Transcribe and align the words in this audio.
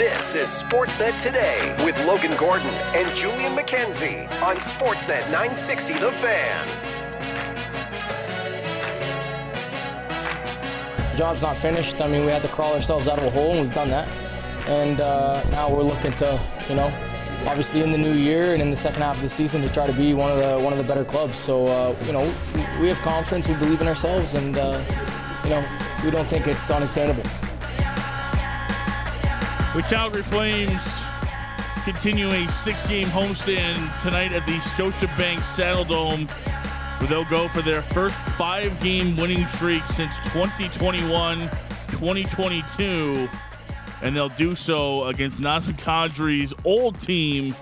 This 0.00 0.34
is 0.34 0.48
Sportsnet 0.48 1.20
Today 1.20 1.76
with 1.84 1.94
Logan 2.06 2.34
Gordon 2.38 2.70
and 2.94 3.14
Julian 3.14 3.54
McKenzie 3.54 4.22
on 4.40 4.56
Sportsnet 4.56 5.30
960 5.30 5.92
The 5.98 6.10
Fan. 6.12 6.66
job's 11.18 11.42
not 11.42 11.58
finished. 11.58 12.00
I 12.00 12.08
mean, 12.08 12.24
we 12.24 12.32
had 12.32 12.40
to 12.40 12.48
crawl 12.48 12.72
ourselves 12.72 13.08
out 13.08 13.18
of 13.18 13.24
a 13.24 13.30
hole, 13.30 13.50
and 13.50 13.60
we've 13.60 13.74
done 13.74 13.90
that. 13.90 14.08
And 14.70 15.02
uh, 15.02 15.44
now 15.50 15.68
we're 15.70 15.82
looking 15.82 16.12
to, 16.12 16.40
you 16.70 16.76
know, 16.76 16.90
obviously 17.46 17.82
in 17.82 17.92
the 17.92 17.98
new 17.98 18.14
year 18.14 18.54
and 18.54 18.62
in 18.62 18.70
the 18.70 18.76
second 18.76 19.02
half 19.02 19.16
of 19.16 19.22
the 19.22 19.28
season 19.28 19.60
to 19.60 19.68
try 19.68 19.86
to 19.86 19.92
be 19.92 20.14
one 20.14 20.30
of 20.30 20.38
the 20.38 20.58
one 20.64 20.72
of 20.72 20.78
the 20.78 20.84
better 20.84 21.04
clubs. 21.04 21.38
So, 21.38 21.66
uh, 21.66 21.94
you 22.06 22.14
know, 22.14 22.22
we, 22.54 22.80
we 22.80 22.88
have 22.88 22.98
confidence, 23.00 23.48
we 23.48 23.54
believe 23.56 23.82
in 23.82 23.86
ourselves, 23.86 24.32
and 24.32 24.56
uh, 24.56 24.82
you 25.44 25.50
know, 25.50 25.62
we 26.02 26.10
don't 26.10 26.26
think 26.26 26.46
it's 26.46 26.70
unattainable. 26.70 27.49
The 29.72 29.82
Calgary 29.82 30.24
Flames 30.24 30.82
continue 31.84 32.28
a 32.28 32.48
six-game 32.48 33.06
homestand 33.06 34.02
tonight 34.02 34.32
at 34.32 34.44
the 34.44 34.58
Scotiabank 34.58 35.38
Saddledome 35.42 36.28
where 36.98 37.08
they'll 37.08 37.24
go 37.26 37.46
for 37.46 37.62
their 37.62 37.80
first 37.80 38.16
five-game 38.36 39.16
winning 39.16 39.46
streak 39.46 39.84
since 39.84 40.12
2021-2022, 40.32 43.30
and 44.02 44.16
they'll 44.16 44.28
do 44.30 44.56
so 44.56 45.04
against 45.04 45.38
Nazem 45.38 45.78
Kadri's 45.78 46.52
old 46.64 47.00
team, 47.00 47.54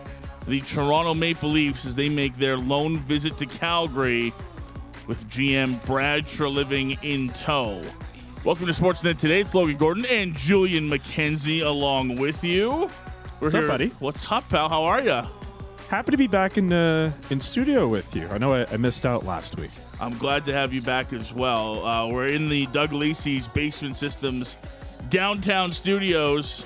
the 0.47 0.63
Toronto 0.63 1.13
Maple 1.13 1.51
Leafs, 1.51 1.85
as 1.85 1.95
they 1.95 2.09
make 2.09 2.39
their 2.39 2.57
lone 2.57 3.01
visit 3.01 3.37
to 3.37 3.45
Calgary 3.45 4.33
with 5.07 5.29
GM 5.29 5.85
Brad 5.85 6.27
Treliving 6.27 6.99
in 7.05 7.29
tow. 7.35 7.83
Welcome 8.49 8.65
to 8.65 8.73
Sportsnet 8.73 9.19
today. 9.19 9.43
It's 9.43 9.55
Logan 9.55 9.77
Gordon 9.77 10.07
and 10.07 10.35
Julian 10.35 10.89
McKenzie 10.89 11.63
along 11.63 12.17
with 12.17 12.43
you. 12.43 12.71
We're 12.71 12.89
What's 13.41 13.55
up, 13.55 13.67
buddy? 13.67 13.89
What's 13.99 14.33
up, 14.33 14.49
pal? 14.49 14.71
How 14.71 14.85
are 14.85 15.03
you? 15.03 15.21
Happy 15.91 16.13
to 16.13 16.17
be 16.17 16.29
back 16.29 16.57
in 16.57 16.73
uh, 16.73 17.13
in 17.29 17.43
studio 17.43 17.87
with 17.87 18.17
you. 18.17 18.27
I 18.29 18.39
know 18.39 18.55
I, 18.55 18.65
I 18.73 18.79
missed 18.79 19.05
out 19.05 19.27
last 19.27 19.59
week. 19.59 19.71
I'm 20.01 20.17
glad 20.17 20.47
to 20.47 20.55
have 20.55 20.73
you 20.73 20.81
back 20.81 21.13
as 21.13 21.31
well. 21.31 21.85
Uh, 21.85 22.07
we're 22.07 22.29
in 22.29 22.49
the 22.49 22.65
Doug 22.69 22.95
Lacey's 22.95 23.47
Basement 23.47 23.99
Systems 23.99 24.57
downtown 25.11 25.71
studios. 25.71 26.65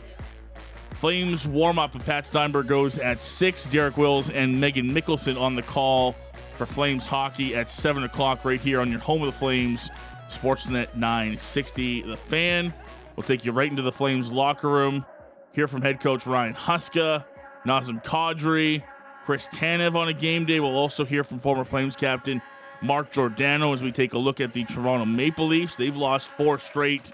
Flames 0.93 1.47
warm 1.47 1.79
up, 1.79 1.95
and 1.95 2.05
Pat 2.05 2.27
Steinberg 2.27 2.67
goes 2.67 2.99
at 2.99 3.21
6. 3.21 3.67
Derek 3.67 3.97
Wills 3.97 4.31
and 4.31 4.57
Meghan 4.57 4.91
Mikkelson 4.91 5.41
on 5.41 5.55
the 5.55 5.63
call 5.63 6.17
for 6.57 6.67
Flames 6.67 7.07
hockey 7.07 7.55
at 7.55 7.71
7 7.71 8.03
o'clock 8.03 8.45
right 8.45 8.61
here 8.61 8.81
on 8.81 8.91
your 8.91 9.01
home 9.01 9.23
of 9.23 9.27
the 9.27 9.39
Flames, 9.39 9.91
Sportsnet 10.29 10.95
960. 10.95 12.03
The 12.03 12.17
fan 12.17 12.75
will 13.17 13.23
take 13.23 13.45
you 13.45 13.53
right 13.53 13.71
into 13.71 13.83
the 13.83 13.93
Flames 13.93 14.31
locker 14.31 14.69
room. 14.69 15.05
Hear 15.53 15.67
from 15.67 15.83
head 15.83 16.01
coach 16.01 16.27
Ryan 16.27 16.55
Huska, 16.55 17.25
Nazem 17.67 18.05
Kadri, 18.05 18.83
Chris 19.25 19.47
Tanev 19.49 19.97
on 19.97 20.09
a 20.09 20.13
game 20.13 20.47
day. 20.47 20.61
We'll 20.61 20.77
also 20.77 21.05
hear 21.05 21.25
from 21.25 21.41
former 21.41 21.65
Flames 21.65 21.97
captain 21.97 22.41
Mark 22.81 23.11
Giordano 23.11 23.73
as 23.73 23.83
we 23.83 23.91
take 23.91 24.13
a 24.13 24.19
look 24.19 24.41
at 24.41 24.53
the 24.53 24.65
Toronto 24.65 25.05
Maple 25.05 25.49
Leafs. 25.49 25.77
They've 25.77 25.97
lost 25.97 26.29
four 26.29 26.59
straight 26.59 27.13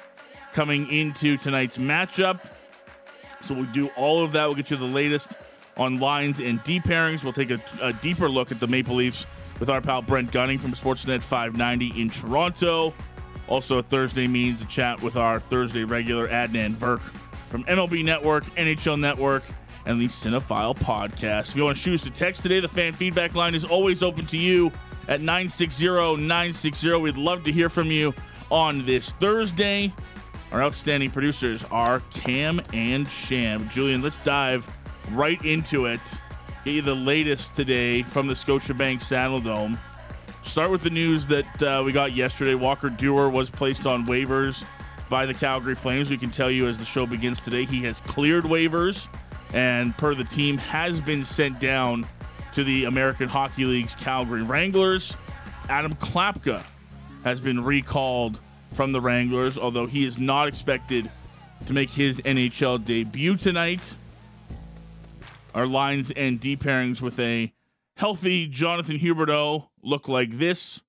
coming 0.53 0.91
into 0.91 1.37
tonight's 1.37 1.79
matchup. 1.79 2.41
So 3.45 3.55
we'll 3.55 3.73
do 3.73 3.89
all 3.97 4.23
of 4.23 4.33
that. 4.33 4.47
We'll 4.47 4.55
get 4.55 4.71
you 4.71 4.77
the 4.77 4.85
latest 4.85 5.37
on 5.77 5.99
lines 5.99 6.41
and 6.41 6.63
D 6.65 6.81
pairings. 6.81 7.25
We'll 7.25 7.33
take 7.33 7.51
a, 7.51 7.61
a 7.81 7.93
deeper 7.93 8.29
look 8.29 8.53
at 8.53 8.61
the 8.61 8.67
Maple 8.67 8.97
Leafs 8.97 9.27
with 9.61 9.71
our 9.71 9.81
pal 9.81 10.03
Brent 10.03 10.33
Gunning 10.33 10.59
from 10.59 10.73
Sportsnet 10.73 11.23
590 11.23 12.01
in 12.01 12.11
Toronto. 12.11 12.93
Also, 13.49 13.83
Thursday 13.83 14.27
means 14.27 14.63
a 14.63 14.67
chat 14.67 15.03
with 15.03 15.17
our 15.17 15.39
Thursday 15.39 15.85
regular 15.85 16.29
Adnan 16.29 16.75
Virk 16.75 17.01
from 17.51 17.65
MLB 17.65 18.05
Network, 18.05 18.45
NHL 18.57 18.99
Network, 18.99 19.45
and 19.87 20.01
the 20.01 20.07
Cinephile 20.07 20.77
Podcast. 20.77 21.51
If 21.51 21.57
you 21.57 21.65
want 21.65 21.77
to 21.77 21.83
choose 21.83 22.03
to 22.03 22.11
text 22.11 22.43
today, 22.43 22.61
the 22.61 22.69
fan 22.69 22.93
feedback 22.95 23.35
line 23.35 23.55
is 23.55 23.65
always 23.65 24.03
open 24.03 24.27
to 24.27 24.37
you 24.37 24.73
at 25.09 25.21
960 25.21 25.87
960. 25.87 26.95
We'd 26.95 27.17
love 27.17 27.45
to 27.45 27.53
hear 27.53 27.69
from 27.69 27.91
you 27.91 28.15
on 28.51 28.87
this 28.87 29.11
Thursday. 29.13 29.93
Our 30.53 30.63
outstanding 30.63 31.11
producers 31.11 31.65
are 31.71 32.01
Cam 32.13 32.61
and 32.73 33.09
Shan. 33.09 33.69
Julian, 33.71 34.03
let's 34.03 34.19
dive 34.19 34.67
right 35.11 35.43
into 35.45 35.87
it. 35.87 36.01
Get 36.65 36.73
you 36.73 36.83
the 36.83 36.95
latest 36.95 37.55
today 37.55 38.03
from 38.05 38.27
the 38.27 38.33
Scotiabank 38.33 39.03
Saddle 39.03 39.39
Dome. 39.39 39.79
Start 40.45 40.71
with 40.71 40.81
the 40.81 40.89
news 40.89 41.27
that 41.27 41.63
uh, 41.63 41.83
we 41.85 41.93
got 41.93 42.15
yesterday. 42.15 42.55
Walker 42.55 42.89
Duehr 42.89 43.31
was 43.31 43.51
placed 43.51 43.87
on 43.87 44.07
waivers 44.07 44.65
by 45.11 45.27
the 45.27 45.35
Calgary 45.35 45.75
Flames. 45.75 46.09
We 46.09 46.17
can 46.17 46.31
tell 46.31 46.51
you 46.51 46.67
as 46.67 46.79
the 46.79 46.87
show 46.87 47.05
begins 47.05 47.39
today, 47.41 47.67
he 47.67 47.83
has 47.83 48.01
cleared 48.01 48.45
waivers 48.45 49.07
and 49.53 49.95
per 49.99 50.15
the 50.15 50.25
team 50.25 50.57
has 50.57 51.01
been 51.01 51.23
sent 51.23 51.61
down 51.61 52.07
to 52.55 52.65
the 52.65 52.85
American 52.85 53.29
Hockey 53.29 53.67
League's 53.67 53.95
Calgary 53.95 54.43
Wranglers. 54.43 55.15
Adam 55.69 55.95
Klapka 55.97 56.63
has 57.25 57.41
been 57.41 57.63
recalled 57.63 58.41
from 58.73 58.93
the 58.93 59.03
Wranglers, 59.03 59.59
although 59.59 59.87
he 59.87 60.07
is 60.07 60.17
not 60.17 60.49
expected 60.49 61.11
to 61.67 61.75
make 61.75 61.91
his 61.91 62.23
NHL 62.23 62.83
debut 62.83 63.37
tonight. 63.37 63.97
Our 65.55 65.69
lines 65.69 66.11
and 66.17 66.41
D 66.41 66.57
pairings 66.57 67.01
with 67.01 67.19
a 67.21 67.53
healthy 67.97 68.49
Jonathan 68.49 68.99
Huberdeau 68.99 69.69
look 69.85 70.09
like 70.09 70.39
this. 70.39 70.81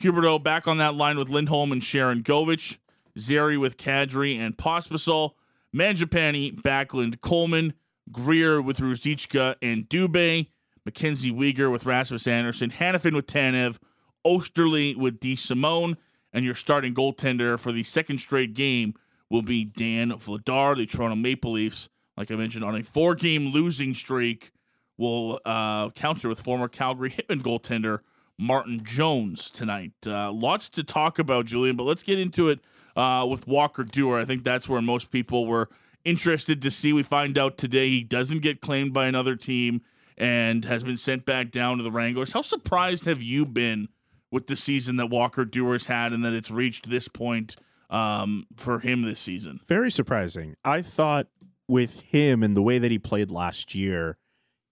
Huberdeau 0.00 0.40
back 0.40 0.68
on 0.68 0.78
that 0.78 0.94
line 0.94 1.18
with 1.18 1.28
Lindholm 1.28 1.72
and 1.72 1.82
Sharon 1.82 2.22
Govich. 2.22 2.78
Zary 3.18 3.58
with 3.58 3.76
Kadri 3.76 4.38
and 4.38 4.56
Pospisil. 4.56 5.32
Mangiapane, 5.74 6.62
Backlund, 6.62 7.20
Coleman. 7.20 7.74
Greer 8.12 8.62
with 8.62 8.78
Ruzicka 8.78 9.56
and 9.60 9.88
Dubé. 9.88 10.46
Mackenzie 10.84 11.32
Weegar 11.32 11.72
with 11.72 11.84
Rasmus 11.84 12.28
Andersson. 12.28 12.70
Hanifin 12.70 13.16
with 13.16 13.26
Tanev. 13.26 13.78
Oesterle 14.24 14.96
with 14.96 15.18
DeSimone. 15.18 15.96
And 16.32 16.44
your 16.44 16.54
starting 16.54 16.94
goaltender 16.94 17.58
for 17.58 17.72
the 17.72 17.82
second 17.82 18.18
straight 18.18 18.54
game 18.54 18.94
will 19.28 19.42
be 19.42 19.64
Dan 19.64 20.10
Vladar, 20.12 20.76
the 20.76 20.86
Toronto 20.86 21.16
Maple 21.16 21.52
Leafs. 21.52 21.88
Like 22.16 22.30
I 22.30 22.36
mentioned, 22.36 22.64
on 22.64 22.74
a 22.74 22.82
four 22.82 23.14
game 23.14 23.48
losing 23.48 23.94
streak, 23.94 24.52
will 24.96 25.40
uh, 25.44 25.90
counter 25.90 26.28
with 26.28 26.40
former 26.40 26.68
Calgary 26.68 27.10
Hitmen 27.10 27.42
goaltender 27.42 28.00
Martin 28.38 28.82
Jones 28.84 29.50
tonight. 29.50 29.92
Uh, 30.06 30.32
lots 30.32 30.68
to 30.70 30.82
talk 30.82 31.18
about, 31.18 31.46
Julian, 31.46 31.76
but 31.76 31.84
let's 31.84 32.02
get 32.02 32.18
into 32.18 32.48
it 32.48 32.60
uh, 32.96 33.26
with 33.28 33.46
Walker 33.46 33.84
Duehr. 33.84 34.20
I 34.20 34.24
think 34.24 34.44
that's 34.44 34.68
where 34.68 34.80
most 34.80 35.10
people 35.10 35.46
were 35.46 35.68
interested 36.04 36.62
to 36.62 36.70
see. 36.70 36.92
We 36.92 37.02
find 37.02 37.36
out 37.36 37.58
today 37.58 37.88
he 37.88 38.02
doesn't 38.02 38.40
get 38.40 38.60
claimed 38.60 38.92
by 38.92 39.06
another 39.06 39.36
team 39.36 39.82
and 40.16 40.64
has 40.64 40.82
been 40.82 40.96
sent 40.96 41.26
back 41.26 41.50
down 41.50 41.78
to 41.78 41.82
the 41.82 41.90
Wranglers. 41.90 42.32
How 42.32 42.42
surprised 42.42 43.04
have 43.04 43.20
you 43.20 43.44
been 43.44 43.88
with 44.30 44.46
the 44.46 44.56
season 44.56 44.96
that 44.96 45.06
Walker 45.06 45.44
Duehr's 45.44 45.86
had 45.86 46.12
and 46.12 46.24
that 46.24 46.32
it's 46.32 46.50
reached 46.50 46.88
this 46.88 47.08
point 47.08 47.56
um, 47.90 48.46
for 48.56 48.78
him 48.80 49.02
this 49.02 49.20
season? 49.20 49.60
Very 49.66 49.90
surprising. 49.90 50.56
I 50.64 50.80
thought 50.82 51.28
with 51.68 52.00
him 52.00 52.42
and 52.42 52.56
the 52.56 52.62
way 52.62 52.78
that 52.78 52.90
he 52.90 52.98
played 52.98 53.30
last 53.30 53.74
year, 53.74 54.16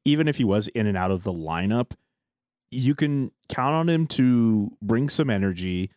even 0.05 0.29
if 0.29 0.37
he 0.37 0.45
was 0.45 0.69
in 0.69 0.87
and 0.87 0.97
out 0.97 1.11
of 1.11 1.23
the 1.23 1.33
lineup, 1.33 1.93
you 2.71 2.95
can 2.95 3.31
count 3.49 3.75
on 3.75 3.89
him 3.89 4.07
to 4.07 4.77
bring 4.83 5.09
some 5.09 5.31
energy, 5.31 5.91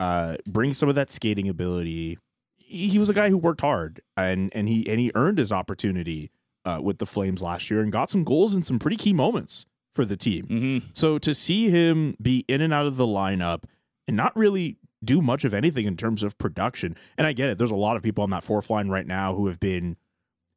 uh, 0.00 0.36
bring 0.46 0.72
some 0.72 0.88
of 0.88 0.94
that 0.94 1.10
skating 1.10 1.48
ability. 1.48 2.18
He 2.56 2.98
was 2.98 3.08
a 3.08 3.14
guy 3.14 3.30
who 3.30 3.38
worked 3.38 3.62
hard 3.62 4.02
and 4.16 4.52
and 4.54 4.68
he 4.68 4.86
and 4.88 5.00
he 5.00 5.10
earned 5.14 5.38
his 5.38 5.50
opportunity 5.50 6.30
uh, 6.64 6.80
with 6.82 6.98
the 6.98 7.06
Flames 7.06 7.42
last 7.42 7.70
year 7.70 7.80
and 7.80 7.90
got 7.90 8.10
some 8.10 8.24
goals 8.24 8.54
in 8.54 8.62
some 8.62 8.78
pretty 8.78 8.96
key 8.96 9.14
moments 9.14 9.66
for 9.94 10.04
the 10.04 10.16
team. 10.16 10.46
Mm-hmm. 10.46 10.86
So 10.92 11.18
to 11.18 11.34
see 11.34 11.70
him 11.70 12.14
be 12.20 12.44
in 12.46 12.60
and 12.60 12.74
out 12.74 12.86
of 12.86 12.96
the 12.96 13.06
lineup 13.06 13.64
and 14.06 14.16
not 14.16 14.36
really 14.36 14.76
do 15.02 15.22
much 15.22 15.44
of 15.44 15.54
anything 15.54 15.86
in 15.86 15.96
terms 15.96 16.22
of 16.22 16.36
production, 16.38 16.96
and 17.16 17.26
I 17.26 17.32
get 17.32 17.48
it. 17.48 17.58
There's 17.58 17.70
a 17.70 17.76
lot 17.76 17.96
of 17.96 18.02
people 18.02 18.22
on 18.22 18.30
that 18.30 18.44
fourth 18.44 18.68
line 18.68 18.88
right 18.88 19.06
now 19.06 19.34
who 19.34 19.46
have 19.46 19.60
been 19.60 19.96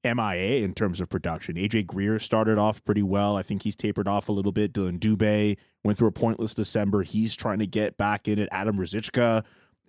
MIA 0.04 0.64
in 0.64 0.74
terms 0.74 1.00
of 1.00 1.10
production. 1.10 1.56
AJ 1.56 1.86
Greer 1.88 2.20
started 2.20 2.58
off 2.58 2.84
pretty 2.84 3.04
well. 3.04 3.38
I 3.38 3.44
think 3.44 3.64
he's 3.64 3.76
tapered 3.76 4.08
off 4.08 4.30
a 4.30 4.32
little 4.32 4.52
bit. 4.52 4.74
Dillon 4.74 5.00
Dubé 5.00 5.58
went 5.84 5.98
through 5.98 6.08
a 6.08 6.12
pointless 6.12 6.54
December. 6.54 7.04
He's 7.04 7.36
trying 7.36 7.60
to 7.60 7.68
get 7.68 7.98
back 7.98 8.28
in 8.28 8.40
it. 8.40 8.50
Adam 8.52 8.78
Ruzicka 8.78 9.44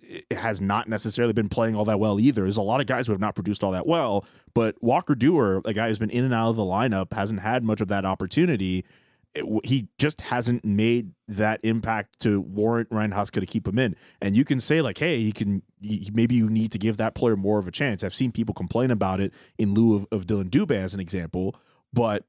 eh, 0.07 0.35
has 0.35 0.61
not 0.61 0.87
necessarily 0.87 1.33
been 1.33 1.49
playing 1.49 1.75
all 1.75 1.85
that 1.85 1.99
well 1.99 2.19
either. 2.19 2.43
There's 2.43 2.57
a 2.57 2.61
lot 2.61 2.79
of 2.79 2.87
guys 2.87 3.07
who 3.07 3.13
have 3.13 3.21
not 3.21 3.35
produced 3.35 3.63
all 3.63 3.71
that 3.71 3.87
well, 3.87 4.25
but 4.53 4.75
Walker 4.81 5.15
Duehr, 5.15 5.61
a 5.65 5.73
guy 5.73 5.87
who's 5.87 5.99
been 5.99 6.09
in 6.11 6.23
and 6.23 6.33
out 6.33 6.49
of 6.49 6.55
the 6.55 6.63
lineup, 6.63 7.13
hasn't 7.13 7.41
had 7.41 7.63
much 7.63 7.81
of 7.81 7.87
that 7.87 8.05
opportunity. 8.05 8.85
It, 9.35 9.45
he 9.65 9.87
just 9.97 10.21
hasn't 10.21 10.63
made 10.63 11.11
that 11.27 11.59
impact 11.63 12.19
to 12.21 12.39
warrant 12.41 12.89
Ryan 12.91 13.11
Huska 13.11 13.39
to 13.39 13.45
keep 13.45 13.67
him 13.67 13.79
in. 13.79 13.95
And 14.21 14.35
you 14.35 14.45
can 14.45 14.59
say 14.59 14.81
like, 14.81 14.97
hey, 14.99 15.19
he 15.21 15.31
can. 15.31 15.63
He, 15.81 16.09
maybe 16.13 16.35
you 16.35 16.49
need 16.49 16.71
to 16.73 16.77
give 16.77 16.97
that 16.97 17.15
player 17.15 17.35
more 17.35 17.59
of 17.59 17.67
a 17.67 17.71
chance. 17.71 18.03
I've 18.03 18.13
seen 18.13 18.31
people 18.31 18.53
complain 18.53 18.91
about 18.91 19.19
it 19.19 19.33
in 19.57 19.73
lieu 19.73 19.95
of, 19.95 20.05
of 20.11 20.27
Dillon 20.27 20.49
Dubé 20.49 20.75
as 20.75 20.93
an 20.93 20.99
example, 20.99 21.55
but 21.91 22.25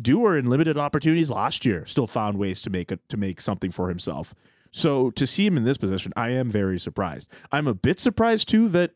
Duehr 0.00 0.38
in 0.38 0.46
limited 0.48 0.78
opportunities 0.78 1.30
last 1.30 1.64
year 1.64 1.84
still 1.84 2.06
found 2.06 2.38
ways 2.38 2.62
to 2.62 2.70
make 2.70 2.90
a, 2.90 2.98
to 3.08 3.16
make 3.16 3.40
something 3.40 3.70
for 3.70 3.88
himself. 3.88 4.34
So 4.70 5.10
to 5.12 5.26
see 5.26 5.44
him 5.46 5.56
in 5.56 5.64
this 5.64 5.76
position, 5.76 6.12
I 6.16 6.30
am 6.30 6.50
very 6.50 6.78
surprised. 6.78 7.30
I'm 7.50 7.66
a 7.66 7.74
bit 7.74 8.00
surprised 8.00 8.48
too 8.48 8.68
that 8.70 8.92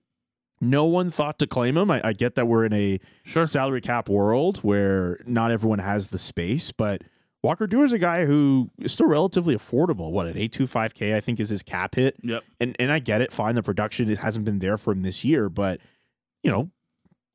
no 0.60 0.84
one 0.86 1.10
thought 1.10 1.38
to 1.40 1.46
claim 1.46 1.76
him. 1.76 1.90
I, 1.90 2.00
I 2.02 2.12
get 2.14 2.34
that 2.36 2.48
we're 2.48 2.64
in 2.64 2.72
a 2.72 2.98
Sure. 3.24 3.44
salary 3.44 3.82
cap 3.82 4.08
world 4.08 4.58
where 4.58 5.20
not 5.26 5.50
everyone 5.50 5.80
has 5.80 6.08
the 6.08 6.18
space, 6.18 6.72
but 6.72 7.02
Walker 7.46 7.66
Duehr's 7.68 7.92
a 7.92 7.98
guy 7.98 8.24
who 8.24 8.70
is 8.80 8.90
still 8.92 9.06
relatively 9.06 9.54
affordable. 9.54 10.10
What 10.10 10.26
at 10.26 10.36
eight 10.36 10.50
two 10.52 10.66
five 10.66 10.94
k, 10.94 11.16
I 11.16 11.20
think 11.20 11.38
is 11.38 11.48
his 11.48 11.62
cap 11.62 11.94
hit. 11.94 12.16
Yep. 12.22 12.42
And 12.60 12.76
and 12.78 12.90
I 12.90 12.98
get 12.98 13.20
it. 13.20 13.32
Fine, 13.32 13.54
the 13.54 13.62
production 13.62 14.10
it 14.10 14.18
hasn't 14.18 14.44
been 14.44 14.58
there 14.58 14.76
for 14.76 14.92
him 14.92 15.02
this 15.02 15.24
year, 15.24 15.48
but 15.48 15.80
you 16.42 16.50
know, 16.50 16.70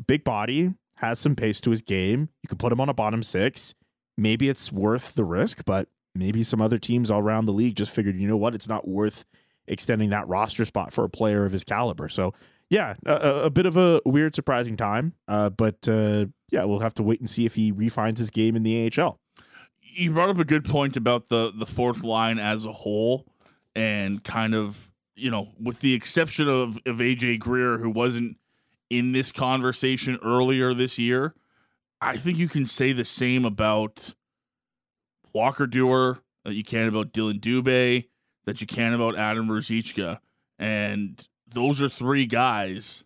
big 0.05 0.23
body 0.23 0.73
has 0.95 1.17
some 1.19 1.35
pace 1.35 1.61
to 1.61 1.71
his 1.71 1.81
game. 1.81 2.29
You 2.43 2.47
could 2.49 2.59
put 2.59 2.71
him 2.71 2.79
on 2.81 2.89
a 2.89 2.93
bottom 2.93 3.23
six. 3.23 3.73
Maybe 4.17 4.49
it's 4.49 4.71
worth 4.71 5.15
the 5.15 5.23
risk, 5.23 5.63
but 5.65 5.87
maybe 6.13 6.43
some 6.43 6.61
other 6.61 6.77
teams 6.77 7.09
all 7.09 7.21
around 7.21 7.45
the 7.45 7.53
league 7.53 7.75
just 7.75 7.89
figured, 7.91 8.17
you 8.17 8.27
know 8.27 8.37
what, 8.37 8.53
it's 8.53 8.67
not 8.67 8.87
worth 8.87 9.23
extending 9.67 10.09
that 10.09 10.27
roster 10.27 10.65
spot 10.65 10.91
for 10.91 11.05
a 11.05 11.09
player 11.09 11.45
of 11.45 11.53
his 11.53 11.63
caliber. 11.63 12.09
So 12.09 12.33
yeah, 12.69 12.95
a, 13.05 13.13
a- 13.13 13.43
a 13.45 13.49
bit 13.49 13.65
of 13.65 13.77
a 13.77 14.01
weird, 14.05 14.35
surprising 14.35 14.75
time. 14.75 15.13
Uh, 15.27 15.49
but 15.49 15.87
uh, 15.87 16.25
yeah, 16.51 16.65
we'll 16.65 16.79
have 16.79 16.93
to 16.95 17.03
wait 17.03 17.19
and 17.21 17.29
see 17.29 17.45
if 17.45 17.55
he 17.55 17.71
refines 17.71 18.19
his 18.19 18.29
game 18.29 18.55
in 18.57 18.63
the 18.63 18.91
AHL. 18.97 19.19
You 19.93 20.11
brought 20.11 20.29
up 20.29 20.39
a 20.39 20.45
good 20.45 20.65
point 20.65 20.95
about 20.95 21.29
the 21.29 21.51
the 21.55 21.65
fourth 21.65 22.03
line 22.03 22.39
as 22.39 22.65
a 22.65 22.71
whole 22.71 23.25
and 23.75 24.23
kind 24.23 24.55
of 24.55 24.91
you 25.15 25.29
know 25.29 25.49
with 25.59 25.79
the 25.81 25.93
exception 25.93 26.47
of 26.47 26.77
of 26.85 26.97
AJ 26.97 27.39
Greer 27.39 27.77
who 27.77 27.89
wasn't 27.89 28.37
in 28.89 29.11
this 29.11 29.31
conversation 29.31 30.17
earlier 30.23 30.73
this 30.73 30.97
year 30.97 31.35
I 32.01 32.17
think 32.17 32.39
you 32.39 32.49
can 32.49 32.65
say 32.65 32.93
the 32.93 33.05
same 33.05 33.45
about 33.45 34.15
Walker 35.33 35.67
Duehr 35.67 36.19
that 36.43 36.55
you 36.55 36.63
can 36.63 36.87
about 36.87 37.13
Dillon 37.13 37.39
Dubé 37.39 38.07
that 38.45 38.59
you 38.59 38.65
can 38.65 38.93
about 38.93 39.15
Adam 39.15 39.47
Ruzicka. 39.47 40.19
And 40.57 41.27
those 41.47 41.79
are 41.79 41.89
three 41.89 42.25
guys 42.25 43.03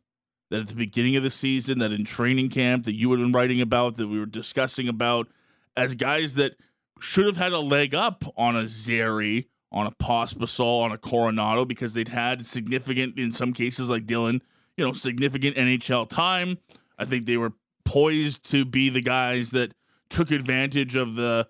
that 0.50 0.62
at 0.62 0.68
the 0.70 0.76
beginning 0.76 1.18
of 1.18 1.24
the 1.24 1.30
season 1.30 1.80
that 1.80 1.92
in 1.92 2.06
training 2.06 2.50
camp 2.50 2.86
that 2.86 2.96
you 2.96 3.12
had 3.12 3.20
been 3.20 3.34
writing 3.34 3.60
about 3.60 3.98
that 3.98 4.08
we 4.08 4.18
were 4.18 4.26
discussing 4.26 4.88
about 4.88 5.28
as 5.76 5.94
guys 5.94 6.36
that 6.36 6.56
should 7.00 7.26
have 7.26 7.38
had 7.38 7.52
a 7.52 7.60
leg 7.60 7.94
up 7.94 8.24
on 8.38 8.56
a 8.56 8.68
Zary, 8.68 9.50
on 9.72 9.86
a 9.86 9.92
Pospisil, 9.92 10.82
on 10.82 10.92
a 10.92 10.98
Coronato 10.98 11.68
because 11.68 11.94
they'd 11.94 12.10
had 12.10 12.46
significant, 12.46 13.18
in 13.20 13.34
some 13.34 13.54
cases 13.54 13.90
like 13.90 14.06
Dillon, 14.06 14.42
you 14.78 14.86
know, 14.86 14.94
significant 14.94 15.56
NHL 15.58 16.10
time. 16.10 16.58
I 16.98 17.06
think 17.06 17.26
they 17.26 17.38
were 17.38 17.54
poised 17.84 18.50
to 18.52 18.66
be 18.66 18.90
the 18.90 19.02
guys 19.02 19.52
that 19.52 19.74
took 20.10 20.32
advantage 20.32 20.96
of 20.96 21.16
the, 21.16 21.48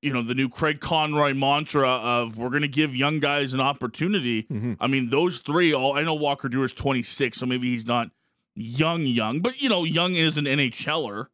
you 0.00 0.12
know, 0.12 0.22
the 0.22 0.34
new 0.34 0.48
Craig 0.48 0.80
Conroy 0.80 1.34
mantra 1.34 1.88
of 1.88 2.36
we're 2.36 2.50
going 2.50 2.62
to 2.62 2.68
give 2.68 2.94
young 2.94 3.20
guys 3.20 3.54
an 3.54 3.60
opportunity. 3.60 4.42
Mm-hmm. 4.44 4.74
I 4.80 4.88
mean, 4.88 5.10
those 5.10 5.38
three, 5.38 5.72
all 5.72 5.96
I 5.96 6.02
know 6.02 6.14
Walker 6.14 6.48
Duehr's 6.48 6.72
26, 6.72 7.38
so 7.38 7.46
maybe 7.46 7.70
he's 7.70 7.86
not 7.86 8.08
young, 8.54 9.06
young, 9.06 9.40
but, 9.40 9.60
you 9.60 9.68
know, 9.68 9.84
young 9.84 10.14
is 10.14 10.36
an 10.36 10.44
NHLer 10.44 11.26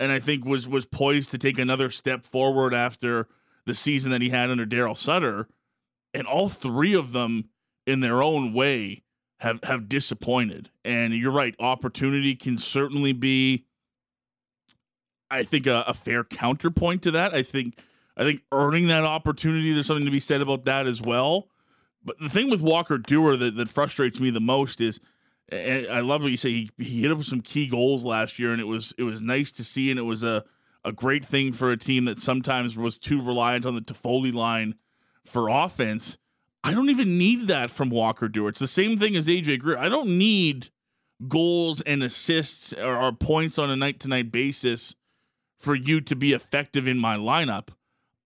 and 0.00 0.12
I 0.12 0.20
think 0.20 0.44
was 0.44 0.68
was 0.68 0.86
poised 0.86 1.30
to 1.32 1.38
take 1.38 1.58
another 1.58 1.90
step 1.90 2.24
forward 2.24 2.74
after 2.74 3.28
the 3.66 3.74
season 3.74 4.10
that 4.12 4.22
he 4.22 4.30
had 4.30 4.50
under 4.50 4.66
Daryl 4.66 4.96
Sutter, 4.96 5.48
and 6.14 6.26
all 6.26 6.48
three 6.48 6.94
of 6.94 7.12
them, 7.12 7.50
in 7.86 8.00
their 8.00 8.22
own 8.22 8.52
way, 8.54 9.02
have 9.40 9.62
have 9.64 9.88
disappointed. 9.88 10.70
And 10.84 11.14
you're 11.14 11.32
right, 11.32 11.54
opportunity 11.58 12.34
can 12.34 12.58
certainly 12.58 13.12
be, 13.12 13.66
I 15.30 15.42
think, 15.42 15.66
a, 15.66 15.84
a 15.86 15.94
fair 15.94 16.24
counterpoint 16.24 17.02
to 17.02 17.10
that. 17.12 17.34
I 17.34 17.42
think 17.42 17.78
I 18.16 18.24
think 18.24 18.42
earning 18.52 18.88
that 18.88 19.04
opportunity, 19.04 19.72
there's 19.72 19.86
something 19.86 20.04
to 20.04 20.10
be 20.10 20.20
said 20.20 20.40
about 20.40 20.64
that 20.64 20.86
as 20.86 21.00
well. 21.00 21.48
But 22.04 22.16
the 22.20 22.28
thing 22.28 22.50
with 22.50 22.60
Walker 22.60 22.98
Duehr 22.98 23.38
that, 23.38 23.56
that 23.56 23.68
frustrates 23.68 24.18
me 24.20 24.30
the 24.30 24.40
most 24.40 24.80
is 24.80 24.98
and 25.50 25.86
I 25.88 26.00
love 26.00 26.22
what 26.22 26.30
you 26.30 26.36
say. 26.36 26.50
He, 26.50 26.70
he 26.78 27.02
hit 27.02 27.10
up 27.12 27.22
some 27.24 27.40
key 27.40 27.66
goals 27.68 28.04
last 28.04 28.38
year, 28.38 28.52
and 28.52 28.60
it 28.60 28.66
was 28.66 28.92
it 28.98 29.02
was 29.04 29.20
nice 29.20 29.50
to 29.52 29.64
see, 29.64 29.90
and 29.90 29.98
it 29.98 30.02
was 30.04 30.22
a, 30.22 30.44
a 30.84 30.92
great 30.92 31.24
thing 31.24 31.52
for 31.52 31.70
a 31.70 31.76
team 31.76 32.04
that 32.06 32.18
sometimes 32.18 32.76
was 32.76 32.98
too 32.98 33.20
reliant 33.20 33.64
on 33.66 33.74
the 33.74 33.80
Toffoli 33.80 34.32
line 34.34 34.74
for 35.24 35.48
offense. 35.48 36.18
I 36.64 36.74
don't 36.74 36.90
even 36.90 37.16
need 37.18 37.46
that 37.48 37.70
from 37.70 37.88
Walker 37.88 38.28
Duehr. 38.28 38.48
It's 38.50 38.58
the 38.60 38.66
same 38.66 38.98
thing 38.98 39.16
as 39.16 39.26
AJ 39.28 39.60
Greer. 39.60 39.78
I 39.78 39.88
don't 39.88 40.18
need 40.18 40.68
goals 41.26 41.80
and 41.82 42.02
assists 42.02 42.72
or, 42.74 42.96
or 42.96 43.12
points 43.12 43.58
on 43.58 43.70
a 43.70 43.76
night 43.76 44.00
to 44.00 44.08
night 44.08 44.30
basis 44.30 44.94
for 45.56 45.74
you 45.74 46.00
to 46.00 46.14
be 46.14 46.32
effective 46.32 46.86
in 46.86 46.98
my 46.98 47.16
lineup. 47.16 47.68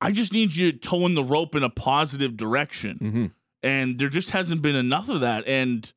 I 0.01 0.11
just 0.13 0.33
need 0.33 0.55
you 0.55 0.73
to 0.73 0.79
towing 0.79 1.15
the 1.15 1.23
rope 1.25 1.55
in 1.55 1.63
a 1.63 1.71
positive 1.71 2.37
direction, 2.37 2.99
Mm-hmm. 3.01 3.27
and 3.63 3.99
there 3.99 4.09
just 4.09 4.31
hasn't 4.31 4.61
been 4.61 4.75
enough 4.77 5.09
of 5.09 5.21
that. 5.21 5.47
And 5.47 5.91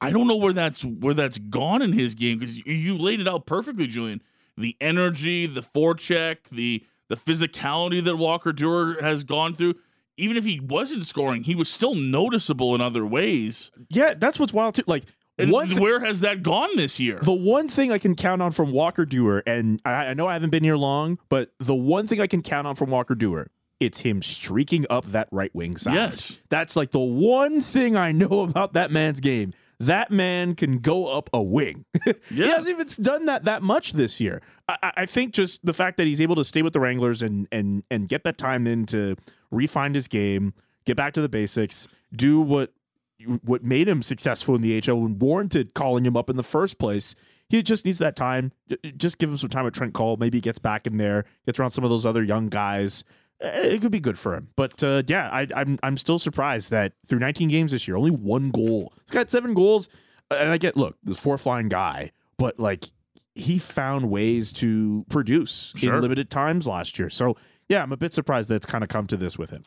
I 0.00 0.10
don't 0.10 0.26
know 0.28 0.36
where 0.36 0.52
that's 0.52 0.84
where 0.84 1.14
that's 1.14 1.38
gone 1.38 1.82
in 1.82 1.92
his 1.92 2.14
game 2.14 2.38
because 2.38 2.56
you, 2.66 2.96
laid 2.96 3.20
it 3.20 3.28
out 3.28 3.46
perfectly, 3.46 3.86
Julian. 3.86 4.22
The 4.56 4.76
energy, 4.80 5.46
the 5.46 5.62
forecheck, 5.62 6.36
the 6.50 6.84
the 7.08 7.16
physicality 7.16 8.04
that 8.04 8.16
Walker 8.16 8.52
Duehr 8.52 9.00
has 9.02 9.24
gone 9.24 9.54
through. 9.54 9.74
Even 10.16 10.36
if 10.36 10.44
he 10.44 10.58
wasn't 10.58 11.06
scoring, 11.06 11.44
he 11.44 11.54
was 11.54 11.68
still 11.68 11.94
noticeable 11.94 12.74
in 12.74 12.80
other 12.80 13.06
ways. 13.06 13.70
Yeah, 13.88 14.14
that's 14.14 14.38
what's 14.40 14.52
wild 14.52 14.74
too. 14.74 14.82
Like 14.86 15.04
And 15.38 15.52
one 15.52 15.68
thi- 15.68 15.78
where 15.80 16.00
has 16.00 16.20
that 16.20 16.42
gone 16.42 16.76
this 16.76 16.98
year? 16.98 17.20
The 17.22 17.32
one 17.32 17.68
thing 17.68 17.92
I 17.92 17.98
can 17.98 18.16
count 18.16 18.42
on 18.42 18.50
from 18.50 18.72
Walker 18.72 19.06
Duehr, 19.06 19.42
and 19.46 19.80
I, 19.84 20.06
I 20.06 20.14
know 20.14 20.26
I 20.26 20.32
haven't 20.32 20.50
been 20.50 20.64
here 20.64 20.76
long, 20.76 21.18
but 21.28 21.52
the 21.58 21.74
one 21.74 22.08
thing 22.08 22.20
I 22.20 22.26
can 22.26 22.42
count 22.42 22.66
on 22.66 22.74
from 22.74 22.90
Walker 22.90 23.14
Duehr, 23.14 23.46
it's 23.78 24.00
him 24.00 24.20
streaking 24.22 24.86
up 24.90 25.06
that 25.06 25.28
right 25.30 25.54
wing 25.54 25.76
side. 25.76 25.94
Yes. 25.94 26.32
That's 26.48 26.74
like 26.74 26.90
the 26.90 26.98
one 26.98 27.60
thing 27.60 27.94
I 27.96 28.10
know 28.12 28.40
about 28.42 28.72
that 28.72 28.90
man's 28.90 29.20
game. 29.20 29.52
That 29.80 30.10
man 30.10 30.54
can 30.56 30.78
go 30.78 31.06
up 31.06 31.30
a 31.32 31.40
wing. 31.40 31.84
he 32.28 32.40
hasn't 32.40 32.68
even 32.68 32.88
done 33.00 33.26
that 33.26 33.44
that 33.44 33.62
much 33.62 33.92
this 33.92 34.20
year. 34.20 34.42
I, 34.68 34.92
I- 34.96 35.06
think 35.06 35.32
just 35.34 35.64
the 35.64 35.72
fact 35.72 35.96
that 35.98 36.06
he's 36.06 36.20
able 36.20 36.34
to 36.36 36.44
stay 36.44 36.62
with 36.62 36.72
the 36.72 36.80
Wranglers 36.80 37.22
and 37.22 37.46
and 37.52 37.84
and 37.90 38.08
get 38.08 38.24
that 38.24 38.38
time 38.38 38.66
in 38.66 38.86
to 38.86 39.14
refine 39.50 39.94
his 39.94 40.08
game, 40.08 40.52
get 40.84 40.96
back 40.96 41.12
to 41.14 41.20
the 41.20 41.28
basics, 41.28 41.86
do 42.14 42.40
what 42.40 42.72
what 43.44 43.62
made 43.64 43.88
him 43.88 44.02
successful 44.02 44.54
in 44.54 44.62
the 44.62 44.80
HL 44.80 45.04
and 45.04 45.20
warranted 45.20 45.74
calling 45.74 46.04
him 46.04 46.16
up 46.16 46.28
in 46.30 46.36
the 46.36 46.42
first 46.42 46.78
place. 46.78 47.14
He 47.48 47.62
just 47.62 47.84
needs 47.84 47.98
that 47.98 48.14
time. 48.14 48.52
Just 48.96 49.18
give 49.18 49.30
him 49.30 49.36
some 49.36 49.48
time 49.50 49.64
with 49.64 49.74
Trent 49.74 49.94
Cull. 49.94 50.16
Maybe 50.18 50.38
he 50.38 50.42
gets 50.42 50.58
back 50.58 50.86
in 50.86 50.98
there, 50.98 51.24
gets 51.46 51.58
around 51.58 51.70
some 51.70 51.82
of 51.84 51.90
those 51.90 52.04
other 52.04 52.22
young 52.22 52.48
guys. 52.48 53.04
Eh, 53.40 53.74
It 53.74 53.80
could 53.82 53.92
be 53.92 54.00
good 54.00 54.18
for 54.18 54.34
him. 54.34 54.48
But 54.56 54.82
uh, 54.82 55.02
yeah, 55.06 55.28
I, 55.32 55.46
I'm 55.54 55.78
I'm 55.82 55.96
still 55.96 56.18
surprised 56.18 56.70
that 56.70 56.92
through 57.06 57.18
19 57.20 57.48
games 57.48 57.72
this 57.72 57.86
year, 57.88 57.96
only 57.96 58.10
one 58.10 58.50
goal. 58.50 58.92
He's 59.04 59.12
got 59.12 59.30
seven 59.30 59.54
goals, 59.54 59.88
and 60.30 60.50
I 60.50 60.58
get 60.58 60.76
look 60.76 60.96
the 61.04 61.14
fourth 61.14 61.46
line 61.46 61.68
guy, 61.68 62.12
but 62.36 62.58
like 62.58 62.86
he 63.34 63.58
found 63.58 64.10
ways 64.10 64.52
to 64.52 65.04
produce 65.08 65.72
Sure. 65.76 65.94
in 65.96 66.00
limited 66.02 66.28
times 66.30 66.66
last 66.66 66.98
year. 66.98 67.08
So 67.10 67.36
yeah, 67.68 67.82
I'm 67.82 67.92
a 67.92 67.96
bit 67.96 68.12
surprised 68.12 68.48
that 68.50 68.56
it's 68.56 68.66
kind 68.66 68.82
of 68.82 68.88
come 68.90 69.06
to 69.08 69.16
this 69.16 69.38
with 69.38 69.50
him. 69.50 69.62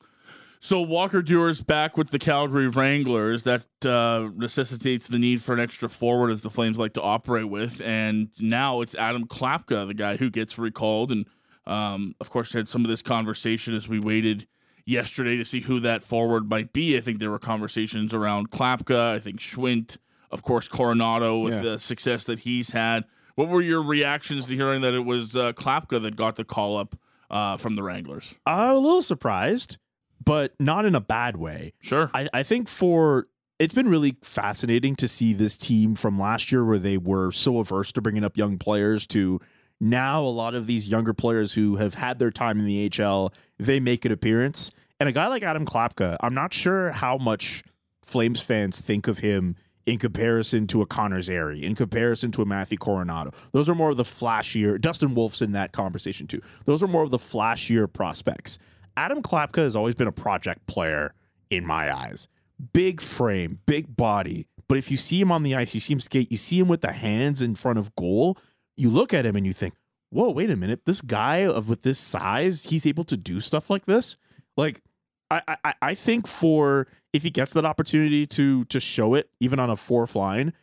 So 0.63 0.79
Walker 0.81 1.23
Duehr's 1.23 1.61
back 1.61 1.97
with 1.97 2.11
the 2.11 2.19
Calgary 2.19 2.67
Wranglers. 2.67 3.43
That 3.43 3.65
uh, 3.85 4.29
necessitates 4.35 5.07
the 5.07 5.17
need 5.17 5.41
for 5.41 5.53
an 5.53 5.59
extra 5.59 5.89
forward, 5.89 6.29
as 6.31 6.41
the 6.41 6.49
Flames 6.51 6.77
like 6.77 6.93
to 6.93 7.01
operate 7.01 7.49
with. 7.49 7.81
And 7.81 8.29
now 8.39 8.81
it's 8.81 8.93
Adam 8.93 9.25
Klapka, 9.25 9.87
the 9.87 9.93
guy 9.95 10.17
who 10.17 10.29
gets 10.29 10.59
recalled, 10.59 11.11
and 11.11 11.25
um, 11.67 12.15
of 12.19 12.29
course 12.29 12.53
had 12.53 12.67
some 12.69 12.83
of 12.85 12.89
this 12.89 13.01
conversation 13.01 13.75
as 13.75 13.87
we 13.87 13.99
waited 13.99 14.47
yesterday 14.85 15.37
to 15.37 15.45
see 15.45 15.61
who 15.61 15.79
that 15.79 16.03
forward 16.03 16.49
might 16.49 16.73
be. 16.73 16.97
I 16.97 17.01
think 17.01 17.19
there 17.19 17.29
were 17.31 17.39
conversations 17.39 18.13
around 18.13 18.49
Klapka. 18.51 19.13
I 19.13 19.19
think 19.19 19.39
Schwindt, 19.39 19.97
of 20.31 20.41
course, 20.43 20.67
Coronato 20.67 21.43
with 21.43 21.53
Yeah. 21.53 21.61
the 21.61 21.79
success 21.79 22.23
that 22.25 22.39
he's 22.39 22.71
had. 22.71 23.05
What 23.35 23.47
were 23.47 23.61
your 23.61 23.81
reactions 23.81 24.47
to 24.47 24.55
hearing 24.55 24.81
that 24.81 24.93
it 24.93 25.05
was 25.05 25.35
uh, 25.35 25.53
Klapka 25.53 26.01
that 26.01 26.15
got 26.15 26.35
the 26.35 26.43
call 26.43 26.77
up 26.77 26.95
uh, 27.29 27.57
from 27.57 27.75
the 27.75 27.83
Wranglers? 27.83 28.33
I'm 28.45 28.71
a 28.75 28.79
little 28.79 29.01
surprised, 29.01 29.77
but 30.23 30.53
not 30.59 30.85
in 30.85 30.95
a 30.95 30.99
bad 31.01 31.37
way. 31.37 31.73
Sure. 31.79 32.09
I, 32.13 32.27
I 32.33 32.43
think 32.43 32.67
for 32.67 33.27
it's 33.59 33.73
been 33.75 33.87
really 33.87 34.17
fascinating 34.23 34.95
to 34.95 35.07
see 35.07 35.33
this 35.33 35.55
team 35.55 35.93
from 35.95 36.19
last 36.19 36.51
year 36.51 36.65
where 36.65 36.79
they 36.79 36.97
were 36.97 37.31
so 37.31 37.59
averse 37.59 37.91
to 37.91 38.01
bringing 38.01 38.23
up 38.23 38.35
young 38.35 38.57
players 38.57 39.05
to 39.07 39.39
now 39.81 40.23
a 40.23 40.29
lot 40.29 40.55
of 40.55 40.67
these 40.67 40.87
younger 40.87 41.13
players 41.13 41.53
who 41.53 41.75
have 41.77 41.95
had 41.95 42.19
their 42.19 42.31
time 42.31 42.59
in 42.59 42.65
the 42.65 42.89
HL, 42.89 43.33
they 43.57 43.79
make 43.79 44.05
an 44.05 44.11
appearance. 44.11 44.71
And 44.99 45.09
a 45.09 45.11
guy 45.11 45.27
like 45.27 45.41
Adam 45.41 45.65
Klapka, 45.65 46.15
I'm 46.21 46.35
not 46.35 46.53
sure 46.53 46.91
how 46.91 47.17
much 47.17 47.63
Flames 48.03 48.39
fans 48.39 48.79
think 48.79 49.07
of 49.07 49.19
him 49.19 49.55
in 49.85 49.97
comparison 49.97 50.67
to 50.67 50.81
a 50.81 50.85
Connor 50.85 51.21
Zary, 51.21 51.63
in 51.63 51.75
comparison 51.75 52.31
to 52.33 52.41
a 52.41 52.45
Matthew 52.45 52.77
Coronato. 52.77 53.33
Those 53.51 53.69
are 53.69 53.75
more 53.75 53.89
of 53.89 53.97
the 53.97 54.03
flashier. 54.03 54.79
Dustin 54.79 55.15
Wolf's 55.15 55.41
in 55.41 55.53
that 55.53 55.71
conversation 55.71 56.27
too. 56.27 56.41
Those 56.65 56.83
are 56.83 56.87
more 56.87 57.03
of 57.03 57.09
the 57.09 57.17
flashier 57.17 57.91
prospects. 57.91 58.59
Adam 58.95 59.23
Klapka 59.23 59.57
has 59.57 59.75
always 59.75 59.95
been 59.95 60.07
a 60.07 60.11
project 60.11 60.67
player 60.67 61.13
in 61.49 61.65
my 61.65 61.93
eyes. 61.93 62.27
Big 62.73 63.01
frame, 63.01 63.59
big 63.65 63.95
body. 63.95 64.45
But 64.67 64.77
if 64.77 64.91
you 64.91 64.97
see 64.97 65.19
him 65.19 65.31
on 65.31 65.43
the 65.43 65.55
ice, 65.55 65.73
you 65.73 65.79
see 65.79 65.93
him 65.93 65.99
skate, 65.99 66.31
you 66.31 66.37
see 66.37 66.59
him 66.59 66.67
with 66.67 66.81
the 66.81 66.91
hands 66.91 67.41
in 67.41 67.55
front 67.55 67.79
of 67.79 67.95
goal, 67.95 68.37
you 68.77 68.89
look 68.89 69.13
at 69.13 69.25
him 69.25 69.35
and 69.35 69.45
you 69.45 69.53
think, 69.53 69.73
whoa, 70.09 70.29
wait 70.29 70.49
a 70.49 70.55
minute. 70.55 70.81
This 70.85 71.01
guy 71.01 71.37
of 71.37 71.69
with 71.69 71.81
this 71.81 71.99
size, 71.99 72.63
he's 72.65 72.85
able 72.85 73.03
to 73.05 73.17
do 73.17 73.39
stuff 73.39 73.69
like 73.69 73.85
this? 73.85 74.17
Like, 74.57 74.81
I, 75.29 75.57
I, 75.63 75.73
I 75.81 75.95
think 75.95 76.27
for 76.27 76.87
if 77.13 77.23
he 77.23 77.29
gets 77.29 77.53
that 77.53 77.65
opportunity 77.65 78.27
to 78.27 78.65
to 78.65 78.79
show 78.79 79.13
it, 79.13 79.29
even 79.39 79.59
on 79.59 79.69
a 79.69 79.77
fourth 79.77 80.15
line, 80.15 80.53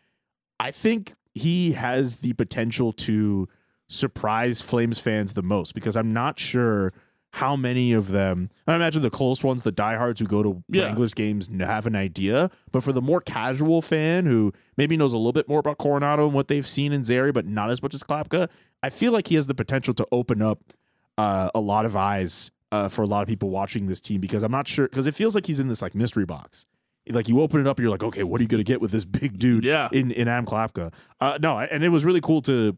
I 0.61 0.71
think 0.71 1.15
he 1.35 1.73
has 1.73 2.17
the 2.17 2.35
potential 2.35 2.93
to 2.93 3.49
surprise 3.89 4.61
Flames 4.61 4.99
fans 4.99 5.33
the 5.33 5.43
most 5.43 5.75
because 5.75 5.97
I'm 5.97 6.13
not 6.13 6.39
sure 6.39 6.93
how 7.33 7.55
many 7.57 7.93
of 7.93 8.09
them. 8.09 8.51
I 8.67 8.75
imagine 8.75 9.03
the 9.03 9.11
close 9.11 9.45
ones, 9.45 9.63
the 9.63 9.71
diehards 9.73 10.19
who 10.21 10.27
go 10.27 10.43
to 10.43 10.63
Yeah. 10.69 10.85
Wranglers 10.85 11.13
games, 11.15 11.49
have 11.61 11.87
an 11.87 11.95
idea. 11.95 12.51
But 12.73 12.83
for 12.83 12.93
the 12.93 13.03
more 13.03 13.21
casual 13.21 13.83
fan 13.83 14.25
who 14.27 14.53
maybe 14.77 14.97
knows 14.97 15.13
a 15.13 15.17
little 15.19 15.33
bit 15.33 15.49
more 15.49 15.61
about 15.61 15.79
Coronato 15.79 16.25
and 16.25 16.33
what 16.33 16.49
they've 16.49 16.67
seen 16.67 16.93
in 16.93 17.05
Zary, 17.05 17.31
but 17.33 17.47
not 17.47 17.71
as 17.71 17.83
much 17.83 17.93
as 17.95 18.03
Klapka, 18.03 18.49
I 18.83 18.91
feel 18.91 19.13
like 19.13 19.27
he 19.29 19.35
has 19.35 19.47
the 19.47 19.55
potential 19.55 19.93
to 19.95 20.07
open 20.11 20.41
up 20.41 20.61
uh, 21.19 21.51
a 21.55 21.61
lot 21.61 21.85
of 21.85 21.95
eyes 21.97 22.51
uh, 22.73 22.89
for 22.89 23.03
a 23.03 23.07
lot 23.07 23.23
of 23.23 23.29
people 23.29 23.51
watching 23.51 23.87
this 23.89 24.01
team 24.01 24.21
because 24.21 24.43
I'm 24.43 24.53
not 24.53 24.67
sure 24.69 24.89
because 24.89 25.07
it 25.07 25.15
feels 25.15 25.35
like 25.35 25.47
he's 25.47 25.61
in 25.61 25.69
this 25.69 25.83
like 25.83 25.95
mystery 25.95 26.25
box. 26.25 26.65
Like 27.11 27.27
you 27.29 27.41
open 27.41 27.61
it 27.61 27.67
up, 27.67 27.79
and 27.79 27.85
you're 27.85 27.91
like, 27.91 28.03
okay, 28.03 28.23
what 28.23 28.39
are 28.39 28.45
you 28.45 28.49
gonna 28.49 28.63
get 28.63 28.81
with 28.83 28.91
this 28.91 29.05
big 29.07 29.39
dude? 29.39 29.65
Yeah. 29.65 29.89
in 29.93 30.11
in 30.11 30.29
Adam 30.29 30.45
Klapka. 30.45 30.93
Uh, 31.21 31.39
no, 31.41 31.59
and 31.59 31.83
it 31.83 31.89
was 31.89 32.05
really 32.05 32.21
cool 32.21 32.43
to 32.43 32.77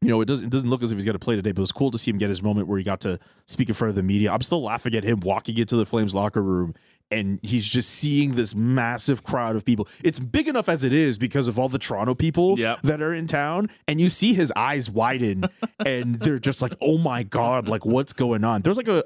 you 0.00 0.10
know, 0.10 0.20
it 0.20 0.26
doesn't 0.26 0.46
it 0.46 0.50
doesn't 0.50 0.70
look 0.70 0.82
as 0.82 0.92
if 0.92 0.98
he's 0.98 1.04
got 1.04 1.12
to 1.12 1.18
play 1.18 1.36
today, 1.36 1.52
but 1.52 1.60
it 1.60 1.62
was 1.62 1.72
cool 1.72 1.90
to 1.90 1.98
see 1.98 2.10
him 2.10 2.18
get 2.18 2.28
his 2.28 2.42
moment 2.42 2.68
where 2.68 2.78
he 2.78 2.84
got 2.84 3.00
to 3.00 3.18
speak 3.46 3.68
in 3.68 3.74
front 3.74 3.90
of 3.90 3.96
the 3.96 4.02
media. 4.02 4.32
I'm 4.32 4.42
still 4.42 4.62
laughing 4.62 4.94
at 4.94 5.04
him 5.04 5.20
walking 5.20 5.58
into 5.58 5.76
the 5.76 5.86
Flames 5.86 6.14
locker 6.14 6.42
room 6.42 6.74
and 7.10 7.38
he's 7.42 7.64
just 7.64 7.90
seeing 7.90 8.32
this 8.32 8.54
massive 8.54 9.22
crowd 9.24 9.56
of 9.56 9.64
people. 9.64 9.88
It's 10.04 10.18
big 10.18 10.48
enough 10.48 10.68
as 10.68 10.84
it 10.84 10.92
is 10.92 11.18
because 11.18 11.48
of 11.48 11.58
all 11.58 11.68
the 11.68 11.78
Toronto 11.78 12.14
people 12.14 12.58
Yep. 12.58 12.82
that 12.82 13.00
are 13.02 13.14
in 13.14 13.26
town, 13.26 13.70
and 13.86 14.00
you 14.00 14.08
see 14.10 14.34
his 14.34 14.52
eyes 14.56 14.90
widen, 14.90 15.44
and 15.84 16.16
they're 16.16 16.38
just 16.38 16.60
like, 16.62 16.74
"Oh 16.80 16.98
my 16.98 17.22
god, 17.22 17.68
like 17.68 17.84
what's 17.86 18.12
going 18.12 18.44
on?" 18.44 18.62
There's 18.62 18.76
like 18.76 18.88
a, 18.88 19.02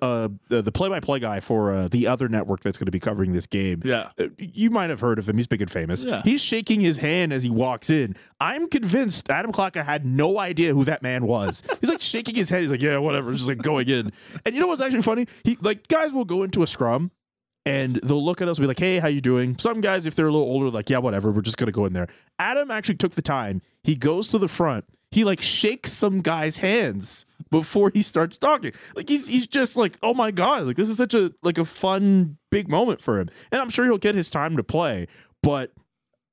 a 0.51 0.63
the 0.63 0.73
play-by-play 0.73 1.21
guy 1.21 1.41
for 1.41 1.73
uh, 1.73 1.89
the 1.89 2.07
other 2.07 2.29
network 2.29 2.61
that's 2.61 2.79
going 2.79 2.87
to 2.87 2.93
be 2.93 3.01
covering 3.01 3.33
this 3.33 3.47
game. 3.47 3.83
Yeah. 3.85 4.11
Uh, 4.19 4.29
you 4.39 4.71
might 4.71 4.91
have 4.91 5.01
heard 5.01 5.19
of 5.19 5.29
him. 5.29 5.37
He's 5.37 5.47
big 5.47 5.61
and 5.63 5.71
famous. 5.71 6.05
Yeah. 6.05 6.23
He's 6.25 6.41
shaking 6.43 6.81
his 6.81 6.99
hand 6.99 7.33
as 7.33 7.43
he 7.43 7.51
walks 7.51 7.91
in. 7.91 8.17
I'm 8.41 8.69
convinced 8.69 9.31
Adam 9.31 9.53
Klapka 9.53 9.85
had 9.85 10.05
no 10.05 10.39
idea 10.39 10.75
who 10.75 10.85
that 10.85 11.03
man 11.03 11.27
was. 11.27 11.63
He's 11.81 11.91
like 11.91 12.01
shaking 12.01 12.35
his 12.35 12.51
head. 12.51 12.63
He's 12.63 12.71
like, 12.71 12.83
yeah, 12.83 12.99
whatever. 12.99 13.33
Just 13.33 13.47
like 13.49 13.59
going 13.59 13.89
in. 13.89 14.13
And 14.45 14.55
you 14.55 14.61
know 14.61 14.67
what's 14.67 14.81
actually 14.81 15.03
funny? 15.03 15.27
He 15.45 15.57
like 15.61 15.89
guys 15.89 16.13
will 16.13 16.25
go 16.25 16.43
into 16.43 16.63
a 16.63 16.67
scrum 16.67 17.11
and 17.65 17.97
they'll 18.03 18.25
look 18.25 18.43
at 18.43 18.49
us 18.49 18.59
and 18.59 18.65
be 18.65 18.69
like, 18.69 18.79
hey, 18.79 18.99
how 18.99 19.09
you 19.09 19.21
doing? 19.21 19.57
Some 19.59 19.81
guys, 19.81 20.07
if 20.07 20.15
they're 20.15 20.27
a 20.27 20.33
little 20.33 20.47
older, 20.49 20.71
like, 20.71 20.91
yeah, 20.91 20.99
whatever. 20.99 21.31
We're 21.31 21.43
just 21.43 21.57
gonna 21.57 21.73
go 21.73 21.87
in 21.87 21.93
there. 21.93 22.09
Adam 22.39 22.71
actually 22.71 22.97
took 22.97 23.15
the 23.15 23.23
time. 23.23 23.63
He 23.85 23.95
goes 23.95 24.29
to 24.29 24.39
the 24.39 24.49
front. 24.49 24.85
He 25.11 25.25
like 25.25 25.43
shakes 25.43 25.93
some 25.93 26.23
guy's 26.23 26.57
hands 26.59 27.27
before 27.51 27.91
he 27.93 28.03
starts 28.03 28.39
talking. 28.39 28.73
Like 28.97 29.09
he's 29.09 29.29
he's 29.29 29.47
just 29.47 29.77
like, 29.77 29.99
oh 30.03 30.15
my 30.15 30.31
god, 30.31 30.65
like 30.65 30.77
this 30.77 30.89
is 30.89 30.97
such 30.97 31.15
a 31.15 31.33
like 31.43 31.59
a 31.59 31.65
fun 31.65 32.39
big 32.51 32.69
moment 32.69 33.01
for 33.01 33.21
him. 33.21 33.29
And 33.53 33.61
I'm 33.61 33.69
sure 33.69 33.85
he'll 33.85 33.99
get 33.99 34.15
his 34.15 34.31
time 34.31 34.57
to 34.57 34.65
play, 34.65 35.07
but 35.43 35.73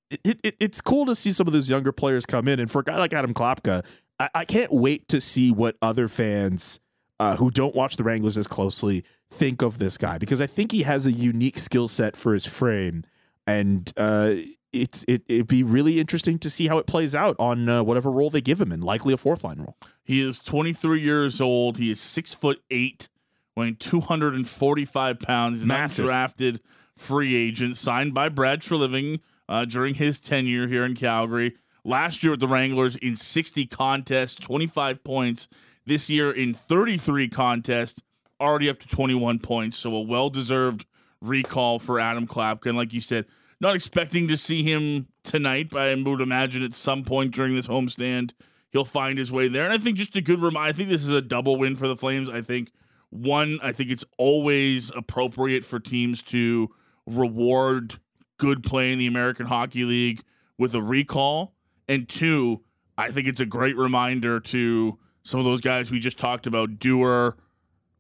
it, 0.09 0.39
it, 0.43 0.55
it's 0.59 0.81
cool 0.81 1.05
to 1.05 1.15
see 1.15 1.31
some 1.31 1.45
of 1.45 1.53
those 1.53 1.69
younger 1.69 1.91
players 1.91 2.25
come 2.25 2.47
in. 2.47 2.59
And 2.59 2.71
for 2.71 2.79
a 2.79 2.83
guy 2.83 2.97
like 2.97 3.13
Adam 3.13 3.33
Klapka, 3.33 3.85
I, 4.19 4.29
I 4.33 4.45
can't 4.45 4.71
wait 4.71 5.07
to 5.09 5.21
see 5.21 5.51
what 5.51 5.75
other 5.81 6.07
fans 6.07 6.79
uh, 7.19 7.35
who 7.35 7.51
don't 7.51 7.75
watch 7.75 7.97
the 7.97 8.03
Wranglers 8.03 8.37
as 8.37 8.47
closely 8.47 9.03
think 9.29 9.61
of 9.61 9.77
this 9.77 9.97
guy 9.97 10.17
because 10.17 10.41
I 10.41 10.47
think 10.47 10.71
he 10.71 10.83
has 10.83 11.05
a 11.05 11.11
unique 11.11 11.59
skill 11.59 11.87
set 11.87 12.15
for 12.15 12.33
his 12.33 12.45
frame. 12.45 13.03
And 13.45 13.91
uh, 13.97 14.35
it's 14.71 15.03
it, 15.07 15.23
it'd 15.27 15.47
be 15.47 15.63
really 15.63 15.99
interesting 15.99 16.37
to 16.39 16.49
see 16.49 16.67
how 16.67 16.77
it 16.77 16.85
plays 16.87 17.15
out 17.15 17.35
on 17.39 17.67
uh, 17.67 17.83
whatever 17.83 18.11
role 18.11 18.29
they 18.29 18.41
give 18.41 18.61
him, 18.61 18.71
and 18.71 18.83
likely 18.83 19.13
a 19.13 19.17
fourth 19.17 19.43
line 19.43 19.57
role. 19.57 19.75
He 20.03 20.21
is 20.21 20.39
23 20.39 21.01
years 21.01 21.41
old. 21.41 21.77
He 21.77 21.91
is 21.91 21.99
six 21.99 22.33
foot 22.33 22.61
eight, 22.69 23.09
weighing 23.55 23.75
245 23.77 25.19
pounds. 25.19 25.59
He's 25.59 25.65
Massive. 25.65 26.05
undrafted 26.05 26.59
free 26.97 27.35
agent 27.35 27.77
signed 27.77 28.13
by 28.13 28.29
Brad 28.29 28.61
Treliving 28.61 29.19
uh, 29.47 29.65
during 29.65 29.95
his 29.95 30.19
tenure 30.19 30.67
here 30.67 30.85
in 30.85 30.95
Calgary. 30.95 31.55
Last 31.83 32.21
year 32.23 32.31
with 32.31 32.41
the 32.41 32.47
Wranglers 32.47 32.97
in 32.97 33.15
60 33.15 33.65
contests, 33.67 34.35
25 34.35 35.03
points. 35.03 35.47
This 35.89 36.07
year 36.07 36.31
in 36.31 36.53
33 36.53 37.29
contests, 37.29 37.99
already 38.39 38.69
up 38.69 38.79
to 38.81 38.87
21 38.87 39.39
points. 39.39 39.79
So 39.79 39.91
a 39.95 40.01
well 40.01 40.29
deserved 40.29 40.85
recall 41.19 41.79
for 41.79 41.99
Adam 41.99 42.27
Klapka. 42.27 42.67
And 42.67 42.77
like 42.77 42.93
you 42.93 43.01
said, 43.01 43.25
not 43.59 43.73
expecting 43.73 44.27
to 44.27 44.37
see 44.37 44.61
him 44.61 45.07
tonight, 45.23 45.71
but 45.71 45.81
I 45.81 45.95
would 45.95 46.21
imagine 46.21 46.61
at 46.61 46.75
some 46.75 47.03
point 47.03 47.33
during 47.33 47.55
this 47.55 47.65
homestand 47.65 48.33
he'll 48.71 48.85
find 48.85 49.17
his 49.17 49.31
way 49.31 49.47
there. 49.47 49.63
And 49.65 49.73
I 49.73 49.83
think 49.83 49.97
just 49.97 50.15
a 50.15 50.21
good 50.21 50.43
reminder. 50.43 50.69
I 50.69 50.73
think 50.73 50.89
this 50.89 51.01
is 51.01 51.09
a 51.09 51.23
double 51.23 51.57
win 51.57 51.75
for 51.75 51.87
the 51.87 51.95
Flames. 51.95 52.29
I 52.29 52.43
think 52.43 52.71
one, 53.09 53.57
I 53.63 53.71
think 53.71 53.89
it's 53.89 54.05
always 54.19 54.91
appropriate 54.95 55.65
for 55.65 55.79
teams 55.79 56.21
to 56.21 56.69
reward 57.07 57.99
good 58.37 58.61
play 58.61 58.93
in 58.93 58.99
the 58.99 59.07
American 59.07 59.47
Hockey 59.47 59.85
League 59.85 60.21
with 60.55 60.75
a 60.75 60.83
recall. 60.83 61.55
And 61.87 62.07
two, 62.07 62.61
I 62.95 63.09
think 63.09 63.27
it's 63.27 63.41
a 63.41 63.45
great 63.47 63.75
reminder 63.75 64.39
to 64.39 64.99
some 65.29 65.39
of 65.39 65.45
those 65.45 65.61
guys 65.61 65.91
we 65.91 65.99
just 65.99 66.17
talked 66.17 66.47
about, 66.47 66.79
Duehr, 66.79 67.33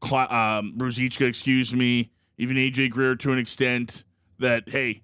um, 0.01 0.73
Ruzicka, 0.77 1.27
excuse 1.27 1.71
me, 1.71 2.11
even 2.39 2.57
AJ 2.57 2.89
Greer 2.89 3.15
to 3.17 3.31
an 3.31 3.37
extent, 3.37 4.03
that, 4.39 4.67
hey, 4.67 5.03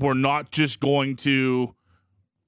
we're 0.00 0.14
not 0.14 0.50
just 0.50 0.80
going 0.80 1.16
to 1.16 1.74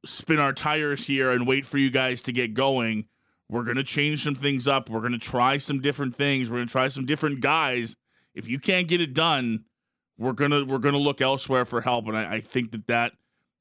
spin 0.07 0.39
our 0.39 0.55
tires 0.55 1.07
here 1.07 1.33
and 1.33 1.47
wait 1.47 1.67
for 1.67 1.77
you 1.77 1.91
guys 1.91 2.23
to 2.23 2.33
get 2.33 2.55
going. 2.55 3.05
We're 3.51 3.65
going 3.65 3.77
to 3.77 3.85
change 3.85 4.25
some 4.25 4.37
things 4.37 4.67
up. 4.67 4.89
We're 4.89 5.01
going 5.01 5.13
to 5.13 5.19
try 5.19 5.59
some 5.59 5.83
different 5.83 6.17
things. 6.17 6.49
We're 6.49 6.57
going 6.57 6.69
to 6.69 6.73
try 6.73 6.89
some 6.89 7.05
different 7.05 7.41
guys. 7.41 7.95
If 8.35 8.49
you 8.49 8.59
can't 8.59 8.89
get 8.89 9.03
it 9.03 9.13
done, 9.13 9.65
we're 10.17 10.33
gonna 10.33 10.65
we're 10.65 10.79
gonna 10.79 10.99
look 10.99 11.21
elsewhere 11.21 11.65
for 11.67 11.83
help. 11.83 12.07
And 12.07 12.17
I, 12.17 12.35
I 12.35 12.41
think 12.41 12.71
that 12.73 12.87
that 12.87 13.13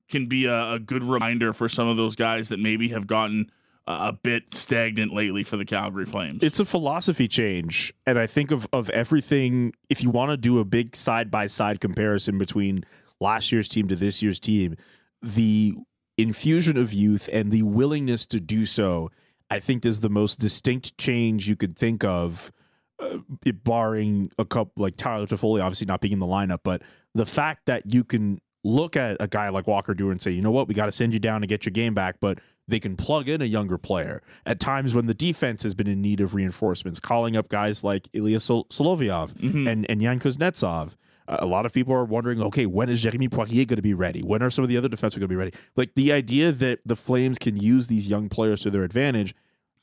can 0.10 0.28
be 0.28 0.46
a, 0.46 0.74
a 0.74 0.80
good 0.80 1.04
reminder 1.04 1.52
for 1.52 1.68
some 1.68 1.88
of 1.88 1.98
those 1.98 2.16
guys 2.16 2.50
that 2.50 2.60
maybe 2.60 2.90
have 2.90 3.08
gotten 3.08 3.52
a, 3.88 4.14
bit 4.14 4.54
stagnant 4.54 5.14
lately 5.14 5.44
for 5.44 5.58
the 5.58 5.66
Calgary 5.66 6.06
Flames. 6.06 6.40
It's 6.42 6.60
a 6.60 6.66
philosophy 6.66 7.28
change, 7.28 7.94
and 8.06 8.20
I 8.20 8.28
think 8.28 8.52
of 8.52 8.68
of 8.74 8.90
everything. 8.92 9.74
If 9.90 10.04
you 10.04 10.10
want 10.10 10.32
to 10.32 10.38
do 10.38 10.60
a 10.60 10.66
big 10.66 10.96
side 10.96 11.32
by 11.32 11.48
side 11.48 11.80
comparison 11.80 12.38
between 12.38 12.84
last 13.20 13.52
year's 13.52 13.68
team 13.68 13.88
to 13.88 13.96
this 13.96 14.22
year's 14.22 14.40
team, 14.40 14.76
the 15.22 15.76
infusion 16.18 16.78
of 16.78 16.94
youth 16.94 17.30
and 17.32 17.52
the 17.52 17.64
willingness 17.64 18.26
to 18.28 18.40
do 18.40 18.66
so, 18.66 19.10
I 19.50 19.60
think, 19.60 19.86
is 19.86 20.00
the 20.00 20.10
most 20.10 20.40
distinct 20.40 20.98
change 20.98 21.48
you 21.48 21.56
could 21.56 21.78
think 21.78 22.04
of. 22.04 22.52
Uh, 23.00 23.18
barring 23.64 24.32
a 24.38 24.46
couple 24.46 24.84
like 24.84 24.96
Tyler 24.96 25.26
Toffoli 25.26 25.60
obviously 25.60 25.88
not 25.88 26.02
being 26.02 26.14
in 26.14 26.20
the 26.20 26.26
lineup, 26.28 26.60
but 26.64 26.84
the 27.16 27.26
fact 27.26 27.66
that 27.66 27.92
you 27.92 28.04
can 28.04 28.40
look 28.64 28.96
at 28.96 29.18
a 29.20 29.28
guy 29.28 29.50
like 29.50 29.68
Walker 29.68 29.96
Duehr 29.96 30.12
and 30.12 30.22
say, 30.22 30.30
you 30.32 30.42
know 30.42 30.52
what, 30.52 30.68
we 30.68 30.74
got 30.74 30.86
to 30.86 30.92
send 30.92 31.14
you 31.14 31.20
down 31.20 31.42
to 31.42 31.48
get 31.48 31.66
your 31.66 31.72
game 31.72 31.94
back, 31.96 32.18
but 32.20 32.40
they 32.72 32.80
can 32.80 32.98
plug 32.98 33.30
in 33.30 33.42
a 33.42 33.46
younger 33.46 33.78
player 33.78 34.22
at 34.46 34.60
times 34.60 34.96
when 34.96 35.06
the 35.06 35.14
defense 35.14 35.62
has 35.64 35.76
been 35.76 35.88
in 35.88 36.02
need 36.02 36.20
of 36.20 36.34
reinforcements, 36.34 37.00
calling 37.00 37.38
up 37.38 37.50
guys 37.50 37.84
like 37.84 38.08
Ilya 38.14 38.40
Sol- 38.40 38.66
Solovyov 38.66 39.36
and, 39.68 39.86
and 39.90 40.02
Yan 40.02 40.20
Kuznetsov. 40.20 40.96
Uh, 41.28 41.38
a 41.40 41.46
lot 41.46 41.66
of 41.68 41.74
people 41.74 41.94
are 41.94 42.04
wondering, 42.04 42.42
okay, 42.42 42.66
when 42.66 42.90
is 42.90 43.04
Jeremy 43.04 43.30
Poirier 43.30 43.66
going 43.66 43.76
to 43.76 43.82
be 43.82 43.94
ready? 43.94 44.24
When 44.24 44.42
are 44.42 44.50
some 44.50 44.64
of 44.64 44.70
the 44.70 44.78
other 44.78 44.90
defensemen 44.90 45.20
going 45.20 45.22
to 45.22 45.28
be 45.28 45.36
ready? 45.36 45.54
Like 45.76 45.94
the 45.94 46.12
idea 46.12 46.52
that 46.52 46.80
the 46.84 46.96
Flames 46.96 47.38
can 47.38 47.56
use 47.58 47.88
these 47.88 48.08
young 48.08 48.28
players 48.28 48.62
to 48.62 48.72
their 48.72 48.84
advantage, 48.84 49.36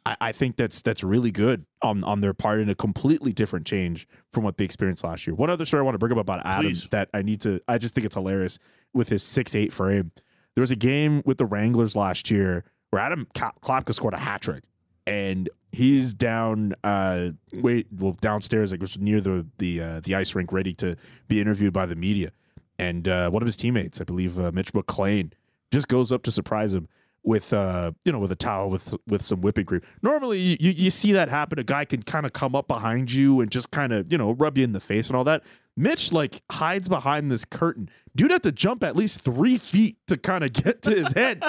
I, 0.04 0.16
I 0.20 0.32
think 0.32 0.56
that's 0.56 0.82
that's 0.82 1.04
really 1.04 1.30
good 1.30 1.64
on 1.82 2.02
on 2.02 2.20
their 2.20 2.34
part 2.34 2.60
and 2.60 2.70
a 2.70 2.74
completely 2.74 3.32
different 3.32 3.66
change 3.66 4.08
from 4.32 4.42
what 4.42 4.56
they 4.56 4.64
experienced 4.64 5.04
last 5.04 5.26
year. 5.26 5.34
One 5.34 5.50
other 5.50 5.64
story 5.64 5.80
I 5.80 5.84
want 5.84 5.94
to 5.94 5.98
bring 5.98 6.12
up 6.12 6.18
about 6.18 6.44
Adam 6.44 6.70
Please. 6.72 6.88
that 6.90 7.08
I 7.14 7.22
need 7.22 7.40
to, 7.42 7.60
I 7.68 7.78
just 7.78 7.94
think 7.94 8.04
it's 8.04 8.14
hilarious 8.16 8.58
with 8.92 9.08
his 9.10 9.22
six 9.22 9.54
eight 9.54 9.72
frame. 9.72 10.10
There 10.54 10.62
was 10.62 10.70
a 10.72 10.76
game 10.76 11.22
with 11.24 11.38
the 11.38 11.46
Wranglers 11.46 11.94
last 11.94 12.30
year 12.32 12.64
where 12.90 13.02
Adam 13.02 13.26
Ka- 13.34 13.52
Klapka 13.62 13.94
scored 13.94 14.14
a 14.14 14.18
hat 14.18 14.40
trick, 14.40 14.64
and 15.06 15.48
he's 15.72 16.14
down, 16.14 16.74
uh, 16.84 17.30
wait, 17.54 17.86
well, 17.96 18.16
downstairs, 18.20 18.70
like 18.72 18.80
was 18.80 18.98
near 18.98 19.20
the 19.20 19.46
the 19.58 19.80
uh, 19.80 20.00
the 20.00 20.14
ice 20.14 20.34
rink, 20.34 20.52
ready 20.52 20.74
to 20.74 20.96
be 21.28 21.40
interviewed 21.40 21.72
by 21.72 21.86
the 21.86 21.96
media. 21.96 22.32
And 22.78 23.08
uh, 23.08 23.30
one 23.30 23.42
of 23.42 23.46
his 23.46 23.56
teammates, 23.56 24.00
I 24.00 24.04
believe, 24.04 24.38
uh, 24.38 24.52
Mitch 24.52 24.72
McLean, 24.72 25.32
just 25.72 25.88
goes 25.88 26.12
up 26.12 26.22
to 26.24 26.32
surprise 26.32 26.72
him. 26.72 26.88
With 27.24 27.52
uh 27.52 27.92
you 28.04 28.12
know 28.12 28.18
with 28.18 28.32
a 28.32 28.36
towel 28.36 28.70
with 28.70 28.94
with 29.06 29.22
some 29.22 29.40
whipping 29.40 29.66
cream. 29.66 29.82
Normally 30.02 30.38
you, 30.60 30.70
you 30.70 30.90
see 30.90 31.12
that 31.12 31.28
happen. 31.28 31.58
A 31.58 31.64
guy 31.64 31.84
can 31.84 32.02
kind 32.02 32.24
of 32.24 32.32
come 32.32 32.54
up 32.54 32.68
behind 32.68 33.12
you 33.12 33.40
and 33.40 33.50
just 33.50 33.70
kind 33.70 33.92
of 33.92 34.10
you 34.10 34.18
know 34.18 34.32
rub 34.32 34.56
you 34.56 34.64
in 34.64 34.72
the 34.72 34.80
face 34.80 35.08
and 35.08 35.16
all 35.16 35.24
that. 35.24 35.42
Mitch 35.76 36.12
like 36.12 36.42
hides 36.50 36.88
behind 36.88 37.30
this 37.30 37.44
curtain. 37.44 37.88
Dude 38.16 38.32
had 38.32 38.42
to 38.42 38.52
jump 38.52 38.82
at 38.82 38.96
least 38.96 39.20
three 39.20 39.56
feet 39.56 39.96
to 40.08 40.16
kind 40.16 40.42
of 40.42 40.52
get 40.64 40.82
to 40.82 40.90
his 40.90 41.12
head, 41.12 41.42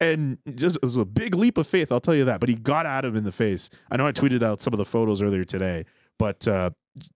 and 0.00 0.38
just 0.54 0.76
it 0.76 0.82
was 0.82 0.96
a 0.96 1.04
big 1.04 1.34
leap 1.34 1.56
of 1.56 1.66
faith. 1.66 1.90
I'll 1.90 2.00
tell 2.00 2.14
you 2.14 2.26
that. 2.26 2.40
But 2.40 2.48
he 2.48 2.56
got 2.56 2.84
at 2.84 3.04
him 3.04 3.16
in 3.16 3.24
the 3.24 3.32
face. 3.32 3.70
I 3.90 3.96
know 3.96 4.06
I 4.06 4.12
tweeted 4.12 4.42
out 4.42 4.60
some 4.60 4.74
of 4.74 4.78
the 4.78 4.84
photos 4.84 5.22
earlier 5.22 5.44
today, 5.44 5.86
but 6.18 6.46
uh, 6.46 6.70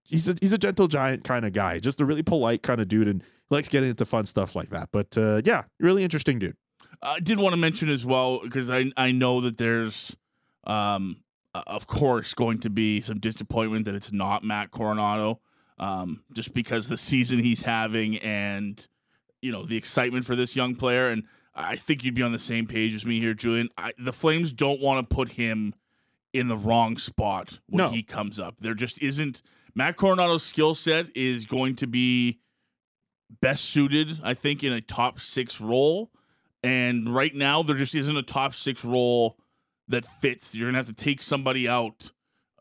he's 0.04 0.28
a 0.28 0.36
he's 0.40 0.52
a 0.52 0.58
gentle 0.58 0.88
giant 0.88 1.24
kind 1.24 1.44
of 1.44 1.52
guy, 1.52 1.78
just 1.78 2.00
a 2.00 2.04
really 2.04 2.22
polite 2.22 2.62
kind 2.62 2.80
of 2.80 2.88
dude, 2.88 3.08
and 3.08 3.22
likes 3.50 3.68
getting 3.68 3.90
into 3.90 4.04
fun 4.04 4.26
stuff 4.26 4.56
like 4.56 4.70
that. 4.70 4.88
But 4.92 5.16
uh, 5.18 5.42
yeah, 5.44 5.64
really 5.80 6.02
interesting 6.02 6.38
dude. 6.38 6.56
I 7.02 7.20
did 7.20 7.38
want 7.38 7.52
to 7.52 7.56
mention 7.56 7.88
as 7.88 8.04
well 8.04 8.40
because 8.42 8.70
I 8.70 8.86
I 8.96 9.10
know 9.10 9.40
that 9.40 9.58
there's, 9.58 10.14
um, 10.64 11.22
of 11.54 11.86
course, 11.86 12.34
going 12.34 12.60
to 12.60 12.70
be 12.70 13.00
some 13.00 13.18
disappointment 13.18 13.84
that 13.86 13.94
it's 13.94 14.12
not 14.12 14.44
Matt 14.44 14.70
Coronato, 14.70 15.38
um, 15.78 16.22
just 16.32 16.54
because 16.54 16.88
the 16.88 16.96
season 16.96 17.40
he's 17.40 17.62
having 17.62 18.18
and 18.18 18.86
you 19.40 19.50
know 19.50 19.64
the 19.66 19.76
excitement 19.76 20.24
for 20.24 20.36
this 20.36 20.54
young 20.54 20.74
player. 20.76 21.08
And 21.08 21.24
I 21.54 21.76
think 21.76 22.04
you'd 22.04 22.14
be 22.14 22.22
on 22.22 22.32
the 22.32 22.38
same 22.38 22.66
page 22.66 22.94
as 22.94 23.04
me 23.04 23.20
here, 23.20 23.34
Julian. 23.34 23.68
I, 23.76 23.92
the 23.98 24.12
Flames 24.12 24.52
don't 24.52 24.80
want 24.80 25.08
to 25.08 25.14
put 25.14 25.32
him 25.32 25.74
in 26.32 26.48
the 26.48 26.56
wrong 26.56 26.96
spot 26.96 27.58
when 27.68 27.78
No. 27.78 27.90
he 27.90 28.02
comes 28.02 28.38
up. 28.40 28.54
There 28.60 28.74
just 28.74 29.02
isn't. 29.02 29.42
Matt 29.74 29.96
Coronato's 29.96 30.42
skill 30.42 30.74
set 30.74 31.14
is 31.16 31.44
going 31.46 31.76
to 31.76 31.86
be 31.86 32.38
best 33.40 33.64
suited, 33.66 34.20
I 34.22 34.34
think, 34.34 34.62
in 34.62 34.72
a 34.72 34.80
top 34.80 35.20
six 35.20 35.60
role. 35.60 36.10
And 36.62 37.12
right 37.12 37.34
now, 37.34 37.62
there 37.62 37.76
just 37.76 37.94
isn't 37.94 38.16
a 38.16 38.22
top 38.22 38.54
six 38.54 38.84
role 38.84 39.36
that 39.88 40.04
fits. 40.20 40.54
You're 40.54 40.66
going 40.66 40.74
to 40.74 40.78
have 40.78 40.96
to 40.96 41.04
take 41.04 41.22
somebody 41.22 41.68
out 41.68 42.12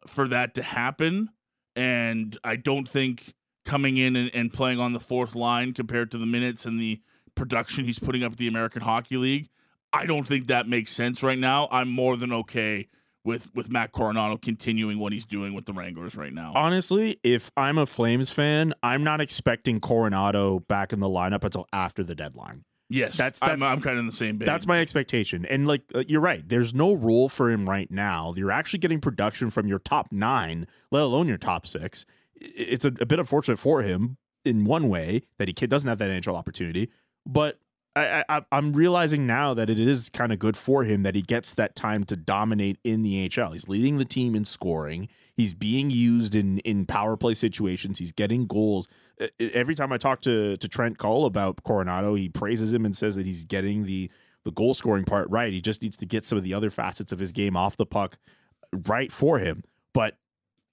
for 0.08 0.27
that 0.27 0.55
to 0.55 0.63
happen. 0.63 1.29
And 1.75 2.38
I 2.43 2.55
don't 2.55 2.89
think 2.89 3.34
coming 3.65 3.98
in 3.98 4.15
and, 4.15 4.31
and 4.34 4.51
playing 4.51 4.79
on 4.79 4.93
the 4.93 5.00
fourth 5.00 5.36
line 5.36 5.74
compared 5.74 6.12
to 6.12 6.17
the 6.17 6.25
minutes 6.25 6.65
and 6.65 6.79
the 6.79 7.01
production 7.36 7.86
he's 7.86 8.00
putting 8.00 8.24
up 8.24 8.34
at 8.34 8.38
the 8.38 8.48
American 8.48 8.81
Hockey 8.81 9.17
League, 9.17 9.50
I 9.93 10.05
don't 10.05 10.27
think 10.27 10.48
that 10.48 10.67
makes 10.67 10.91
sense 10.91 11.22
right 11.22 11.38
now. 11.38 11.67
I'm 11.72 11.89
more 11.89 12.17
than 12.17 12.34
okay 12.34 12.88
with 13.24 13.53
with 13.53 13.70
Matt 13.70 13.93
Coronato 13.93 14.41
continuing 14.41 14.98
what 14.98 15.13
he's 15.13 15.25
doing 15.25 15.53
with 15.53 15.65
the 15.65 15.74
Wranglers 15.74 16.15
right 16.15 16.34
now. 16.34 16.53
Honestly, 16.55 17.20
if 17.24 17.51
I'm 17.55 17.77
a 17.77 17.86
Flames 17.86 18.31
fan, 18.31 18.74
I'm 18.81 19.03
not 19.03 19.22
expecting 19.22 19.79
Coronato 19.79 20.65
back 20.67 20.91
in 20.91 21.00
the 21.00 21.10
lineup 21.10 21.43
until 21.43 21.67
after 21.72 22.03
the 22.03 22.15
deadline. 22.15 22.63
Yes, 22.91 23.17
that's- 23.17 23.39
I'm, 23.41 23.60
that's- 23.60 23.67
I'm 23.67 23.81
kind 23.81 23.95
of 23.98 24.00
in 24.01 24.05
the 24.07 24.12
same. 24.12 24.38
That's 24.38 24.67
my 24.67 24.79
expectation. 24.79 25.45
And 25.45 25.67
like 25.67 25.81
uh, 25.95 26.03
you're 26.07 26.21
right, 26.21 26.48
there's 26.48 26.74
no 26.74 26.93
role 26.93 27.29
for 27.29 27.50
him 27.50 27.69
right 27.69 27.89
now. 27.91 28.33
You're 28.38 28.51
actually 28.51 28.79
getting 28.79 29.00
production 29.01 29.50
from 29.50 29.67
your 29.67 29.79
top 29.79 30.12
nine, 30.12 30.67
let 30.91 31.03
alone 31.03 31.27
your 31.27 31.38
top 31.38 31.65
six. 31.65 32.05
It's 32.36 32.86
a, 32.86 32.89
a 33.00 33.05
bit 33.05 33.19
unfortunate 33.19 33.57
for 33.57 33.81
him 33.81 34.17
in 34.45 34.65
one 34.65 34.89
way 34.89 35.21
that 35.38 35.48
he 35.48 35.53
doesn't 35.67 35.88
have 35.88 36.00
that 36.00 36.10
NHL 36.10 36.36
opportunity, 36.36 36.89
but 37.25 37.60
I, 37.93 38.24
I, 38.29 38.41
I'm 38.53 38.71
realizing 38.71 39.27
now 39.27 39.53
that 39.53 39.69
it 39.69 39.77
is 39.77 40.07
kind 40.07 40.31
of 40.31 40.39
good 40.39 40.55
for 40.55 40.86
him 40.86 41.03
that 41.03 41.13
he 41.13 41.21
gets 41.21 41.53
that 41.55 41.75
time 41.75 42.05
to 42.05 42.15
dominate 42.15 42.77
in 42.86 43.01
the 43.01 43.27
HL. 43.27 43.51
He's 43.51 43.67
leading 43.67 43.98
the 43.98 44.05
team 44.05 44.33
in 44.33 44.45
scoring. 44.45 45.10
He's 45.36 45.53
being 45.53 45.89
used 45.89 46.33
in 46.33 46.60
in 46.60 46.86
power 46.86 47.17
play 47.17 47.33
situations. 47.33 48.00
He's 48.00 48.13
getting 48.13 48.48
goals. 48.48 48.88
Every 49.39 49.75
time 49.75 49.91
I 49.91 49.97
talk 49.97 50.21
to 50.21 50.57
to 50.57 50.67
Trent 50.67 50.97
Cull 50.97 51.25
about 51.25 51.63
Coronato, 51.63 52.17
he 52.17 52.29
praises 52.29 52.73
him 52.73 52.85
and 52.85 52.95
says 52.95 53.15
that 53.15 53.25
he's 53.25 53.45
getting 53.45 53.85
the 53.85 54.09
the 54.43 54.51
goal 54.51 54.73
scoring 54.73 55.05
part 55.05 55.29
right. 55.29 55.53
He 55.53 55.61
just 55.61 55.81
needs 55.81 55.97
to 55.97 56.05
get 56.05 56.25
some 56.25 56.37
of 56.37 56.43
the 56.43 56.53
other 56.53 56.69
facets 56.69 57.11
of 57.11 57.19
his 57.19 57.31
game 57.31 57.55
off 57.55 57.77
the 57.77 57.85
puck 57.85 58.17
right 58.87 59.11
for 59.11 59.39
him. 59.39 59.63
But 59.93 60.17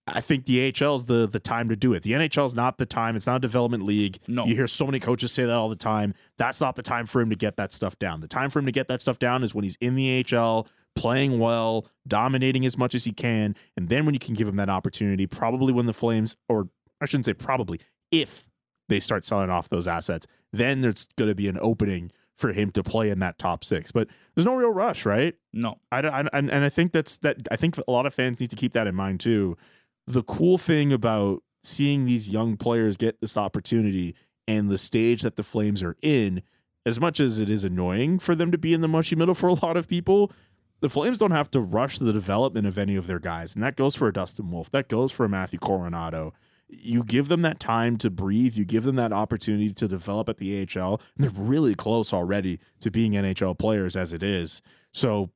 I 0.07 0.21
think 0.21 0.47
the 0.47 0.73
AHL 0.81 0.97
is 0.97 1.05
the 1.05 1.27
the 1.27 1.41
time 1.41 1.69
to 1.69 1.77
do 1.77 1.93
it. 1.93 2.03
The 2.03 2.13
NHL 2.13 2.47
is 2.47 2.55
not 2.55 2.79
the 2.79 2.87
time. 2.87 3.17
It's 3.17 3.27
not 3.27 3.37
a 3.37 3.41
development 3.41 3.85
league. 3.85 4.19
No. 4.27 4.47
You 4.47 4.55
hear 4.55 4.67
so 4.67 4.87
many 4.87 5.01
coaches 5.01 5.33
say 5.33 5.45
that 5.45 5.55
all 5.55 5.69
the 5.69 5.77
time. 5.77 6.15
That's 6.37 6.61
not 6.61 6.77
the 6.77 6.83
time 6.83 7.07
for 7.07 7.21
him 7.21 7.31
to 7.31 7.37
get 7.37 7.57
that 7.57 7.73
stuff 7.73 7.99
down. 7.99 8.21
The 8.21 8.29
time 8.29 8.51
for 8.51 8.59
him 8.59 8.67
to 8.67 8.73
get 8.73 8.89
that 8.89 9.01
stuff 9.01 9.19
down 9.19 9.43
is 9.43 9.55
when 9.55 9.65
he's 9.65 9.77
in 9.81 9.95
the 9.95 10.25
AHL, 10.33 10.67
playing 10.95 11.39
well, 11.39 11.87
dominating 12.07 12.65
as 12.65 12.79
much 12.79 12.95
as 12.95 13.05
he 13.05 13.13
can, 13.13 13.55
and 13.77 13.89
then 13.89 14.07
when 14.07 14.15
you 14.15 14.21
can 14.21 14.35
give 14.35 14.49
him 14.49 14.57
that 14.57 14.71
opportunity, 14.71 15.27
probably 15.27 15.73
when 15.73 15.87
the 15.87 15.93
Flames 15.93 16.37
or 16.49 16.69
I 17.01 17.07
shouldn't 17.07 17.27
say 17.27 17.35
probably, 17.35 17.81
if 18.11 18.49
they 18.89 19.01
start 19.01 19.25
selling 19.25 19.51
off 19.51 19.69
those 19.69 19.87
assets, 19.87 20.27
then 20.53 20.81
there's 20.81 21.09
going 21.17 21.29
to 21.29 21.35
be 21.35 21.49
an 21.49 21.59
opening 21.61 22.11
for 22.35 22.53
him 22.53 22.71
to 22.71 22.83
play 22.83 23.11
in 23.11 23.19
that 23.19 23.39
top 23.39 23.65
6. 23.65 23.91
But 23.93 24.09
there's 24.35 24.47
no 24.47 24.55
real 24.55 24.71
rush, 24.73 25.05
right? 25.05 25.35
no. 25.53 25.77
I, 25.91 26.01
don't- 26.01 26.15
I, 26.15 26.21
and 26.33 26.51
and 26.51 26.65
I 26.65 26.69
think 26.69 26.93
that's 26.93 27.19
that. 27.19 27.37
I 27.51 27.57
think 27.57 27.77
a 27.79 27.91
lot 27.91 28.07
of 28.07 28.15
fans 28.15 28.41
need 28.41 28.51
to 28.51 28.57
keep 28.57 28.73
that 28.75 28.87
in 28.87 28.95
mind 28.95 29.21
too. 29.21 29.57
The 30.07 30.23
cool 30.23 30.57
thing 30.57 30.93
about 30.93 31.43
seeing 31.65 32.07
these 32.07 32.29
young 32.29 32.57
players 32.57 32.97
get 32.97 33.21
this 33.21 33.37
opportunity 33.37 34.15
and 34.47 34.71
the 34.71 34.79
stage 34.79 35.23
that 35.23 35.37
the 35.37 35.43
Flames 35.43 35.83
are 35.83 35.97
in, 36.01 36.41
as 36.87 36.99
much 36.99 37.21
as 37.21 37.39
it 37.39 37.51
is 37.51 37.65
annoying 37.65 38.19
for 38.19 38.35
them 38.35 38.51
to 38.53 38.57
be 38.57 38.73
in 38.73 38.81
the 38.81 38.89
mushy 38.89 39.17
middle 39.17 39.35
for 39.35 39.49
a 39.49 39.55
lot 39.55 39.77
of 39.77 39.87
people, 39.89 40.33
the 40.81 40.89
Flames 40.89 41.19
don't 41.19 41.33
have 41.33 41.51
to 41.51 41.61
rush 41.61 41.99
the 41.99 42.13
development 42.13 42.67
of 42.67 42.79
any 42.79 42.95
of 42.97 43.07
their 43.09 43.19
guys, 43.19 43.55
and 43.55 43.63
that 43.63 43.77
goes 43.77 43.95
for 43.97 44.09
a 44.09 44.13
Dustin 44.13 44.51
Wolf, 44.51 44.71
that 44.71 44.89
goes 44.89 45.13
for 45.13 45.27
a 45.27 45.29
Matthew 45.29 45.59
Coronato. 45.59 46.33
You 46.69 47.03
give 47.03 47.29
them 47.29 47.43
that 47.43 47.61
time 47.61 47.97
to 47.99 48.11
breathe. 48.11 48.57
You 48.57 48.65
give 48.65 48.85
them 48.85 48.97
that 48.97 49.13
opportunity 49.13 49.71
to 49.73 49.89
develop 49.89 50.29
at 50.29 50.37
the 50.37 50.61
AHL, 50.63 51.01
and 51.17 51.25
they're 51.25 51.31
really 51.31 51.75
close 51.75 52.13
already 52.13 52.61
to 52.81 52.91
being 52.91 53.13
NHL 53.13 53.59
players 53.59 53.97
as 53.97 54.13
it 54.13 54.23
is. 54.23 54.61
So 54.93 55.31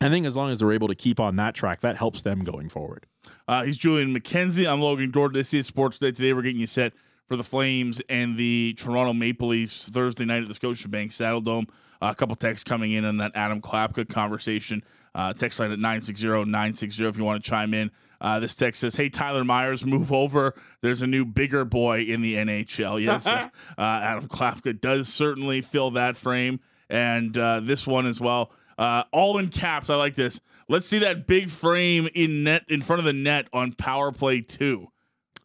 I 0.00 0.08
think 0.08 0.26
as 0.26 0.36
long 0.36 0.50
as 0.50 0.60
they're 0.60 0.72
able 0.72 0.88
to 0.88 0.94
keep 0.94 1.18
on 1.18 1.36
that 1.36 1.54
track, 1.54 1.80
that 1.80 1.96
helps 1.96 2.22
them 2.22 2.44
going 2.44 2.68
forward. 2.68 3.06
Uh, 3.46 3.64
he's 3.64 3.76
Julian 3.76 4.14
McKenzie. 4.14 4.70
I'm 4.70 4.80
Logan 4.80 5.10
Gordon. 5.10 5.38
This 5.38 5.54
is 5.54 5.66
Sports 5.66 5.98
Day. 5.98 6.12
Today 6.12 6.32
we're 6.32 6.42
getting 6.42 6.60
you 6.60 6.66
set 6.66 6.92
for 7.26 7.36
the 7.36 7.44
Flames 7.44 8.00
and 8.08 8.36
the 8.36 8.74
Toronto 8.78 9.12
Maple 9.12 9.48
Leafs 9.48 9.88
Thursday 9.88 10.24
night 10.24 10.42
at 10.42 10.48
the 10.48 10.54
Scotiabank 10.54 11.12
Saddle 11.12 11.40
Dome. 11.40 11.66
Uh, 12.00 12.10
a 12.12 12.14
couple 12.14 12.36
texts 12.36 12.64
coming 12.64 12.92
in 12.92 13.04
on 13.04 13.16
that 13.18 13.32
Adam 13.34 13.60
Klapka 13.60 14.08
conversation. 14.08 14.84
Uh, 15.14 15.32
text 15.32 15.58
line 15.58 15.72
at 15.72 15.78
960-960 15.78 17.08
if 17.08 17.16
you 17.16 17.24
want 17.24 17.42
to 17.42 17.50
chime 17.50 17.74
in. 17.74 17.90
Uh, 18.20 18.40
this 18.40 18.54
text 18.54 18.80
says, 18.80 18.96
"Hey 18.96 19.08
Tyler 19.08 19.44
Myers, 19.44 19.84
move 19.84 20.12
over. 20.12 20.54
There's 20.82 21.02
a 21.02 21.06
new 21.06 21.24
bigger 21.24 21.64
boy 21.64 22.02
in 22.02 22.20
the 22.22 22.34
NHL." 22.34 23.02
Yes, 23.08 23.26
uh, 23.26 23.48
Adam 23.78 24.28
Klapka 24.28 24.78
does 24.80 25.08
certainly 25.08 25.60
fill 25.62 25.92
that 25.92 26.16
frame, 26.16 26.60
and 26.90 27.36
uh, 27.38 27.60
this 27.60 27.86
one 27.86 28.06
as 28.06 28.20
well. 28.20 28.50
Uh, 28.76 29.04
all 29.12 29.38
in 29.38 29.48
caps. 29.48 29.90
I 29.90 29.96
like 29.96 30.14
this. 30.14 30.40
Let's 30.68 30.86
see 30.86 30.98
that 30.98 31.26
big 31.26 31.50
frame 31.50 32.08
in 32.14 32.44
net 32.44 32.64
in 32.68 32.82
front 32.82 33.00
of 33.00 33.06
the 33.06 33.12
net 33.12 33.48
on 33.52 33.72
power 33.72 34.12
play 34.12 34.40
two. 34.40 34.88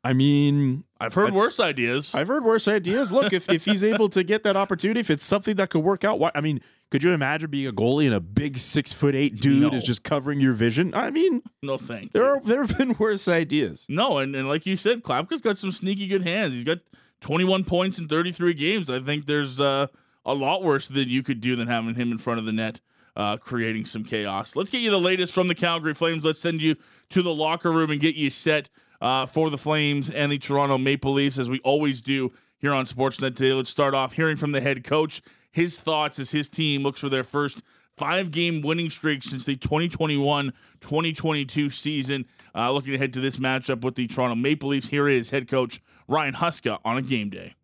I 0.03 0.11
mean, 0.13 0.83
I've 0.99 1.13
heard 1.13 1.33
worse 1.33 1.61
ideas. 1.61 2.13
I've 2.13 2.27
heard 2.27 2.43
worse 2.43 2.67
ideas. 2.67 3.13
Look, 3.13 3.31
if, 3.31 3.49
if 3.49 3.63
he's 3.63 3.85
able 3.85 4.09
to 4.09 4.23
get 4.23 4.43
that 4.43 4.57
opportunity, 4.57 4.99
if 4.99 5.09
it's 5.09 5.23
something 5.23 5.55
that 5.55 5.69
could 5.69 5.79
work 5.79 6.03
out, 6.03 6.19
why, 6.19 6.31
I 6.35 6.41
mean, 6.41 6.59
could 6.93 7.01
you 7.01 7.09
imagine 7.11 7.49
being 7.49 7.65
a 7.65 7.73
goalie 7.73 8.05
and 8.05 8.13
a 8.13 8.19
big 8.19 8.59
six 8.59 8.93
foot 8.93 9.15
eight 9.15 9.39
dude 9.41 9.63
No. 9.63 9.75
is 9.75 9.81
just 9.83 10.03
covering 10.03 10.39
your 10.39 10.53
vision? 10.53 10.93
I 10.93 11.09
mean, 11.09 11.41
no 11.63 11.79
thank 11.79 12.11
there 12.13 12.21
you. 12.21 12.29
are 12.29 12.39
there 12.39 12.63
have 12.63 12.77
been 12.77 12.93
worse 12.99 13.27
ideas. 13.27 13.87
No, 13.89 14.19
and, 14.19 14.35
and 14.35 14.47
like 14.47 14.67
you 14.67 14.77
said, 14.77 15.01
Klapka's 15.01 15.41
got 15.41 15.57
some 15.57 15.71
sneaky 15.71 16.05
good 16.05 16.21
hands. 16.21 16.53
He's 16.53 16.63
got 16.63 16.77
21 17.21 17.63
points 17.63 17.97
in 17.97 18.07
33 18.07 18.53
games. 18.53 18.91
I 18.91 18.99
think 18.99 19.25
there's 19.25 19.59
uh, 19.59 19.87
a 20.23 20.35
lot 20.35 20.61
worse 20.61 20.85
that 20.85 21.07
you 21.07 21.23
could 21.23 21.41
do 21.41 21.55
than 21.55 21.67
having 21.67 21.95
him 21.95 22.11
in 22.11 22.19
front 22.19 22.37
of 22.39 22.45
the 22.45 22.51
net, 22.53 22.79
uh, 23.15 23.37
creating 23.37 23.85
some 23.87 24.03
chaos. 24.03 24.55
Let's 24.55 24.69
get 24.69 24.81
you 24.81 24.91
the 24.91 24.99
latest 24.99 25.33
from 25.33 25.47
the 25.47 25.55
Calgary 25.55 25.95
Flames. 25.95 26.23
Let's 26.23 26.39
send 26.39 26.61
you 26.61 26.75
to 27.09 27.23
the 27.23 27.33
locker 27.33 27.71
room 27.71 27.89
and 27.89 27.99
get 27.99 28.13
you 28.13 28.29
set 28.29 28.69
uh, 29.01 29.25
for 29.25 29.49
the 29.49 29.57
Flames 29.57 30.11
and 30.11 30.31
the 30.31 30.37
Toronto 30.37 30.77
Maple 30.77 31.13
Leafs, 31.13 31.39
as 31.39 31.49
we 31.49 31.59
always 31.61 32.01
do 32.01 32.31
here 32.59 32.71
on 32.71 32.85
Sportsnet 32.85 33.35
today. 33.35 33.51
Let's 33.51 33.71
start 33.71 33.95
off 33.95 34.13
hearing 34.13 34.37
from 34.37 34.51
the 34.51 34.61
head 34.61 34.83
coach 34.83 35.23
his 35.53 35.77
thoughts 35.77 36.19
as 36.19 36.31
his 36.31 36.49
team 36.49 36.83
looks 36.83 36.99
for 36.99 37.07
their 37.07 37.23
first 37.23 37.61
five 37.95 38.31
game 38.31 38.61
winning 38.61 38.89
streak 38.89 39.23
since 39.23 39.45
the 39.45 39.55
2021 39.55 40.51
2022 40.81 41.69
season. 41.69 42.25
Uh, 42.53 42.71
looking 42.71 42.93
ahead 42.93 43.13
to 43.13 43.21
this 43.21 43.37
matchup 43.37 43.81
with 43.81 43.95
the 43.95 44.07
Toronto 44.07 44.35
Maple 44.35 44.69
Leafs, 44.69 44.89
here 44.89 45.07
is 45.07 45.29
head 45.29 45.47
coach 45.47 45.81
Ryan 46.07 46.33
Huska 46.33 46.79
on 46.83 46.97
a 46.97 47.01
game 47.01 47.29
day. 47.29 47.55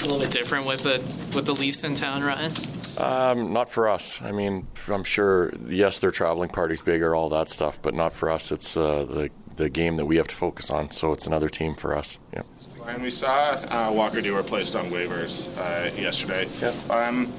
a 0.00 0.04
little 0.04 0.18
bit 0.18 0.30
different 0.30 0.66
with 0.66 0.82
the 0.82 0.98
with 1.36 1.46
the 1.46 1.54
Leafs 1.54 1.84
in 1.84 1.94
town, 1.94 2.22
Ryan. 2.22 2.52
Um, 2.96 3.52
not 3.52 3.70
for 3.70 3.88
us. 3.88 4.20
I 4.22 4.32
mean, 4.32 4.66
I'm 4.88 5.04
sure. 5.04 5.52
Yes, 5.68 6.00
their 6.00 6.10
traveling 6.10 6.48
party's 6.48 6.80
bigger, 6.80 7.14
all 7.14 7.28
that 7.30 7.48
stuff, 7.48 7.80
but 7.82 7.94
not 7.94 8.12
for 8.12 8.30
us. 8.30 8.50
It's 8.50 8.76
uh, 8.76 9.04
the 9.04 9.30
the 9.60 9.68
game 9.68 9.96
that 9.96 10.06
we 10.06 10.16
have 10.16 10.26
to 10.28 10.34
focus 10.34 10.70
on. 10.70 10.90
So 10.90 11.12
it's 11.12 11.26
another 11.26 11.48
team 11.48 11.74
for 11.74 11.96
us. 11.96 12.18
Yeah. 12.32 12.42
And 12.86 13.02
we 13.02 13.10
saw 13.10 13.52
uh, 13.52 13.92
Walker 13.92 14.20
Duehr 14.20 14.44
placed 14.44 14.74
on 14.74 14.86
waivers 14.86 15.48
uh, 15.58 15.94
yesterday. 15.94 16.48
Yeah. 16.60 16.72
Um, 16.92 17.32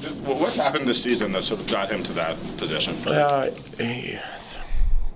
just 0.00 0.18
wh- 0.20 0.40
what's 0.40 0.56
happened 0.56 0.86
this 0.86 1.02
season 1.02 1.32
that 1.32 1.44
sort 1.44 1.60
of 1.60 1.66
got 1.68 1.90
him 1.90 2.02
to 2.02 2.12
that 2.14 2.36
position? 2.58 2.94
Uh, 3.06 3.50
eh, 3.78 4.18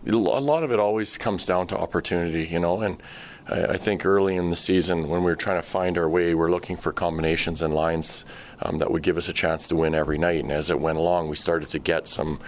a 0.07 0.13
lot 0.13 0.63
of 0.63 0.71
it 0.71 0.79
always 0.79 1.19
comes 1.19 1.45
down 1.45 1.67
to 1.67 1.77
opportunity, 1.77 2.47
you 2.47 2.61
know, 2.61 2.81
and 2.81 3.03
I, 3.49 3.65
I 3.65 3.77
think 3.77 4.07
early 4.07 4.37
in 4.37 4.51
the 4.51 4.57
season, 4.57 5.09
when 5.09 5.21
we 5.21 5.31
were 5.31 5.37
trying 5.37 5.61
to 5.61 5.69
find 5.69 5.99
our 5.99 6.09
way, 6.09 6.29
we 6.29 6.35
we're 6.37 6.51
looking 6.51 6.77
for 6.77 6.93
combinations 6.93 7.61
and 7.61 7.75
lines 7.75 8.25
um, 8.63 8.79
that 8.79 8.91
would 8.91 9.03
give 9.03 9.19
us 9.19 9.29
a 9.29 9.33
chance 9.33 9.67
to 9.69 9.77
win 9.77 9.95
every 9.95 10.19
night. 10.19 10.43
And 10.43 10.53
as 10.53 10.71
it 10.71 10.81
went 10.81 10.99
along, 10.99 11.29
we 11.29 11.37
started 11.37 11.71
to 11.71 11.79
get 11.81 12.07
some 12.07 12.39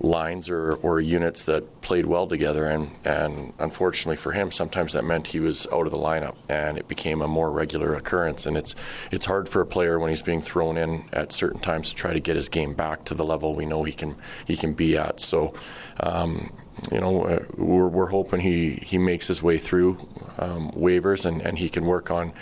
lines 0.00 0.48
or, 0.48 0.74
or 0.74 1.00
units 1.00 1.44
that 1.44 1.80
played 1.80 2.06
well 2.06 2.26
together. 2.26 2.66
And, 2.66 2.90
and 3.04 3.52
unfortunately 3.58 4.16
for 4.16 4.32
him, 4.32 4.50
sometimes 4.50 4.92
that 4.92 5.04
meant 5.04 5.28
he 5.28 5.40
was 5.40 5.66
out 5.72 5.86
of 5.86 5.92
the 5.92 5.98
lineup 5.98 6.36
and 6.48 6.78
it 6.78 6.88
became 6.88 7.22
a 7.22 7.28
more 7.28 7.50
regular 7.50 7.94
occurrence. 7.94 8.46
And 8.46 8.56
it's, 8.56 8.74
it's 9.10 9.24
hard 9.24 9.48
for 9.48 9.60
a 9.60 9.66
player 9.66 9.98
when 9.98 10.10
he's 10.10 10.22
being 10.22 10.40
thrown 10.40 10.76
in 10.76 11.04
at 11.12 11.32
certain 11.32 11.60
times 11.60 11.90
to 11.90 11.94
try 11.94 12.12
to 12.12 12.20
get 12.20 12.36
his 12.36 12.48
game 12.48 12.74
back 12.74 13.04
to 13.04 13.14
the 13.14 13.24
level 13.24 13.54
we 13.54 13.66
know 13.66 13.84
he 13.84 13.92
can, 13.92 14.16
he 14.46 14.56
can 14.56 14.74
be 14.74 14.96
at. 14.96 15.20
So, 15.20 15.54
um, 16.00 16.52
you 16.90 17.00
know, 17.00 17.24
uh, 17.24 17.44
we're, 17.56 17.88
we're 17.88 18.10
hoping 18.10 18.40
he, 18.40 18.80
he 18.82 18.98
makes 18.98 19.28
his 19.28 19.42
way 19.42 19.58
through 19.58 20.06
um, 20.38 20.70
waivers 20.72 21.24
and, 21.24 21.40
and 21.40 21.58
he 21.58 21.68
can 21.68 21.84
work 21.84 22.10
on 22.10 22.32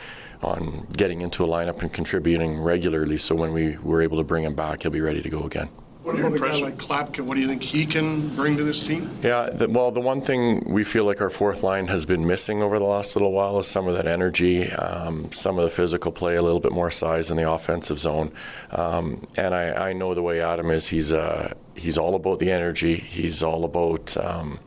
on 0.43 0.89
getting 0.93 1.21
into 1.21 1.45
a 1.45 1.47
lineup 1.47 1.83
and 1.83 1.93
contributing 1.93 2.59
regularly. 2.59 3.17
So 3.17 3.37
when 3.37 3.53
we 3.53 3.77
were 3.77 4.03
able 4.03 4.17
to 4.19 4.25
bring 4.25 4.43
him 4.43 4.57
back, 4.57 4.83
he'll 4.83 4.91
be 4.91 5.01
ready 5.01 5.23
to 5.23 5.31
go 5.31 5.45
again. 5.45 5.69
What 6.03 6.19
about 6.19 6.33
a 6.35 6.39
guy 6.39 6.59
like 6.59 6.77
Klapka? 6.79 7.21
What 7.21 7.37
do 7.37 7.41
you 7.41 7.47
think 7.47 7.63
he 7.63 7.87
can 7.87 8.29
bring 8.35 8.57
to 8.57 8.65
this 8.65 8.83
team? 8.83 9.09
Yeah, 9.23 9.51
the, 9.51 9.69
well, 9.69 9.93
the 9.93 10.01
one 10.01 10.21
thing 10.21 10.65
we 10.67 10.83
feel 10.83 11.05
like 11.05 11.21
our 11.21 11.31
fourth 11.31 11.63
line 11.63 11.87
has 11.87 12.05
been 12.05 12.27
missing 12.27 12.61
over 12.61 12.81
the 12.81 12.85
last 12.85 13.15
little 13.15 13.31
while 13.31 13.61
is 13.61 13.69
some 13.69 13.87
of 13.87 13.95
that 13.95 14.09
energy, 14.09 14.69
um, 14.73 15.31
some 15.31 15.59
of 15.59 15.65
the 15.65 15.71
physical 15.71 16.11
play, 16.11 16.35
a 16.35 16.43
little 16.43 16.59
bit 16.59 16.73
more 16.73 16.91
size 16.91 17.31
in 17.31 17.37
the 17.37 17.49
offensive 17.49 18.01
zone. 18.01 18.33
Um, 18.73 19.29
and 19.37 19.55
I, 19.55 19.91
I, 19.91 19.93
know 19.93 20.13
the 20.13 20.23
way 20.23 20.41
Adam 20.41 20.71
is. 20.73 20.89
He's 20.89 21.13
uh, 21.13 21.55
he's 21.77 21.97
all 21.97 22.17
about 22.17 22.41
the 22.41 22.51
energy. 22.51 22.97
He's 22.97 23.43
all 23.43 23.65
about. 23.65 24.17
Um, 24.17 24.59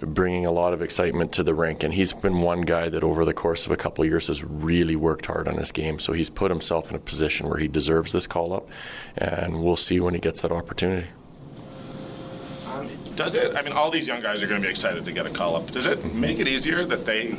bringing 0.00 0.46
a 0.46 0.50
lot 0.50 0.72
of 0.72 0.82
excitement 0.82 1.32
to 1.32 1.42
the 1.42 1.54
rink. 1.54 1.82
And 1.82 1.94
he's 1.94 2.12
been 2.12 2.40
one 2.40 2.62
guy 2.62 2.88
that 2.88 3.02
over 3.02 3.24
the 3.24 3.34
course 3.34 3.66
of 3.66 3.72
a 3.72 3.76
couple 3.76 4.02
of 4.02 4.10
years 4.10 4.26
has 4.28 4.42
really 4.44 4.96
worked 4.96 5.26
hard 5.26 5.48
on 5.48 5.56
his 5.56 5.72
game. 5.72 5.98
So 5.98 6.12
he's 6.12 6.30
put 6.30 6.50
himself 6.50 6.90
in 6.90 6.96
a 6.96 7.00
position 7.00 7.48
where 7.48 7.58
he 7.58 7.68
deserves 7.68 8.12
this 8.12 8.26
call 8.26 8.52
up, 8.52 8.68
and 9.16 9.62
we'll 9.62 9.76
see 9.76 10.00
when 10.00 10.14
he 10.14 10.20
gets 10.20 10.42
that 10.42 10.52
opportunity. 10.52 11.08
Does 13.16 13.34
it? 13.34 13.54
I 13.56 13.62
mean, 13.62 13.72
all 13.72 13.90
these 13.90 14.08
young 14.08 14.22
guys 14.22 14.42
are 14.42 14.46
going 14.46 14.62
to 14.62 14.66
be 14.66 14.70
excited 14.70 15.04
to 15.04 15.12
get 15.12 15.26
a 15.26 15.30
call 15.30 15.56
up. 15.56 15.70
Does 15.70 15.86
it 15.86 16.14
make 16.14 16.38
it 16.38 16.48
easier 16.48 16.86
that 16.86 17.04
they 17.04 17.36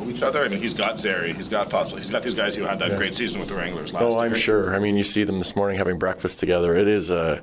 know 0.00 0.10
each 0.10 0.22
other? 0.22 0.44
I 0.44 0.48
mean, 0.48 0.60
he's 0.60 0.74
got 0.74 1.00
Zary, 1.00 1.32
he's 1.32 1.48
got 1.48 1.68
Pospisil, 1.68 1.98
he's 1.98 2.10
got 2.10 2.22
these 2.22 2.34
guys 2.34 2.54
who 2.54 2.64
had 2.64 2.78
that 2.78 2.90
yeah. 2.90 2.96
great 2.96 3.14
season 3.14 3.40
with 3.40 3.48
the 3.48 3.54
Wranglers 3.54 3.92
last 3.92 4.02
oh, 4.02 4.08
year. 4.08 4.18
Oh, 4.18 4.20
I'm 4.20 4.34
sure. 4.34 4.74
I 4.74 4.78
mean, 4.78 4.96
you 4.96 5.04
see 5.04 5.24
them 5.24 5.38
this 5.38 5.54
morning 5.56 5.78
having 5.78 5.98
breakfast 5.98 6.40
together. 6.40 6.74
It 6.74 6.88
is 6.88 7.10
a, 7.10 7.42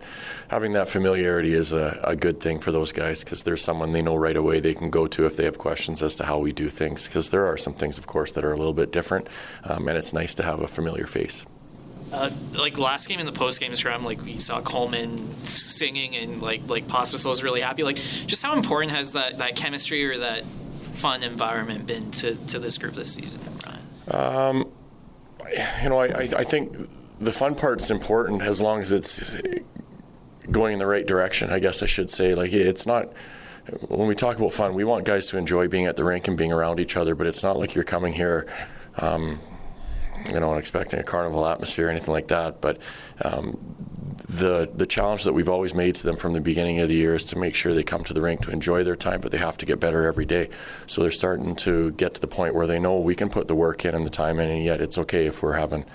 having 0.49 0.73
that 0.73 0.89
familiarity 0.89 1.53
is 1.53 1.73
a, 1.73 1.99
a 2.03 2.15
good 2.15 2.39
thing 2.39 2.59
for 2.59 2.71
those 2.71 2.91
guys 2.91 3.23
because 3.23 3.43
there's 3.43 3.63
someone 3.63 3.91
they 3.91 4.01
know 4.01 4.15
right 4.15 4.37
away 4.37 4.59
they 4.59 4.73
can 4.73 4.89
go 4.89 5.07
to 5.07 5.25
if 5.25 5.37
they 5.37 5.45
have 5.45 5.57
questions 5.57 6.01
as 6.01 6.15
to 6.15 6.25
how 6.25 6.39
we 6.39 6.51
do 6.51 6.69
things. 6.69 7.07
Because 7.07 7.29
there 7.29 7.45
are 7.45 7.57
some 7.57 7.73
things, 7.73 7.97
of 7.97 8.07
course, 8.07 8.31
that 8.33 8.43
are 8.43 8.53
a 8.53 8.57
little 8.57 8.73
bit 8.73 8.91
different, 8.91 9.27
um, 9.63 9.87
and 9.87 9.97
it's 9.97 10.13
nice 10.13 10.35
to 10.35 10.43
have 10.43 10.61
a 10.61 10.67
familiar 10.67 11.07
face. 11.07 11.45
Uh, 12.11 12.29
like 12.53 12.77
last 12.77 13.09
game 13.09 13.19
in 13.19 13.25
the 13.25 13.33
post 13.33 13.59
game 13.59 13.75
scrum, 13.75 14.05
like 14.05 14.21
we 14.21 14.37
saw 14.37 14.61
Coleman 14.61 15.33
singing 15.43 16.15
and 16.15 16.41
like 16.41 16.61
like 16.69 16.87
Pospisil 16.87 17.25
was 17.25 17.43
really 17.43 17.59
happy. 17.59 17.83
Like, 17.83 17.97
just 17.97 18.41
how 18.41 18.55
important 18.55 18.93
has 18.93 19.11
that 19.11 19.39
that 19.39 19.57
chemistry 19.57 20.05
or 20.05 20.17
that 20.19 20.43
fun 20.97 21.23
environment 21.23 21.85
been 21.85 22.11
to, 22.11 22.35
to 22.35 22.59
this 22.59 22.77
group 22.77 22.95
this 22.95 23.13
season, 23.13 23.39
Um, 24.09 24.69
you 25.81 25.89
know, 25.89 25.99
I, 25.99 26.29
I 26.35 26.43
think 26.43 26.89
the 27.19 27.31
fun 27.31 27.55
part's 27.55 27.89
important 27.89 28.41
as 28.41 28.59
long 28.61 28.81
as 28.81 28.91
it's 28.91 29.35
going 30.51 30.73
in 30.73 30.79
the 30.79 30.87
right 30.87 31.05
direction. 31.05 31.49
I 31.49 31.59
guess 31.59 31.83
I 31.83 31.85
should 31.85 32.09
say, 32.09 32.35
like 32.35 32.51
it's 32.53 32.85
not. 32.85 33.11
When 33.87 34.07
we 34.07 34.15
talk 34.15 34.37
about 34.37 34.53
fun, 34.53 34.73
we 34.75 34.85
want 34.85 35.03
guys 35.03 35.27
to 35.27 35.37
enjoy 35.37 35.67
being 35.67 35.87
at 35.87 35.97
the 35.97 36.05
rink 36.05 36.29
and 36.29 36.37
being 36.37 36.53
around 36.53 36.79
each 36.79 36.95
other. 36.95 37.15
But 37.15 37.27
it's 37.27 37.43
not 37.43 37.59
like 37.59 37.75
you're 37.75 37.83
coming 37.83 38.13
here, 38.13 38.47
um, 38.97 39.41
you 40.31 40.39
know, 40.39 40.55
expecting 40.55 40.99
a 40.99 41.03
carnival 41.03 41.45
atmosphere 41.45 41.87
or 41.87 41.89
anything 41.89 42.13
like 42.13 42.29
that. 42.29 42.61
But 42.61 42.79
um, 43.21 43.57
the 44.29 44.69
the 44.75 44.85
challenge 44.85 45.23
that 45.23 45.33
we've 45.33 45.47
always 45.47 45.73
made 45.73 45.95
to 45.95 46.05
them 46.05 46.17
from 46.17 46.33
the 46.33 46.41
beginning 46.41 46.79
of 46.79 46.89
the 46.89 46.95
year 46.95 47.15
is 47.15 47.23
to 47.23 47.37
make 47.37 47.55
sure 47.55 47.73
they 47.73 47.83
come 47.83 48.03
to 48.03 48.13
the 48.13 48.21
rink 48.21 48.41
to 48.41 48.51
enjoy 48.51 48.83
their 48.83 48.95
time, 48.95 49.21
but 49.21 49.31
they 49.31 49.37
have 49.37 49.57
to 49.57 49.65
get 49.65 49.79
better 49.79 50.05
every 50.05 50.25
day. 50.25 50.49
So 50.85 51.01
they're 51.01 51.11
starting 51.11 51.55
to 51.57 51.91
get 51.91 52.15
to 52.15 52.21
the 52.21 52.27
point 52.27 52.53
where 52.53 52.67
they 52.67 52.79
know 52.79 52.99
we 52.99 53.15
can 53.15 53.29
put 53.29 53.47
the 53.47 53.55
work 53.55 53.85
in 53.85 53.95
and 53.95 54.05
the 54.05 54.09
time 54.09 54.39
in, 54.39 54.49
and 54.49 54.63
yet 54.63 54.81
it's 54.81 54.97
okay 54.97 55.27
if 55.27 55.41
we're 55.41 55.53
having 55.53 55.85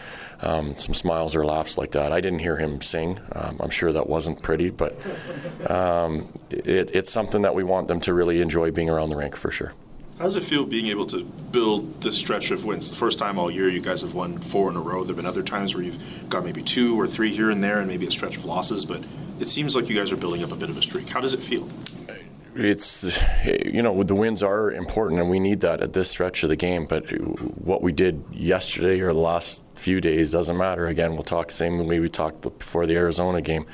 um, 0.41 0.77
some 0.77 0.95
smiles 0.95 1.37
or 1.37 1.45
laughs 1.45 1.77
like 1.77 1.93
that. 1.93 2.11
I 2.11 2.21
didn't 2.21 2.41
hear 2.41 2.57
him 2.57 2.81
sing. 2.81 3.21
Um, 3.33 3.59
I'm 3.61 3.71
sure 3.71 3.93
that 3.93 4.09
wasn't 4.09 4.43
pretty, 4.43 4.71
but 4.71 4.99
um, 5.71 6.33
it, 6.51 6.91
it's 6.95 7.13
something 7.13 7.43
that 7.43 7.55
we 7.55 7.65
want 7.65 7.89
them 7.89 8.01
to 8.01 8.15
really 8.15 8.41
enjoy 8.41 8.71
being 8.71 8.89
around 8.89 9.11
the 9.11 9.17
rink 9.17 9.37
for 9.37 9.51
sure. 9.51 9.73
How 10.19 10.25
does 10.25 10.37
it 10.37 10.45
feel 10.45 10.65
being 10.65 10.87
able 10.87 11.07
to 11.07 11.25
build 11.25 12.01
this 12.03 12.17
stretch 12.17 12.51
of 12.51 12.65
wins? 12.65 12.91
The 12.91 12.97
first 12.97 13.19
time 13.19 13.39
all 13.39 13.51
year 13.51 13.69
you 13.69 13.81
guys 13.81 14.03
have 14.03 14.15
won 14.15 14.39
four 14.39 14.71
in 14.71 14.77
a 14.77 14.81
row. 14.81 15.01
There 15.01 15.09
have 15.09 15.17
been 15.17 15.27
other 15.27 15.43
times 15.43 15.75
where 15.75 15.83
you've 15.83 16.29
got 16.29 16.45
maybe 16.45 16.63
two 16.63 16.99
or 17.01 17.09
three 17.09 17.35
here 17.35 17.51
and 17.51 17.63
there 17.63 17.81
and 17.81 17.89
maybe 17.89 18.07
a 18.07 18.11
stretch 18.11 18.37
of 18.37 18.45
losses, 18.45 18.85
but 18.85 19.03
it 19.41 19.49
seems 19.49 19.75
like 19.75 19.89
you 19.89 19.97
guys 19.97 20.13
are 20.13 20.17
building 20.17 20.45
up 20.45 20.53
a 20.53 20.57
bit 20.57 20.71
of 20.71 20.77
a 20.77 20.83
streak. 20.83 21.09
How 21.09 21.21
does 21.21 21.35
it 21.35 21.43
feel? 21.43 21.69
It's, 22.55 23.19
you 23.45 23.83
know, 23.83 24.03
the 24.03 24.15
wins 24.15 24.43
are 24.43 24.71
important 24.71 25.21
and 25.21 25.31
we 25.31 25.41
need 25.41 25.61
that 25.61 25.81
at 25.81 25.95
this 25.95 26.11
stretch 26.11 26.43
of 26.43 26.51
the 26.51 26.57
game, 26.57 26.87
but 26.87 27.09
what 27.59 27.83
we 27.83 27.93
did 27.93 28.23
yesterday 28.31 29.01
or 29.01 29.13
the 29.13 29.19
last 29.19 29.63
few 29.75 30.01
days 30.01 30.31
doesn't 30.31 30.57
matter. 30.57 30.87
Again, 30.87 31.15
we'll 31.15 31.25
talk 31.25 31.51
same 31.51 31.85
way 31.87 31.99
we 31.99 32.11
talked 32.11 32.43
before 32.43 32.87
the 32.87 32.95
Arizona 32.95 33.41
game. 33.41 33.67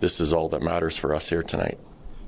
This 0.00 0.20
is 0.20 0.34
all 0.34 0.48
that 0.50 0.60
matters 0.60 0.98
for 0.98 1.14
us 1.14 1.30
here 1.30 1.44
tonight. 1.44 1.78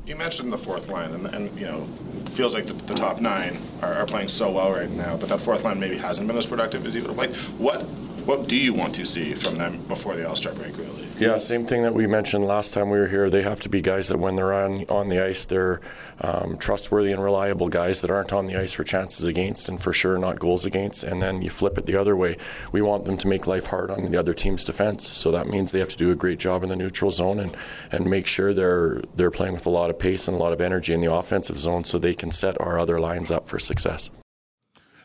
You 0.06 0.14
mentioned 0.14 0.52
the 0.52 0.58
fourth 0.58 0.88
line, 0.88 1.12
and, 1.12 1.26
and 1.26 1.58
you 1.58 1.66
know, 1.66 1.84
feels 2.30 2.54
like 2.54 2.66
the, 2.66 2.74
the 2.74 2.94
top 2.94 3.20
nine 3.20 3.58
are, 3.82 3.92
are, 3.92 4.06
playing 4.06 4.28
so 4.28 4.52
well 4.52 4.70
right 4.70 4.88
now, 4.88 5.16
but 5.16 5.28
that 5.30 5.40
fourth 5.40 5.64
line 5.64 5.80
maybe 5.80 5.96
hasn't 5.96 6.28
been 6.28 6.36
as 6.36 6.46
productive 6.46 6.86
as 6.86 6.94
you 6.94 7.02
would 7.02 7.08
have 7.08 7.18
liked. 7.18 7.34
What 7.58 7.82
what 8.24 8.46
do 8.46 8.56
you 8.56 8.72
want 8.72 8.94
to 8.96 9.04
see 9.04 9.34
from 9.34 9.56
them 9.56 9.78
before 9.88 10.14
the 10.14 10.28
All 10.28 10.36
Star 10.36 10.52
break, 10.52 10.76
really? 10.78 11.05
Yeah, 11.18 11.38
same 11.38 11.64
thing 11.64 11.82
that 11.82 11.94
we 11.94 12.06
mentioned 12.06 12.44
last 12.44 12.74
time 12.74 12.90
we 12.90 12.98
were 12.98 13.08
here. 13.08 13.30
They 13.30 13.42
have 13.42 13.60
to 13.60 13.70
be 13.70 13.80
guys 13.80 14.08
that 14.08 14.18
when 14.18 14.36
they're 14.36 14.52
on 14.52 14.84
on 14.90 15.08
the 15.08 15.24
ice, 15.24 15.46
they're 15.46 15.80
um, 16.20 16.58
trustworthy 16.58 17.10
and 17.10 17.22
reliable 17.22 17.70
guys 17.70 18.02
that 18.02 18.10
aren't 18.10 18.34
on 18.34 18.46
the 18.46 18.56
ice 18.56 18.74
for 18.74 18.84
chances 18.84 19.24
against 19.24 19.68
and 19.70 19.80
for 19.80 19.94
sure 19.94 20.18
not 20.18 20.38
goals 20.38 20.66
against. 20.66 21.04
And 21.04 21.22
then 21.22 21.40
you 21.40 21.48
flip 21.48 21.78
it 21.78 21.86
the 21.86 21.96
other 21.96 22.14
way. 22.14 22.36
We 22.70 22.82
want 22.82 23.06
them 23.06 23.16
to 23.16 23.28
make 23.28 23.46
life 23.46 23.66
hard 23.66 23.90
on 23.90 24.10
the 24.10 24.18
other 24.18 24.34
team's 24.34 24.62
defense. 24.62 25.08
So 25.08 25.30
that 25.30 25.48
means 25.48 25.72
they 25.72 25.78
have 25.78 25.88
to 25.88 25.96
do 25.96 26.10
a 26.10 26.16
great 26.16 26.38
job 26.38 26.62
in 26.62 26.68
the 26.68 26.76
neutral 26.76 27.10
zone 27.10 27.40
and 27.40 27.56
and 27.90 28.10
make 28.10 28.26
sure 28.26 28.52
they're 28.52 29.00
they're 29.14 29.30
playing 29.30 29.54
with 29.54 29.64
a 29.64 29.70
lot 29.70 29.88
of 29.88 29.98
pace 29.98 30.28
and 30.28 30.36
a 30.36 30.40
lot 30.40 30.52
of 30.52 30.60
energy 30.60 30.92
in 30.92 31.00
the 31.00 31.12
offensive 31.12 31.58
zone 31.58 31.84
so 31.84 31.98
they 31.98 32.14
can 32.14 32.30
set 32.30 32.60
our 32.60 32.78
other 32.78 33.00
lines 33.00 33.30
up 33.30 33.48
for 33.48 33.58
success. 33.58 34.10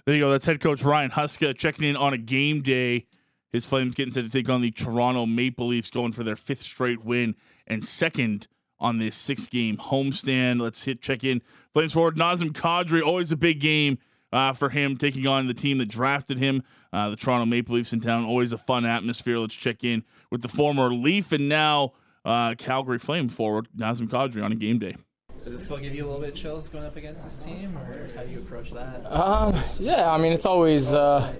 There 0.06 0.16
you 0.16 0.22
go. 0.22 0.32
That's 0.32 0.46
head 0.46 0.60
coach 0.60 0.84
Ryan 0.84 1.12
Huska 1.12 1.58
checking 1.58 1.88
in 1.88 1.96
on 1.96 2.14
a 2.14 2.18
game 2.18 2.62
day. 2.64 3.06
His 3.52 3.66
Flames 3.66 3.96
getting 3.96 4.14
set 4.14 4.24
to 4.24 4.30
take 4.30 4.50
on 4.50 4.62
the 4.62 4.72
Toronto 4.72 5.26
Maple 5.26 5.68
Leafs, 5.68 5.90
going 5.90 6.14
for 6.14 6.24
their 6.24 6.36
fifth 6.36 6.64
straight 6.64 7.04
win 7.04 7.36
and 7.68 7.86
second 7.86 8.48
on 8.80 8.98
this 8.98 9.16
six 9.16 9.48
game 9.48 9.78
homestand. 9.78 10.62
Let's 10.62 10.84
hit 10.84 11.02
check 11.02 11.24
in. 11.24 11.42
Flames 11.74 11.94
forward 11.94 12.18
Nazem 12.18 12.52
Kadri, 12.52 13.02
always 13.06 13.32
a 13.32 13.38
big 13.38 13.60
game 13.60 13.98
uh, 14.34 14.54
for 14.54 14.70
him, 14.70 14.98
taking 14.98 15.28
on 15.28 15.48
the 15.48 15.54
team 15.54 15.78
that 15.80 15.90
drafted 15.90 16.38
him, 16.38 16.64
uh, 16.94 17.10
the 17.10 17.16
Toronto 17.16 17.46
Maple 17.46 17.76
Leafs 17.76 17.94
in 17.94 18.00
town. 18.00 18.26
Always 18.26 18.54
a 18.54 18.58
fun 18.58 18.86
atmosphere. 18.86 19.38
Let's 19.38 19.56
check 19.56 19.84
in 19.84 20.04
with 20.30 20.42
the 20.42 20.48
former 20.48 20.94
Leaf 20.94 21.32
and 21.32 21.50
now 21.50 21.94
uh, 22.26 22.56
Calgary 22.58 23.00
Flame 23.00 23.30
forward 23.30 23.68
Nazem 23.76 24.08
Kadri 24.08 24.44
on 24.44 24.52
a 24.52 24.56
game 24.56 24.80
day. 24.80 24.96
Does 25.44 25.54
this 25.54 25.66
still 25.66 25.78
give 25.78 25.96
you 25.96 26.06
a 26.06 26.08
little 26.08 26.22
bit 26.22 26.36
chills 26.36 26.70
going 26.70 26.86
up 26.86 26.96
against 26.96 27.24
this 27.24 27.36
team, 27.36 27.76
or 27.78 28.10
how 28.16 28.22
do 28.24 28.30
you 28.30 28.40
approach 28.40 28.72
that? 28.72 29.06
Um, 29.12 29.56
yeah, 29.80 30.12
I 30.12 30.18
mean 30.18 30.34
it's 30.34 30.46
always 30.46 30.94
uh, 30.94 31.34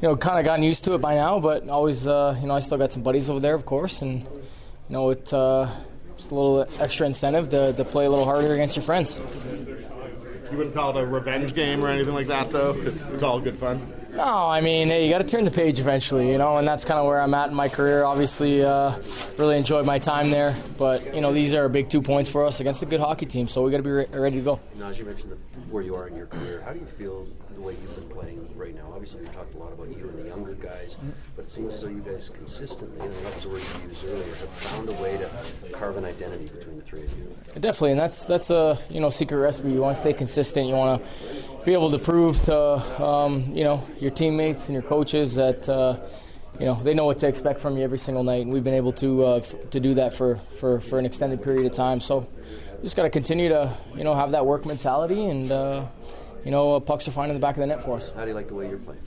you 0.00 0.08
know 0.08 0.16
kind 0.16 0.38
of 0.38 0.44
gotten 0.44 0.64
used 0.64 0.84
to 0.84 0.94
it 0.94 1.00
by 1.00 1.16
now, 1.16 1.40
but 1.40 1.68
always 1.68 2.06
uh, 2.06 2.36
you 2.40 2.46
know 2.46 2.54
I 2.54 2.60
still 2.60 2.78
got 2.78 2.92
some 2.92 3.02
buddies 3.02 3.28
over 3.28 3.40
there, 3.40 3.54
of 3.54 3.66
course, 3.66 4.00
and 4.00 4.20
you 4.20 4.28
know 4.90 5.10
it 5.10 5.32
uh, 5.34 5.68
just 6.16 6.30
a 6.30 6.34
little 6.34 6.66
extra 6.80 7.06
incentive 7.06 7.48
to, 7.50 7.72
to 7.72 7.84
play 7.84 8.04
a 8.06 8.10
little 8.10 8.24
harder 8.24 8.54
against 8.54 8.76
your 8.76 8.84
friends. 8.84 9.18
You 9.18 10.58
wouldn't 10.58 10.74
call 10.74 10.96
it 10.96 11.02
a 11.02 11.06
revenge 11.06 11.54
game 11.54 11.82
or 11.82 11.88
anything 11.88 12.14
like 12.14 12.26
that, 12.26 12.50
though. 12.50 12.74
It's, 12.82 13.10
it's 13.10 13.22
all 13.22 13.40
good 13.40 13.56
fun. 13.56 13.92
No, 14.12 14.22
I 14.24 14.60
mean, 14.60 14.88
hey, 14.88 15.06
you 15.06 15.10
got 15.10 15.18
to 15.18 15.24
turn 15.24 15.44
the 15.44 15.50
page 15.50 15.80
eventually, 15.80 16.30
you 16.30 16.36
know, 16.36 16.58
and 16.58 16.68
that's 16.68 16.84
kind 16.84 17.00
of 17.00 17.06
where 17.06 17.18
I'm 17.18 17.32
at 17.32 17.48
in 17.48 17.54
my 17.54 17.70
career. 17.70 18.04
Obviously, 18.04 18.62
uh, 18.62 18.98
really 19.38 19.56
enjoyed 19.56 19.86
my 19.86 19.98
time 19.98 20.30
there, 20.30 20.54
but 20.76 21.14
you 21.14 21.22
know, 21.22 21.32
these 21.32 21.54
are 21.54 21.66
big 21.70 21.88
two 21.88 22.02
points 22.02 22.28
for 22.28 22.44
us 22.44 22.60
against 22.60 22.82
a 22.82 22.86
good 22.86 23.00
hockey 23.00 23.24
team, 23.24 23.48
so 23.48 23.62
we 23.62 23.70
got 23.70 23.78
to 23.78 23.82
be 23.82 23.90
re- 23.90 24.06
ready 24.12 24.36
to 24.36 24.42
go. 24.42 24.60
Now, 24.76 24.88
as 24.88 24.98
you 24.98 25.06
mentioned 25.06 25.32
the, 25.32 25.36
where 25.70 25.82
you 25.82 25.94
are 25.94 26.08
in 26.08 26.16
your 26.16 26.26
career, 26.26 26.60
how 26.62 26.74
do 26.74 26.80
you 26.80 26.86
feel 26.86 27.26
the 27.54 27.60
way 27.60 27.76
you've 27.80 27.94
been 27.94 28.16
playing 28.16 28.48
right 28.56 28.74
now? 28.74 28.90
Obviously, 28.92 29.22
we 29.22 29.28
talked 29.28 29.54
a 29.54 29.58
lot 29.58 29.72
about 29.72 29.88
you 29.88 30.08
and 30.08 30.18
the 30.18 30.28
younger 30.28 30.54
guys, 30.54 30.94
mm-hmm. 30.94 31.10
but 31.36 31.44
it 31.46 31.50
seems 31.50 31.74
as 31.74 31.82
though 31.82 31.88
you 31.88 32.00
guys 32.00 32.30
consistently, 32.34 33.04
and 33.04 33.12
that 33.24 33.34
was 33.34 33.44
the 33.44 33.48
word 33.48 33.62
you 33.82 33.88
used 33.88 34.04
earlier, 34.04 34.34
have 34.34 34.48
found 34.48 34.88
a 34.88 34.92
way 34.94 35.18
to 35.18 35.70
carve 35.72 35.96
an 35.96 36.04
identity 36.04 36.46
between 36.46 36.76
the 36.76 36.82
three 36.82 37.04
of 37.04 37.18
you. 37.18 37.36
Definitely, 37.54 37.92
and 37.92 38.00
that's 38.00 38.24
that's 38.24 38.50
a 38.50 38.78
you 38.90 39.00
know 39.00 39.10
secret 39.10 39.38
recipe. 39.38 39.72
You 39.72 39.80
want 39.80 39.96
to 39.96 40.00
stay 40.00 40.12
consistent. 40.12 40.66
You 40.66 40.74
want 40.74 41.02
to 41.02 41.64
be 41.64 41.72
able 41.72 41.90
to 41.90 41.98
prove 41.98 42.42
to 42.44 43.02
um, 43.02 43.44
you 43.54 43.64
know 43.64 43.86
your 44.00 44.10
teammates 44.10 44.68
and 44.68 44.74
your 44.74 44.82
coaches 44.82 45.34
that 45.36 45.68
uh, 45.68 45.98
you 46.58 46.66
know 46.66 46.80
they 46.82 46.94
know 46.94 47.06
what 47.06 47.18
to 47.20 47.28
expect 47.28 47.60
from 47.60 47.76
you 47.76 47.84
every 47.84 47.98
single 47.98 48.24
night, 48.24 48.42
and 48.42 48.52
we've 48.52 48.64
been 48.64 48.74
able 48.74 48.92
to 48.92 49.26
uh, 49.26 49.36
f- 49.36 49.54
to 49.70 49.80
do 49.80 49.94
that 49.94 50.14
for, 50.14 50.36
for, 50.58 50.80
for 50.80 50.98
an 50.98 51.06
extended 51.06 51.42
period 51.42 51.66
of 51.66 51.72
time. 51.72 52.00
So 52.00 52.28
just 52.82 52.96
got 52.96 53.04
to 53.04 53.10
continue 53.10 53.48
to 53.48 53.76
you 53.96 54.04
know 54.04 54.14
have 54.14 54.32
that 54.32 54.44
work 54.44 54.66
mentality 54.66 55.24
and 55.26 55.50
uh, 55.50 55.86
you 56.44 56.50
know, 56.50 56.76
uh, 56.76 56.80
pucks 56.80 57.06
are 57.08 57.12
finding 57.12 57.36
the 57.36 57.40
back 57.40 57.56
of 57.56 57.60
the 57.60 57.66
net 57.66 57.82
for 57.82 57.96
us. 57.96 58.12
How 58.12 58.22
do 58.22 58.28
you 58.28 58.34
like 58.34 58.48
the 58.48 58.54
way 58.54 58.68
you're 58.68 58.78
playing? 58.78 59.02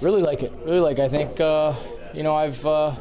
Really 0.00 0.22
like 0.22 0.42
it. 0.42 0.52
Really 0.64 0.80
like. 0.80 0.98
It. 0.98 1.04
I 1.04 1.08
think 1.08 1.40
uh, 1.40 1.74
you 2.14 2.22
know 2.22 2.34
I've. 2.34 2.64
Uh, 2.64 2.96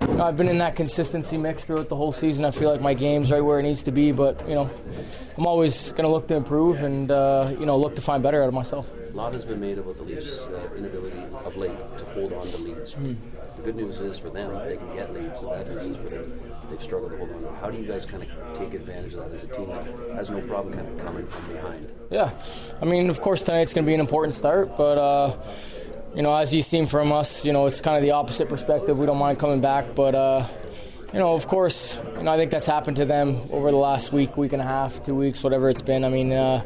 you 0.00 0.14
know, 0.14 0.24
I've 0.24 0.36
been 0.36 0.48
in 0.48 0.58
that 0.58 0.76
consistency 0.76 1.38
mix 1.38 1.64
throughout 1.64 1.88
the 1.88 1.96
whole 1.96 2.12
season. 2.12 2.44
I 2.44 2.50
feel 2.50 2.70
like 2.70 2.80
my 2.80 2.92
game's 2.92 3.30
right 3.30 3.40
where 3.40 3.58
it 3.58 3.62
needs 3.62 3.84
to 3.84 3.92
be, 3.92 4.12
but 4.12 4.46
you 4.46 4.54
know, 4.54 4.70
I'm 5.38 5.46
always 5.46 5.92
going 5.92 6.04
to 6.04 6.10
look 6.10 6.28
to 6.28 6.34
improve 6.34 6.82
and 6.82 7.10
uh, 7.10 7.54
you 7.58 7.64
know 7.64 7.76
look 7.76 7.96
to 7.96 8.02
find 8.02 8.22
better 8.22 8.42
out 8.42 8.48
of 8.48 8.54
myself. 8.54 8.92
A 8.92 9.16
lot 9.16 9.32
has 9.32 9.44
been 9.44 9.60
made 9.60 9.78
about 9.78 9.96
the 9.96 10.02
Leafs' 10.02 10.40
uh, 10.40 10.68
inability 10.76 11.22
of 11.44 11.56
late 11.56 11.78
to 11.98 12.04
hold 12.06 12.32
on 12.32 12.46
to 12.46 12.58
leads. 12.58 12.94
Mm. 12.94 13.16
Good 13.64 13.76
news 13.76 13.98
is 14.00 14.18
for 14.18 14.28
them, 14.28 14.52
they 14.68 14.76
can 14.76 14.94
get 14.94 15.14
leads. 15.14 15.40
The 15.40 15.46
bad 15.46 15.68
news 15.68 15.86
is 15.86 15.96
for 15.96 16.18
them, 16.18 16.40
they've 16.70 16.82
struggled 16.82 17.12
to 17.12 17.16
hold 17.16 17.30
on. 17.30 17.54
How 17.56 17.70
do 17.70 17.78
you 17.78 17.86
guys 17.86 18.04
kind 18.04 18.22
of 18.22 18.28
take 18.52 18.74
advantage 18.74 19.14
of 19.14 19.20
that 19.20 19.32
as 19.32 19.42
a 19.44 19.46
team 19.46 19.68
that 19.68 19.86
has 20.14 20.28
no 20.28 20.42
problem 20.42 20.74
kind 20.74 20.86
of 20.86 21.04
coming 21.04 21.26
from 21.26 21.54
behind? 21.54 21.90
Yeah, 22.10 22.30
I 22.82 22.84
mean, 22.84 23.08
of 23.08 23.22
course 23.22 23.42
tonight's 23.42 23.72
going 23.72 23.86
to 23.86 23.88
be 23.88 23.94
an 23.94 24.00
important 24.00 24.34
start, 24.34 24.76
but. 24.76 24.98
Uh, 24.98 25.36
you 26.14 26.22
know, 26.22 26.32
as 26.36 26.54
you've 26.54 26.64
seen 26.64 26.86
from 26.86 27.10
us, 27.10 27.44
you 27.44 27.52
know, 27.52 27.66
it's 27.66 27.80
kind 27.80 27.96
of 27.96 28.02
the 28.04 28.12
opposite 28.12 28.48
perspective. 28.48 28.96
We 28.96 29.04
don't 29.04 29.18
mind 29.18 29.40
coming 29.40 29.60
back, 29.60 29.96
but 29.96 30.14
uh, 30.14 30.46
you 31.14 31.20
know, 31.20 31.32
of 31.32 31.46
course, 31.46 32.00
you 32.16 32.24
know, 32.24 32.32
I 32.32 32.36
think 32.36 32.50
that's 32.50 32.66
happened 32.66 32.96
to 32.96 33.04
them 33.04 33.40
over 33.52 33.70
the 33.70 33.76
last 33.76 34.12
week, 34.12 34.36
week 34.36 34.52
and 34.52 34.60
a 34.60 34.64
half, 34.64 35.00
two 35.00 35.14
weeks, 35.14 35.44
whatever 35.44 35.68
it's 35.70 35.80
been. 35.80 36.02
I 36.02 36.08
mean, 36.08 36.32
uh, 36.32 36.64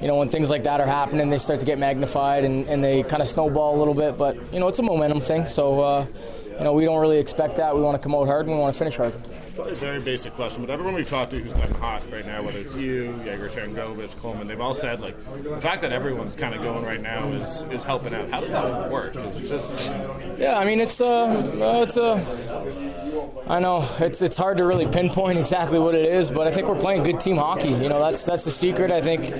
you 0.00 0.06
know, 0.06 0.14
when 0.14 0.28
things 0.28 0.50
like 0.50 0.62
that 0.62 0.80
are 0.80 0.86
happening, 0.86 1.30
they 1.30 1.38
start 1.38 1.58
to 1.58 1.66
get 1.66 1.80
magnified 1.80 2.44
and, 2.44 2.68
and 2.68 2.82
they 2.84 3.02
kind 3.02 3.20
of 3.20 3.26
snowball 3.26 3.76
a 3.76 3.78
little 3.78 3.92
bit. 3.94 4.16
But 4.16 4.36
you 4.52 4.60
know, 4.60 4.68
it's 4.68 4.78
a 4.78 4.84
momentum 4.84 5.20
thing. 5.20 5.48
So, 5.48 5.80
uh, 5.80 6.06
you 6.46 6.62
know, 6.62 6.74
we 6.74 6.84
don't 6.84 7.00
really 7.00 7.18
expect 7.18 7.56
that. 7.56 7.74
We 7.74 7.82
want 7.82 8.00
to 8.00 8.02
come 8.02 8.14
out 8.14 8.28
hard 8.28 8.46
and 8.46 8.54
we 8.54 8.60
want 8.60 8.72
to 8.72 8.78
finish 8.78 8.96
hard. 8.96 9.14
Probably 9.54 9.72
a 9.74 9.76
very 9.76 10.00
basic 10.00 10.32
question, 10.34 10.62
but 10.62 10.70
everyone 10.70 10.94
we've 10.94 11.08
talked 11.08 11.32
to 11.32 11.38
who's 11.38 11.52
hot 11.52 12.02
right 12.10 12.24
now, 12.24 12.42
whether 12.42 12.58
it's 12.58 12.74
you, 12.74 13.20
Yegor 13.24 13.50
Sharangovich, 13.50 14.18
Coleman, 14.18 14.46
they've 14.46 14.60
all 14.60 14.72
said 14.72 15.00
like 15.00 15.14
the 15.42 15.60
fact 15.60 15.82
that 15.82 15.92
everyone's 15.92 16.34
kind 16.34 16.54
of 16.54 16.62
going 16.62 16.84
right 16.86 17.02
now 17.02 17.28
is 17.32 17.64
is 17.64 17.84
helping 17.84 18.14
out. 18.14 18.30
How 18.30 18.40
does 18.40 18.52
that 18.52 18.90
work? 18.90 19.12
Because 19.12 19.36
it's 19.36 19.48
just 19.50 19.90
Yeah, 20.38 20.58
I 20.58 20.64
mean 20.64 20.80
it's 20.80 21.02
uh, 21.02 21.82
it's 21.86 21.98
uh, 21.98 23.42
I 23.46 23.58
know 23.60 23.86
it's 23.98 24.22
it's 24.22 24.38
hard 24.38 24.56
to 24.56 24.64
really 24.64 24.86
pinpoint 24.86 25.38
exactly 25.38 25.78
what 25.78 25.94
it 25.94 26.06
is, 26.06 26.30
but 26.30 26.46
I 26.46 26.50
think 26.50 26.66
we're 26.66 26.80
playing 26.80 27.02
good 27.02 27.20
team 27.20 27.36
hockey. 27.36 27.70
You 27.70 27.90
know, 27.90 28.00
that's 28.00 28.24
that's 28.24 28.44
the 28.44 28.50
secret. 28.50 28.90
I 28.90 29.02
think 29.02 29.30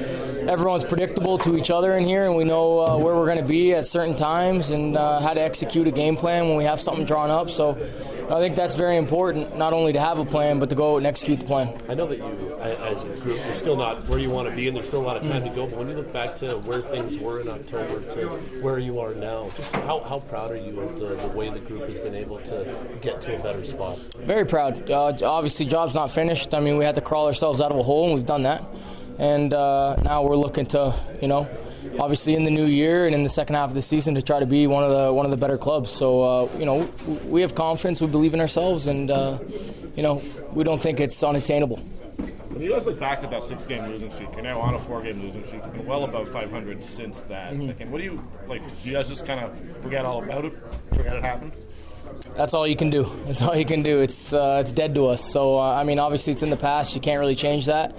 everyone's 0.47 0.85
predictable 0.85 1.39
to 1.39 1.57
each 1.57 1.71
other 1.71 1.97
in 1.97 2.05
here, 2.05 2.27
and 2.27 2.37
we 2.37 2.45
know 2.45 2.81
uh, 2.81 2.97
where 2.99 3.15
we're 3.15 3.27
going 3.27 3.39
to 3.39 3.49
be 3.49 3.73
at 3.73 3.87
certain 3.87 4.17
times 4.17 4.71
and 4.71 4.95
uh, 4.95 5.21
how 5.21 5.33
to 5.33 5.41
execute 5.41 5.87
a 5.87 5.91
game 5.91 6.17
plan 6.17 6.49
when 6.49 6.59
we 6.59 6.65
have 6.65 6.83
something 6.83 7.07
drawn 7.07 7.31
up. 7.31 7.49
So. 7.49 7.79
I 8.33 8.41
think 8.41 8.57
that's 8.57 8.77
very 8.77 8.97
important, 8.97 9.59
not 9.59 9.75
only 9.75 9.93
to 9.93 10.01
have 10.01 10.19
a 10.19 10.25
plan, 10.25 10.59
but 10.59 10.71
to 10.71 10.75
go 10.75 10.95
out 10.95 10.99
and 10.99 11.07
execute 11.07 11.41
the 11.41 11.45
plan. 11.45 11.79
I 11.87 11.93
know 11.93 12.07
that 12.07 12.17
you, 12.17 12.59
as 12.63 13.03
a 13.03 13.07
group, 13.21 13.39
you're 13.45 13.55
still 13.55 13.77
not 13.77 14.09
where 14.09 14.19
you 14.19 14.31
want 14.31 14.49
to 14.49 14.57
be, 14.57 14.69
and 14.69 14.75
there's 14.75 14.87
still 14.87 15.03
a 15.03 15.07
lot 15.07 15.19
of 15.19 15.23
time 15.25 15.45
to 15.45 15.51
go. 15.51 15.67
But 15.67 15.77
when 15.77 15.89
you 15.91 15.97
look 15.97 16.11
back 16.15 16.37
to 16.39 16.57
where 16.61 16.81
things 16.81 17.19
were 17.19 17.41
in 17.41 17.49
October 17.51 18.01
to 18.15 18.29
where 18.63 18.79
you 18.79 19.01
are 19.01 19.15
now, 19.15 19.51
just 19.55 19.71
how, 19.73 20.01
how 20.01 20.21
proud 20.21 20.51
are 20.51 20.57
you 20.57 20.81
of 20.81 20.99
the, 20.99 21.15
the 21.15 21.29
way 21.29 21.51
the 21.51 21.61
group 21.61 21.87
has 21.91 22.01
been 22.01 22.15
able 22.15 22.39
to 22.39 22.75
get 23.03 23.21
to 23.21 23.39
a 23.39 23.43
better 23.43 23.67
spot? 23.67 23.99
Very 24.21 24.47
proud. 24.47 24.91
Uh, 24.91 25.15
obviously, 25.25 25.67
job's 25.67 25.95
not 25.95 26.11
finished. 26.11 26.55
I 26.55 26.61
mean, 26.61 26.79
we 26.79 26.87
had 26.87 26.95
to 26.95 27.03
crawl 27.03 27.27
ourselves 27.27 27.61
out 27.61 27.71
of 27.71 27.77
a 27.77 27.83
hole, 27.83 28.07
and 28.07 28.15
we've 28.15 28.25
done 28.25 28.45
that. 28.45 28.65
And 29.19 29.53
uh, 29.53 29.97
now 29.97 30.23
we're 30.23 30.37
looking 30.37 30.65
to, 30.67 30.99
you 31.21 31.29
know, 31.29 31.47
obviously 31.99 32.35
in 32.35 32.45
the 32.45 32.51
new 32.51 32.67
year 32.67 33.07
and 33.07 33.15
in 33.15 33.23
the 33.23 33.29
second 33.29 33.55
half 33.57 33.69
of 33.69 33.75
the 33.75 33.83
season 33.83 34.15
to 34.15 34.23
try 34.23 34.41
to 34.41 34.47
be 34.47 34.67
one 34.67 34.85
of 34.85 34.91
the 34.91 35.13
one 35.13 35.25
of 35.25 35.31
the 35.31 35.37
better 35.37 35.59
clubs. 35.59 35.91
So 35.91 36.23
uh, 36.23 36.49
you 36.59 36.65
know, 36.65 36.89
we 37.27 37.41
have 37.43 37.55
confidence, 37.55 38.01
we 38.01 38.07
believe 38.07 38.35
in 38.35 38.41
ourselves, 38.41 38.87
and 38.87 39.11
uh, 39.11 39.39
you 39.97 40.03
know, 40.03 40.21
we 40.53 40.65
don't 40.65 40.81
think 40.81 41.01
it's 41.01 41.23
unattainable. 41.23 41.77
When 42.51 42.63
you 42.63 42.71
guys 42.73 42.85
look 42.85 43.01
back 43.01 43.25
at 43.25 43.31
that 43.31 43.45
six-game 43.45 43.87
losing 43.87 44.11
streak, 44.11 44.29
you're 44.35 44.43
now 44.43 44.61
on 44.61 44.75
a 44.75 44.79
four-game 44.79 45.23
losing 45.23 45.43
streak. 45.45 45.63
Well 45.87 46.05
above 46.05 46.31
500 46.31 46.85
since 46.85 47.23
that. 47.23 47.55
Mhm. 47.55 47.69
Like, 47.69 47.81
and 47.81 47.91
what 47.91 47.99
do 47.99 48.05
you 48.05 48.23
like? 48.47 48.63
Do 48.83 48.89
you 48.91 48.95
guys 48.95 49.09
just 49.09 49.25
kind 49.25 49.41
of 49.41 49.77
forget 49.83 50.05
all 50.05 50.23
about 50.23 50.45
it? 50.45 50.53
Forget 50.95 51.17
it 51.17 51.23
happened? 51.23 51.53
That's 52.37 52.53
all 52.53 52.67
you 52.67 52.77
can 52.77 52.91
do. 52.91 53.11
That's 53.27 53.41
all 53.41 53.57
you 53.57 53.65
can 53.65 53.83
do. 53.83 54.01
It's 54.01 54.35
uh, 54.35 54.59
it's 54.61 54.71
dead 54.71 54.95
to 54.97 55.07
us. 55.07 55.25
So 55.33 55.59
uh, 55.59 55.63
I 55.73 55.85
mean, 55.85 55.99
obviously 55.99 56.35
it's 56.35 56.43
in 56.43 56.51
the 56.51 56.57
past. 56.59 56.95
You 56.95 57.01
can't 57.01 57.19
really 57.21 57.35
change 57.35 57.67
that. 57.67 57.97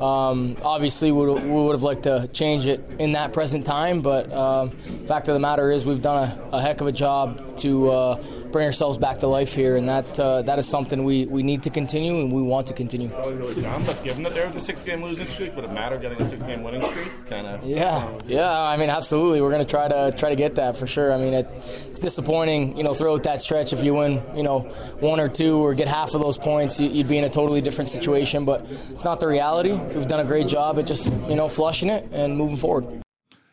Um, 0.00 0.58
obviously, 0.62 1.10
we 1.10 1.26
would, 1.26 1.72
have 1.72 1.82
liked 1.82 2.02
to 2.02 2.28
change 2.32 2.66
it 2.66 2.84
in 2.98 3.12
that 3.12 3.32
present 3.32 3.64
time, 3.64 4.02
but 4.02 4.30
um, 4.32 4.70
fact 5.06 5.28
of 5.28 5.34
the 5.34 5.40
matter 5.40 5.70
is, 5.70 5.86
we've 5.86 6.02
done 6.02 6.28
a, 6.28 6.56
a 6.56 6.60
heck 6.60 6.82
of 6.82 6.86
a 6.86 6.92
job 6.92 7.56
to 7.58 7.90
uh, 7.90 8.22
bring 8.52 8.66
ourselves 8.66 8.98
back 8.98 9.18
to 9.18 9.26
life 9.26 9.54
here, 9.54 9.76
and 9.76 9.88
that 9.88 10.18
uh, 10.18 10.42
that 10.42 10.58
is 10.58 10.68
something 10.68 11.04
we, 11.04 11.26
we 11.26 11.42
need 11.42 11.62
to 11.64 11.70
continue 11.70 12.20
and 12.20 12.32
we 12.32 12.42
want 12.42 12.66
to 12.68 12.72
continue. 12.72 13.08
Probably 13.08 13.34
really 13.34 13.62
dumb, 13.62 13.84
but 13.84 14.02
given 14.02 14.22
that 14.22 14.34
there 14.34 14.46
was 14.46 14.56
a 14.56 14.60
six-game 14.60 15.02
losing 15.02 15.26
streak, 15.28 15.54
would 15.56 15.64
it 15.64 15.72
matter 15.72 15.98
getting 15.98 16.20
a 16.20 16.28
six-game 16.28 16.62
winning 16.62 16.82
streak? 16.84 17.08
Kind 17.26 17.46
of. 17.46 17.64
Yeah, 17.64 18.10
yeah. 18.26 18.50
I 18.50 18.76
mean, 18.76 18.90
absolutely. 18.90 19.40
We're 19.40 19.50
going 19.50 19.64
to 19.64 19.70
try 19.70 19.88
to 19.88 20.12
try 20.16 20.30
to 20.30 20.36
get 20.36 20.54
that 20.56 20.76
for 20.76 20.86
sure. 20.86 21.12
I 21.12 21.18
mean, 21.18 21.34
it, 21.34 21.48
it's 21.86 21.98
disappointing, 21.98 22.76
you 22.76 22.82
know, 22.82 22.94
throughout 22.94 23.22
that 23.24 23.40
stretch. 23.40 23.72
If 23.72 23.82
you 23.82 23.94
win, 23.94 24.22
you 24.34 24.42
know, 24.42 24.60
one 25.00 25.20
or 25.20 25.28
two 25.28 25.58
or 25.58 25.74
get 25.74 25.88
half 25.88 26.14
of 26.14 26.20
those 26.20 26.38
points, 26.38 26.78
you, 26.80 26.88
you'd 26.88 27.08
be 27.08 27.18
in 27.18 27.24
a 27.24 27.30
totally 27.30 27.60
different 27.60 27.90
situation. 27.90 28.44
But 28.44 28.66
it's 28.90 29.04
not 29.04 29.20
the 29.20 29.28
reality. 29.28 29.72
We've 29.72 30.06
done 30.06 30.20
a 30.20 30.24
great 30.24 30.46
job 30.48 30.78
at 30.78 30.86
just 30.86 31.12
you 31.28 31.34
know 31.34 31.48
flushing 31.48 31.90
it 31.90 32.08
and 32.12 32.36
moving 32.36 32.56
forward. 32.56 33.02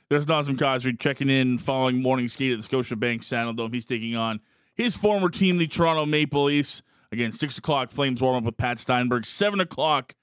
There's 0.09 0.25
Nazem 0.27 0.57
Kadri 0.57 0.99
checking 0.99 1.29
in 1.29 1.57
following 1.57 2.01
morning 2.01 2.27
skate 2.27 2.51
at 2.51 2.61
the 2.61 2.67
Scotiabank 2.67 3.23
Saddle 3.23 3.53
Dome. 3.53 3.73
He's 3.73 3.85
taking 3.85 4.15
on 4.15 4.41
his 4.73 4.95
former 4.95 5.29
team, 5.29 5.57
the 5.57 5.67
Toronto 5.67 6.05
Maple 6.05 6.45
Leafs. 6.45 6.81
Again, 7.11 7.31
6 7.31 7.57
o'clock, 7.57 7.91
Flames 7.91 8.21
warm 8.21 8.37
up 8.37 8.43
with 8.43 8.57
Pat 8.57 8.79
Steinberg. 8.79 9.25
7 9.25 9.59
o'clock, 9.59 10.15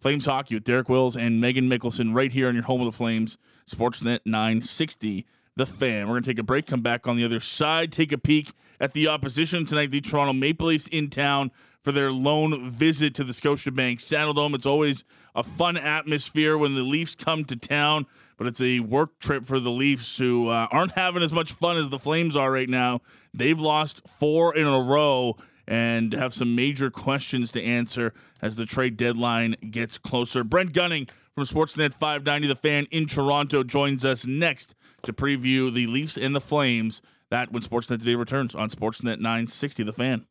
Flames 0.00 0.26
hockey 0.26 0.54
with 0.54 0.64
Derek 0.64 0.88
Wills 0.90 1.16
and 1.16 1.42
Meghan 1.42 1.68
Mikkelson 1.68 2.14
right 2.14 2.30
here 2.30 2.48
on 2.48 2.54
your 2.54 2.64
home 2.64 2.82
of 2.82 2.86
the 2.86 2.92
Flames, 2.92 3.38
Sportsnet 3.70 4.20
960, 4.26 5.24
The 5.56 5.64
Fan. 5.64 6.06
We're 6.06 6.14
going 6.14 6.24
to 6.24 6.30
take 6.30 6.38
a 6.38 6.42
break, 6.42 6.66
come 6.66 6.82
back 6.82 7.06
on 7.06 7.16
the 7.16 7.24
other 7.24 7.40
side, 7.40 7.92
take 7.92 8.12
a 8.12 8.18
peek 8.18 8.52
at 8.78 8.92
the 8.92 9.08
opposition 9.08 9.64
tonight, 9.64 9.90
the 9.90 10.02
Toronto 10.02 10.34
Maple 10.34 10.66
Leafs 10.66 10.88
in 10.88 11.08
town 11.08 11.50
for 11.82 11.92
their 11.92 12.12
lone 12.12 12.70
visit 12.70 13.14
to 13.14 13.24
the 13.24 13.32
Scotiabank 13.32 14.00
Saddle 14.00 14.34
Dome. 14.34 14.54
It's 14.54 14.66
always 14.66 15.04
a 15.34 15.42
fun 15.42 15.76
atmosphere 15.76 16.58
when 16.58 16.74
the 16.74 16.82
Leafs 16.82 17.14
come 17.14 17.44
to 17.46 17.56
town, 17.56 18.06
but 18.36 18.46
it's 18.46 18.60
a 18.60 18.80
work 18.80 19.18
trip 19.18 19.46
for 19.46 19.60
the 19.60 19.70
Leafs 19.70 20.16
who 20.18 20.48
uh, 20.48 20.68
aren't 20.70 20.92
having 20.96 21.22
as 21.22 21.32
much 21.32 21.52
fun 21.52 21.76
as 21.76 21.90
the 21.90 21.98
Flames 21.98 22.36
are 22.36 22.50
right 22.50 22.68
now. 22.68 23.00
They've 23.32 23.58
lost 23.58 24.02
four 24.18 24.54
in 24.54 24.66
a 24.66 24.80
row 24.80 25.36
and 25.66 26.12
have 26.12 26.34
some 26.34 26.54
major 26.54 26.90
questions 26.90 27.50
to 27.52 27.62
answer 27.62 28.12
as 28.42 28.56
the 28.56 28.66
trade 28.66 28.96
deadline 28.96 29.56
gets 29.70 29.98
closer. 29.98 30.44
Brent 30.44 30.72
Gunning 30.72 31.08
from 31.34 31.44
Sportsnet 31.44 31.92
590, 31.92 32.48
the 32.48 32.54
fan 32.54 32.86
in 32.90 33.06
Toronto, 33.06 33.64
joins 33.64 34.04
us 34.04 34.26
next 34.26 34.74
to 35.02 35.12
preview 35.12 35.72
the 35.72 35.86
Leafs 35.86 36.16
and 36.16 36.34
the 36.34 36.40
Flames. 36.40 37.02
That 37.30 37.50
when 37.50 37.62
Sportsnet 37.62 37.98
Today 37.98 38.14
returns 38.14 38.54
on 38.54 38.68
Sportsnet 38.70 39.18
960, 39.18 39.82
the 39.82 39.92
fan. 39.92 40.26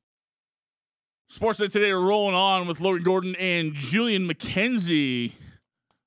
Sportsnet 1.31 1.71
Today 1.71 1.91
rolling 1.91 2.35
on 2.35 2.67
with 2.67 2.79
Logan 2.79 3.03
Gordon 3.03 3.35
and 3.37 3.73
Julian 3.73 4.27
McKenzie 4.29 5.33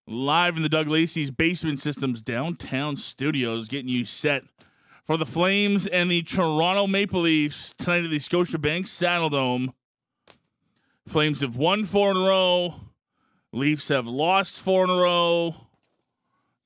live 0.07 0.57
in 0.57 0.62
the 0.62 0.69
Doug 0.69 0.88
Lacey's 0.88 1.31
Basement 1.31 1.81
Systems 1.81 2.23
downtown 2.23 2.97
studios, 2.97 3.69
getting 3.69 3.88
you 3.88 4.05
set 4.05 4.45
for 5.05 5.16
the 5.16 5.27
Flames 5.27 5.87
and 5.87 6.11
the 6.11 6.23
Toronto 6.23 6.87
Maple 6.87 7.23
Leafs 7.23 7.75
tonight 7.77 8.05
at 8.05 8.11
the 8.11 8.19
Scotiabank 8.19 8.87
Saddle 8.87 9.31
Dome. 9.31 9.73
Flames 11.07 11.40
have 11.40 11.57
won 11.57 11.85
four 11.85 12.11
in 12.11 12.16
a 12.16 12.21
row. 12.21 12.75
Leafs 13.53 13.88
have 13.88 14.07
lost 14.07 14.57
four 14.57 14.85
in 14.85 14.90
a 14.90 14.97
row. 14.97 15.55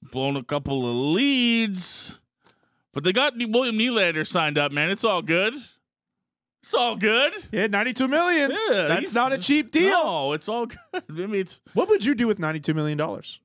Blown 0.03 0.37
a 0.37 0.43
couple 0.43 0.89
of 0.89 1.15
leads. 1.15 2.19
But 2.93 3.05
they 3.05 3.13
got 3.13 3.35
William 3.37 3.79
Nylander 3.79 4.27
signed 4.27 4.59
up, 4.59 4.73
man. 4.73 4.91
It's 4.91 5.05
all 5.05 5.23
good. 5.23 5.55
It's 6.63 6.75
all 6.75 6.97
good. 6.97 7.33
Yeah, 7.53 7.67
92 7.69 8.07
million. 8.09 8.51
Yeah, 8.51 8.87
That's 8.89 9.01
he's- 9.01 9.15
not 9.15 9.33
a 9.33 9.39
cheap 9.39 9.71
deal. 9.71 9.91
No, 9.91 10.33
it's 10.35 10.49
all 10.49 10.67
good. 10.67 10.79
I 10.95 11.01
mean, 11.13 11.35
it's 11.35 11.61
What 11.73 11.89
would 11.89 12.05
you 12.05 12.15
do 12.15 12.27
with 12.27 12.39
92 12.39 12.75
million 12.75 12.99
dollars? 12.99 13.41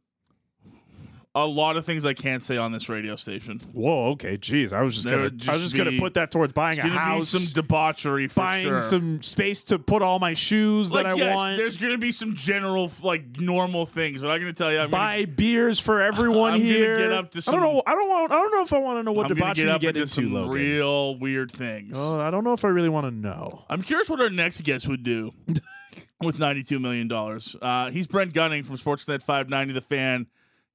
A 1.37 1.45
lot 1.45 1.75
of 1.75 1.85
things 1.85 2.05
I 2.05 2.13
can't 2.13 2.41
say 2.41 2.55
on 2.55 2.71
this 2.71 2.87
radio 2.87 3.17
station. 3.17 3.59
Whoa, 3.73 4.11
okay, 4.11 4.37
jeez. 4.37 4.71
I 4.71 4.81
was 4.81 4.93
just 4.93 5.05
There 5.05 5.17
gonna 5.17 5.23
would 5.25 5.49
I 5.49 5.53
was 5.53 5.61
just 5.63 5.73
just 5.73 5.77
gonna 5.77 5.91
be- 5.91 5.99
put 5.99 6.13
that 6.13 6.31
towards 6.31 6.53
buying 6.53 6.79
a 6.79 6.83
gonna 6.83 6.93
house, 6.97 7.33
be 7.33 7.39
some 7.39 7.53
debauchery 7.61 8.29
for 8.29 8.35
buying 8.39 8.65
sure. 8.67 8.79
some 8.79 9.21
space 9.21 9.63
to 9.65 9.77
put 9.77 10.01
all 10.01 10.17
my 10.19 10.33
shoes 10.33 10.93
like, 10.93 11.03
that 11.03 11.11
I 11.11 11.15
yes, 11.15 11.35
want, 11.35 11.57
there's 11.57 11.75
gonna 11.77 11.97
be 11.97 12.13
some 12.13 12.35
general 12.35 12.89
like 13.03 13.37
normal 13.37 13.85
things, 13.85 14.21
but 14.21 14.29
I'm 14.29 14.39
gonna 14.39 14.53
tell 14.53 14.71
you, 14.71 14.77
I'm 14.79 14.89
gonna 14.89 15.03
buy 15.03 15.25
beers 15.25 15.77
for 15.77 16.01
everyone 16.01 16.53
I'm 16.53 16.59
gonna 16.61 16.71
here. 16.71 16.97
get 16.97 17.11
up 17.11 17.31
to 17.31 17.37
I 17.39 17.41
some- 17.41 17.53
don't 17.59 17.63
know. 17.63 17.83
I 17.85 17.91
don't 17.91 18.07
want. 18.07 18.31
I 18.31 18.35
don't 18.35 18.51
know 18.51 18.61
if 18.61 18.71
I 18.73 18.77
want 18.79 18.99
to 18.99 19.03
know 19.03 19.11
what 19.11 19.27
gonna, 19.27 19.33
I'm 19.33 19.39
gonna 19.39 19.53
debauchery 19.55 19.65
get 19.65 19.75
up 19.75 19.81
you 19.81 19.87
get 19.87 19.97
into 19.97 20.01
into, 20.01 20.13
some 20.13 20.33
Logan. 20.33 20.51
real 20.51 21.19
weird 21.19 21.51
things. 21.51 21.93
Oh, 21.97 22.17
I 22.19 22.31
don't 22.31 22.45
know 22.45 22.53
if 22.53 22.63
I 22.63 22.69
really 22.69 22.87
want 22.89 23.07
to 23.07 23.11
know. 23.11 23.65
I'm 23.69 23.81
curious 23.83 24.09
what 24.09 24.21
our 24.21 24.29
next 24.29 24.63
guest 24.63 24.87
would 24.87 25.03
do 25.03 25.33
with 26.21 26.39
92 26.39 26.79
million 26.79 27.07
dollars. 27.09 27.55
Uh, 27.61 27.89
he's 27.91 28.07
Brent 28.07 28.33
Gunning 28.33 28.63
from 28.63 28.77
Sportsnet 28.77 29.21
590, 29.21 29.73
the 29.73 29.81
fan 29.81 30.27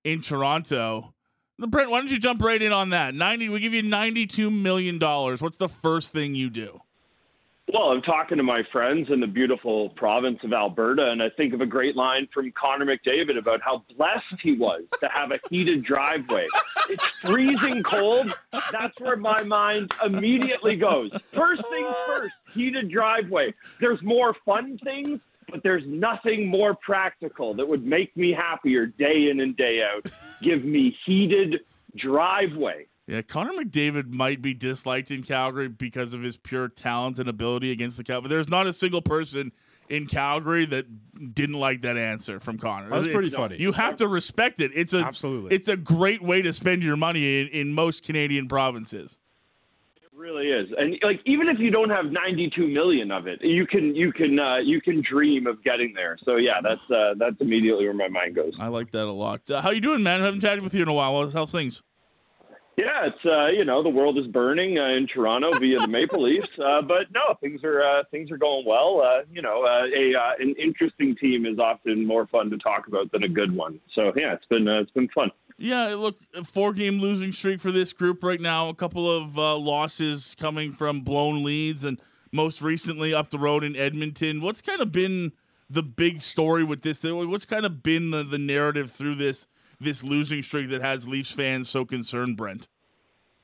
in 0.05 0.23
Toronto. 0.23 1.15
Brent, 1.59 1.91
why 1.91 1.99
don't 1.99 2.11
you 2.11 2.19
jump 2.19 2.43
right 2.43 2.61
in 2.61 2.73
on 2.73 2.91
that? 2.91 3.15
90. 3.15 3.51
We 3.51 3.61
give 3.61 3.75
you 3.75 3.83
92 3.83 4.51
million 4.51 4.99
dollars. 4.99 5.43
What's 5.43 5.59
the 5.59 5.69
first 5.69 6.11
thing 6.11 6.35
you 6.35 6.49
do? 6.49 6.81
Well, 7.73 7.91
I'm 7.91 8.03
talking 8.03 8.37
to 8.39 8.43
my 8.43 8.63
friends 8.73 9.11
in 9.13 9.21
the 9.21 9.29
beautiful 9.29 9.91
province 9.91 10.41
of 10.43 10.53
Alberta, 10.53 11.09
and 11.11 11.23
I 11.23 11.31
think 11.31 11.55
of 11.55 11.61
a 11.61 11.67
great 11.67 11.95
line 11.95 12.27
from 12.35 12.51
Connor 12.51 12.85
McDavid 12.85 13.39
about 13.39 13.61
how 13.63 13.85
blessed 13.97 14.41
he 14.43 14.57
was 14.57 14.83
to 15.01 15.09
have 15.13 15.31
a 15.31 15.39
heated 15.51 15.85
driveway. 15.85 16.49
It's 16.89 17.05
freezing 17.23 17.85
cold. 17.85 18.35
That's 18.73 18.99
where 18.99 19.17
my 19.17 19.45
mind 19.45 19.93
immediately 20.05 20.75
goes. 20.75 21.13
First 21.33 21.63
things 21.71 21.95
first, 22.07 22.35
heated 22.55 22.91
driveway. 22.91 23.55
There's 23.81 24.03
more 24.03 24.35
fun 24.45 24.77
things, 24.83 25.21
but 25.51 25.63
there's 25.63 25.83
nothing 25.87 26.47
more 26.49 26.75
practical 26.75 27.55
that 27.55 27.67
would 27.69 27.85
make 27.85 28.17
me 28.17 28.33
happier 28.33 28.87
day 28.87 29.29
in 29.31 29.41
and 29.41 29.57
day 29.57 29.83
out. 29.83 30.11
Give 30.43 30.65
me 30.65 30.97
heated 31.07 31.61
driveway. 31.97 32.87
Yeah, 33.07 33.23
Connor 33.23 33.53
McDavid 33.65 34.09
might 34.09 34.41
be 34.41 34.55
disliked 34.55 35.11
in 35.11 35.23
Calgary 35.25 35.69
because 35.69 36.15
of 36.15 36.23
his 36.23 36.37
pure 36.37 36.69
talent 36.69 37.19
and 37.19 37.29
ability 37.29 37.73
against 37.73 37.97
the 37.97 38.05
Calgary. 38.05 38.29
There's 38.29 38.49
not 38.49 38.67
a 38.69 38.73
single 38.73 39.03
person 39.03 39.51
in 39.89 40.07
Calgary 40.07 40.65
that 40.67 41.35
didn't 41.35 41.57
like 41.59 41.83
that 41.83 41.97
answer 41.97 42.39
from 42.39 42.57
Connor. 42.59 42.89
That 42.89 42.99
was 42.99 43.09
pretty 43.09 43.27
It's- 43.29 43.37
funny. 43.37 43.57
You 43.59 43.73
have 43.73 43.97
to 43.97 44.07
respect 44.07 44.61
it. 44.61 44.71
It's 44.77 44.95
a 44.95 44.99
Absolutely. 44.99 45.55
It's 45.57 45.69
a 45.69 45.77
great 45.77 46.23
way 46.23 46.43
to 46.43 46.53
spend 46.53 46.85
your 46.85 46.97
money 46.97 47.41
in, 47.41 47.49
in 47.49 47.73
most 47.75 48.05
Canadian 48.05 48.47
provinces. 48.47 49.19
It 50.21 50.23
really 50.23 50.49
is, 50.49 50.69
and 50.77 50.99
like 51.03 51.21
even 51.25 51.49
if 51.49 51.59
you 51.59 51.71
don't 51.71 51.89
have 51.89 52.07
92 52.07 52.69
million 52.69 53.11
of 53.11 53.27
it, 53.27 53.41
you 53.43 53.67
can 53.67 53.95
you 53.95 54.13
can 54.13 54.39
uh, 54.39 54.59
you 54.59 54.81
can 54.81 55.03
dream 55.03 55.47
of 55.47 55.63
getting 55.65 55.93
there. 55.95 56.19
So 56.25 56.37
yeah, 56.37 56.61
that's 56.63 56.81
uh, 56.91 57.15
that's 57.19 57.37
immediately 57.41 57.85
where 57.85 57.95
my 57.95 58.09
mind 58.09 58.35
goes. 58.35 58.53
I 58.59 58.69
like 58.69 58.93
that 58.93 59.05
a 59.05 59.13
lot. 59.13 59.51
Uh, 59.51 59.63
how 59.63 59.71
you 59.71 59.81
doing, 59.81 60.03
man? 60.03 60.21
I 60.21 60.27
haven't 60.27 60.41
chatted 60.41 60.63
with 60.63 60.75
you 60.75 60.83
in 60.83 60.89
a 60.89 60.93
while. 60.93 61.31
How's 61.31 61.51
things? 61.51 61.83
Yeah, 62.77 63.07
it's 63.07 63.25
uh, 63.25 63.47
you 63.49 63.65
know 63.65 63.83
the 63.83 63.89
world 63.89 64.19
is 64.19 64.27
burning 64.27 64.79
uh, 64.79 64.89
in 64.89 65.07
Toronto 65.07 65.59
via 65.59 65.81
the 65.81 65.89
Maple 65.89 66.23
Leafs, 66.23 66.49
uh, 66.65 66.83
but 66.83 67.11
no, 67.15 67.35
things 67.41 67.65
are 67.65 67.83
uh, 67.83 68.03
things 68.11 68.31
are 68.31 68.39
going 68.39 68.65
well. 68.67 69.03
Uh, 69.03 69.23
you 69.33 69.41
know, 69.41 69.65
uh, 69.65 69.87
a 69.87 70.15
uh, 70.15 70.33
an 70.39 70.55
interesting 70.63 71.17
team 71.17 71.47
is 71.47 71.59
often 71.59 72.07
more 72.07 72.27
fun 72.27 72.51
to 72.51 72.59
talk 72.59 72.89
about 72.89 73.11
than 73.13 73.23
a 73.23 73.29
good 73.29 73.55
one. 73.55 73.81
So 73.95 74.13
yeah, 74.17 74.35
it's 74.35 74.47
been 74.47 74.69
uh, 74.69 74.81
it's 74.81 74.91
been 74.91 75.09
fun. 75.15 75.31
Yeah, 75.63 75.89
look, 75.89 76.19
four 76.47 76.73
game 76.73 77.01
losing 77.01 77.33
streak 77.33 77.61
for 77.61 77.71
this 77.71 77.93
group 77.93 78.25
right 78.25 78.41
now. 78.41 78.71
A 78.71 78.75
couple 78.75 79.15
of 79.15 79.39
uh, 79.39 79.57
losses 79.59 80.35
coming 80.41 80.73
from 80.73 81.03
blown 81.03 81.45
leads, 81.45 81.85
and 81.85 82.01
most 82.33 82.63
recently 82.63 83.13
up 83.13 83.31
the 83.31 83.39
road 83.39 83.63
in 83.63 83.77
Edmonton. 83.77 84.41
What's 84.41 84.63
kind 84.63 84.81
of 84.81 84.91
been 84.91 85.33
the 85.69 85.83
big 85.83 86.23
story 86.23 86.65
with 86.65 86.81
this? 86.81 87.01
What's 87.03 87.45
kind 87.45 87.67
of 87.67 87.83
been 87.83 88.11
the, 88.11 88.25
the 88.25 88.39
narrative 88.39 88.91
through 88.91 89.17
this 89.17 89.47
this 89.79 90.03
losing 90.03 90.43
streak 90.43 90.71
that 90.71 90.81
has 90.81 91.07
Leafs 91.07 91.31
fans 91.31 91.69
so 91.69 91.85
concerned, 91.85 92.39
Brent? 92.39 92.67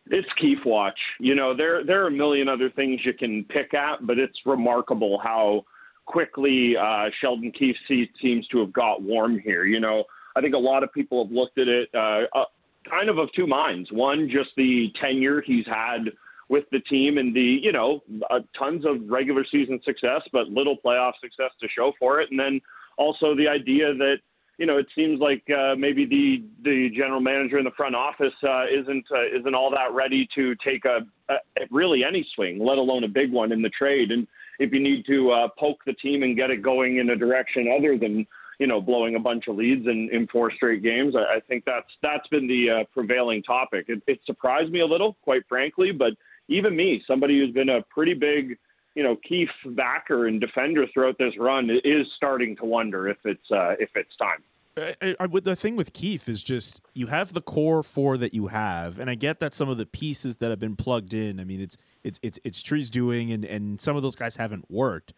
It's 0.07 0.29
Keefe 0.41 0.65
watch. 0.65 0.99
You 1.21 1.35
know, 1.35 1.55
there 1.55 1.85
there 1.85 2.03
are 2.03 2.07
a 2.07 2.13
million 2.13 2.49
other 2.49 2.71
things 2.71 3.01
you 3.05 3.13
can 3.13 3.45
pick 3.45 3.75
at, 3.75 4.07
but 4.07 4.19
it's 4.19 4.39
remarkable 4.47 5.19
how 5.23 5.67
quickly 6.07 6.77
uh, 6.81 7.11
Sheldon 7.21 7.53
se- 7.59 8.11
seems 8.23 8.49
to 8.49 8.61
have 8.61 8.73
got 8.73 9.03
warm 9.03 9.39
here. 9.39 9.65
You 9.65 9.81
know, 9.81 10.05
I 10.37 10.41
think 10.41 10.55
a 10.55 10.59
lot 10.59 10.83
of 10.85 10.93
people 10.93 11.25
have 11.25 11.33
looked 11.33 11.59
at 11.59 11.67
it 11.67 11.89
uh, 11.95 12.23
uh, 12.35 12.45
kind 12.89 13.09
of 13.09 13.19
of 13.19 13.29
two 13.35 13.47
minds. 13.47 13.91
One, 13.91 14.29
just 14.31 14.51
the 14.57 14.89
tenure 15.01 15.43
he's 15.45 15.67
had 15.67 16.13
with 16.49 16.65
the 16.71 16.81
team 16.81 17.19
and 17.19 17.35
the 17.35 17.59
you 17.63 17.73
know 17.73 18.03
uh, 18.31 18.41
tons 18.59 18.85
of 18.85 19.09
regular 19.09 19.45
season 19.51 19.81
success, 19.85 20.23
but 20.33 20.49
little 20.49 20.77
playoff 20.85 21.13
success 21.21 21.51
to 21.61 21.69
show 21.77 21.93
for 21.99 22.21
it, 22.21 22.31
and 22.31 22.39
then 22.39 22.61
also 22.99 23.35
the 23.35 23.49
idea 23.49 23.95
that 23.95 24.17
you 24.59 24.65
know, 24.65 24.79
it 24.79 24.87
seems 24.95 25.21
like 25.21 25.45
uh, 25.51 25.75
maybe 25.77 26.07
the 26.07 26.43
the 26.65 26.89
general 26.97 27.21
manager 27.21 27.59
in 27.59 27.65
the 27.65 27.71
front 27.77 27.95
office 27.95 28.33
uh, 28.43 28.65
isn't 28.65 29.05
uh, 29.11 29.39
isn't 29.39 29.55
all 29.55 29.71
that 29.71 29.93
ready 29.93 30.27
to 30.35 30.55
take 30.65 30.85
a, 30.87 31.01
a 31.31 31.37
really 31.71 32.03
any 32.03 32.27
swing, 32.35 32.65
let 32.65 32.79
alone 32.79 33.05
a 33.05 33.09
big 33.09 33.31
one 33.31 33.53
in 33.53 33.61
the 33.61 33.69
trade. 33.71 34.11
And 34.11 34.27
if 34.59 34.73
you 34.73 34.81
need 34.81 35.05
to 35.07 35.31
uh, 35.31 35.49
poke 35.59 35.85
the 35.85 35.93
team 35.95 36.23
and 36.23 36.37
get 36.37 36.51
it 36.51 36.63
going 36.63 36.99
in 36.99 37.11
a 37.11 37.17
direction 37.17 37.71
other 37.77 37.99
than 37.99 38.27
you 38.59 38.67
know 38.67 38.81
blowing 38.81 39.15
a 39.15 39.21
bunch 39.21 39.49
of 39.49 39.57
leads 39.57 39.87
in, 39.87 40.09
in 40.13 40.27
four 40.29 40.51
straight 40.53 40.83
games, 40.83 41.15
I, 41.17 41.37
I 41.37 41.41
think 41.41 41.65
that's 41.65 41.91
that's 42.03 42.27
been 42.29 42.47
the 42.47 42.71
uh, 42.71 42.85
prevailing 42.93 43.43
topic. 43.43 43.87
It, 43.89 44.03
it 44.07 44.21
surprised 44.27 44.73
me 44.73 44.81
a 44.81 44.87
little, 44.87 45.17
quite 45.23 45.43
frankly, 45.49 45.93
but 45.93 46.13
even 46.49 46.77
me, 46.77 47.03
somebody 47.07 47.39
who's 47.39 47.53
been 47.53 47.69
a 47.69 47.83
pretty 47.83 48.15
big 48.15 48.59
you 48.97 49.03
know, 49.03 49.15
Keefe 49.29 49.51
backer 49.67 50.27
and 50.27 50.41
defender 50.41 50.87
throughout 50.93 51.19
this 51.19 51.35
run 51.39 51.69
is 51.85 52.07
starting 52.17 52.57
to 52.57 52.65
wonder 52.65 53.09
if 53.09 53.19
it's 53.25 53.51
uh, 53.53 53.75
if 53.79 53.91
it's 53.95 54.17
time. 54.17 54.43
I, 54.79 55.17
I, 55.21 55.27
the 55.27 55.57
thing 55.57 55.77
with 55.77 55.93
Keefe 55.93 56.29
is 56.29 56.43
just 56.43 56.81
you 56.95 57.07
have 57.07 57.33
the 57.33 57.41
core 57.41 57.83
four 57.83 58.17
that 58.17 58.35
you 58.35 58.49
have, 58.49 58.99
and 58.99 59.09
I 59.09 59.15
get 59.15 59.39
that 59.41 59.55
some 59.55 59.69
of 59.69 59.77
the 59.77 59.87
pieces 59.87 60.39
that 60.39 60.51
have 60.51 60.59
been 60.59 60.77
plugged 60.77 61.15
in. 61.15 61.39
I 61.39 61.45
mean, 61.45 61.61
it's 61.61 61.77
it's 62.03 62.19
it's 62.23 62.39
it's 62.43 62.63
Tree's 62.63 62.91
doing, 62.91 63.31
and 63.31 63.45
and 63.45 63.81
some 63.81 63.97
of 63.97 64.03
those 64.03 64.17
guys 64.17 64.37
haven't 64.37 64.71
worked. 64.71 65.13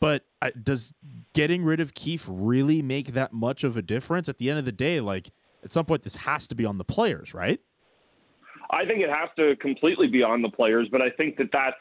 But 0.00 0.24
does 0.62 0.94
getting 1.32 1.64
rid 1.64 1.80
of 1.80 1.94
Keefe 1.94 2.26
really 2.28 2.82
make 2.82 3.12
that 3.14 3.32
much 3.32 3.64
of 3.64 3.76
a 3.76 3.82
difference? 3.82 4.28
At 4.28 4.38
the 4.38 4.50
end 4.50 4.58
of 4.58 4.64
the 4.64 4.72
day, 4.72 5.00
like 5.00 5.30
at 5.64 5.72
some 5.72 5.84
point, 5.84 6.02
this 6.02 6.16
has 6.16 6.46
to 6.48 6.54
be 6.54 6.64
on 6.64 6.78
the 6.78 6.84
players, 6.84 7.34
right? 7.34 7.60
I 8.70 8.84
think 8.84 9.00
it 9.00 9.10
has 9.10 9.28
to 9.36 9.56
completely 9.56 10.08
be 10.08 10.22
on 10.22 10.42
the 10.42 10.48
players, 10.48 10.88
but 10.90 11.00
I 11.00 11.10
think 11.10 11.36
that 11.36 11.50
that's 11.52 11.76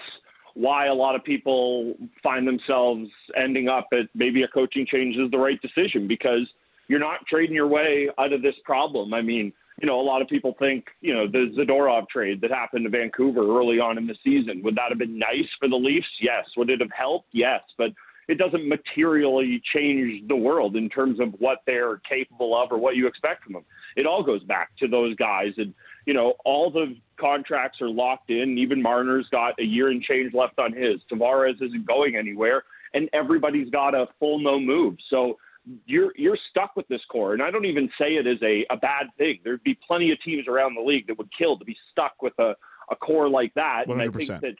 why 0.53 0.87
a 0.87 0.93
lot 0.93 1.15
of 1.15 1.23
people 1.23 1.95
find 2.23 2.47
themselves 2.47 3.09
ending 3.35 3.67
up 3.67 3.87
at 3.91 4.05
maybe 4.13 4.43
a 4.43 4.47
coaching 4.47 4.85
change 4.89 5.15
is 5.17 5.29
the 5.31 5.37
right 5.37 5.59
decision 5.61 6.07
because 6.07 6.47
you're 6.87 6.99
not 6.99 7.25
trading 7.27 7.55
your 7.55 7.67
way 7.67 8.09
out 8.17 8.31
of 8.31 8.41
this 8.41 8.55
problem. 8.63 9.13
I 9.13 9.21
mean, 9.21 9.51
you 9.81 9.87
know, 9.87 9.99
a 9.99 10.01
lot 10.01 10.21
of 10.21 10.29
people 10.29 10.55
think, 10.57 10.85
you 11.01 11.13
know, 11.13 11.27
the 11.27 11.53
Zadorov 11.57 12.07
trade 12.07 12.39
that 12.41 12.51
happened 12.51 12.85
to 12.85 12.89
Vancouver 12.89 13.41
early 13.41 13.79
on 13.79 13.97
in 13.97 14.07
the 14.07 14.15
season, 14.23 14.61
would 14.63 14.75
that 14.75 14.85
have 14.89 14.99
been 14.99 15.19
nice 15.19 15.49
for 15.59 15.67
the 15.67 15.75
Leafs? 15.75 16.07
Yes. 16.21 16.45
Would 16.55 16.69
it 16.69 16.79
have 16.79 16.91
helped? 16.97 17.29
Yes. 17.33 17.61
But 17.77 17.89
it 18.27 18.37
doesn't 18.37 18.67
materially 18.67 19.61
change 19.73 20.27
the 20.27 20.35
world 20.35 20.75
in 20.75 20.89
terms 20.89 21.19
of 21.19 21.33
what 21.39 21.59
they're 21.65 21.97
capable 22.09 22.55
of 22.55 22.71
or 22.71 22.77
what 22.77 22.95
you 22.95 23.07
expect 23.07 23.43
from 23.43 23.53
them. 23.53 23.65
It 23.95 24.05
all 24.05 24.23
goes 24.23 24.43
back 24.43 24.75
to 24.79 24.87
those 24.87 25.15
guys. 25.15 25.53
And, 25.57 25.73
you 26.05 26.13
know, 26.13 26.33
all 26.43 26.71
the 26.71 26.95
contracts 27.19 27.81
are 27.81 27.89
locked 27.89 28.29
in. 28.29 28.57
Even 28.57 28.81
Marner's 28.81 29.27
got 29.31 29.59
a 29.59 29.63
year 29.63 29.89
and 29.89 30.01
change 30.01 30.33
left 30.33 30.59
on 30.59 30.73
his. 30.73 31.01
Tavares 31.11 31.61
isn't 31.61 31.85
going 31.85 32.15
anywhere. 32.15 32.63
And 32.93 33.09
everybody's 33.13 33.69
got 33.69 33.93
a 33.93 34.07
full 34.19 34.39
no 34.39 34.59
move. 34.59 34.95
So 35.09 35.37
you're 35.85 36.11
you're 36.15 36.37
stuck 36.49 36.75
with 36.75 36.87
this 36.87 37.01
core. 37.09 37.33
And 37.33 37.41
I 37.41 37.51
don't 37.51 37.65
even 37.65 37.89
say 37.99 38.15
it 38.15 38.27
is 38.27 38.41
a, 38.41 38.65
a 38.71 38.77
bad 38.77 39.07
thing. 39.17 39.39
There'd 39.43 39.63
be 39.63 39.77
plenty 39.87 40.11
of 40.11 40.21
teams 40.23 40.47
around 40.47 40.75
the 40.75 40.81
league 40.81 41.07
that 41.07 41.17
would 41.17 41.29
kill 41.37 41.57
to 41.57 41.65
be 41.65 41.75
stuck 41.91 42.21
with 42.21 42.33
a, 42.39 42.55
a 42.89 42.95
core 42.95 43.29
like 43.29 43.53
that. 43.55 43.85
100%. 43.87 43.91
And 43.91 44.01
I 44.01 44.05
think 44.05 44.27
that 44.41 44.55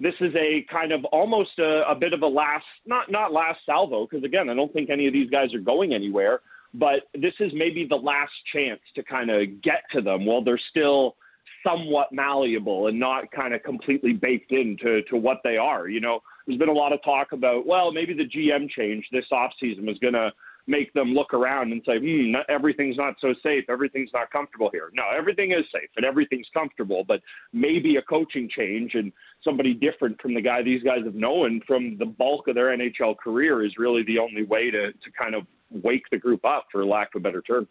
this 0.00 0.14
is 0.20 0.32
a 0.36 0.64
kind 0.70 0.92
of 0.92 1.04
almost 1.06 1.58
a, 1.58 1.82
a 1.88 1.94
bit 1.94 2.12
of 2.12 2.22
a 2.22 2.26
last 2.26 2.64
not 2.86 3.10
not 3.10 3.32
last 3.32 3.58
salvo 3.66 4.06
because 4.06 4.24
again 4.24 4.48
I 4.48 4.54
don't 4.54 4.72
think 4.72 4.90
any 4.90 5.06
of 5.06 5.12
these 5.12 5.30
guys 5.30 5.52
are 5.54 5.60
going 5.60 5.92
anywhere 5.94 6.40
but 6.74 7.08
this 7.14 7.32
is 7.40 7.50
maybe 7.54 7.86
the 7.88 7.96
last 7.96 8.32
chance 8.52 8.80
to 8.94 9.02
kind 9.02 9.30
of 9.30 9.62
get 9.62 9.82
to 9.92 10.00
them 10.00 10.26
while 10.26 10.42
they're 10.42 10.60
still 10.70 11.16
somewhat 11.66 12.12
malleable 12.12 12.86
and 12.86 13.00
not 13.00 13.30
kind 13.32 13.54
of 13.54 13.62
completely 13.62 14.12
baked 14.12 14.52
into 14.52 15.02
to 15.10 15.16
what 15.16 15.38
they 15.44 15.56
are 15.56 15.88
you 15.88 16.00
know? 16.00 16.20
There's 16.46 16.58
been 16.58 16.68
a 16.68 16.72
lot 16.72 16.92
of 16.92 17.02
talk 17.02 17.32
about 17.32 17.66
well 17.66 17.92
maybe 17.92 18.14
the 18.14 18.24
GM 18.24 18.70
change 18.70 19.06
this 19.12 19.26
offseason 19.32 19.86
was 19.86 19.98
going 19.98 20.14
to 20.14 20.32
make 20.68 20.92
them 20.92 21.14
look 21.14 21.32
around 21.32 21.72
and 21.72 21.82
say, 21.84 21.98
hmm, 21.98 22.32
not, 22.32 22.48
everything's 22.48 22.96
not 22.96 23.14
so 23.20 23.34
safe. 23.42 23.64
Everything's 23.68 24.10
not 24.12 24.30
comfortable 24.30 24.70
here. 24.70 24.90
No, 24.92 25.04
everything 25.16 25.52
is 25.52 25.64
safe 25.72 25.88
and 25.96 26.04
everything's 26.04 26.46
comfortable, 26.52 27.04
but 27.08 27.20
maybe 27.52 27.96
a 27.96 28.02
coaching 28.02 28.48
change 28.54 28.94
and 28.94 29.10
somebody 29.42 29.72
different 29.72 30.20
from 30.20 30.34
the 30.34 30.42
guy 30.42 30.62
these 30.62 30.82
guys 30.82 31.04
have 31.04 31.14
known 31.14 31.60
from 31.66 31.96
the 31.98 32.04
bulk 32.04 32.48
of 32.48 32.54
their 32.54 32.76
NHL 32.76 33.16
career 33.16 33.64
is 33.64 33.72
really 33.78 34.02
the 34.04 34.18
only 34.18 34.44
way 34.44 34.70
to, 34.70 34.92
to 34.92 35.10
kind 35.18 35.34
of 35.34 35.46
wake 35.70 36.04
the 36.10 36.18
group 36.18 36.44
up, 36.44 36.66
for 36.70 36.84
lack 36.84 37.14
of 37.14 37.20
a 37.20 37.22
better 37.22 37.42
term. 37.42 37.66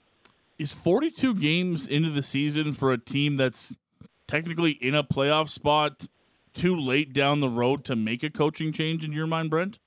Is 0.58 0.74
42 0.74 1.36
games 1.36 1.88
into 1.88 2.10
the 2.10 2.24
season 2.24 2.74
for 2.74 2.92
a 2.92 2.98
team 2.98 3.38
that's 3.38 3.76
technically 4.28 4.72
in 4.72 4.96
a 4.96 5.04
playoff 5.04 5.50
spot 5.50 6.08
too 6.54 6.76
late 6.76 7.14
down 7.14 7.42
the 7.42 7.50
road 7.50 7.86
to 7.86 7.96
make 7.96 8.24
a 8.24 8.30
coaching 8.32 8.74
change 8.74 9.04
in 9.04 9.12
your 9.12 9.28
mind, 9.28 9.52
Brent? 9.52 9.78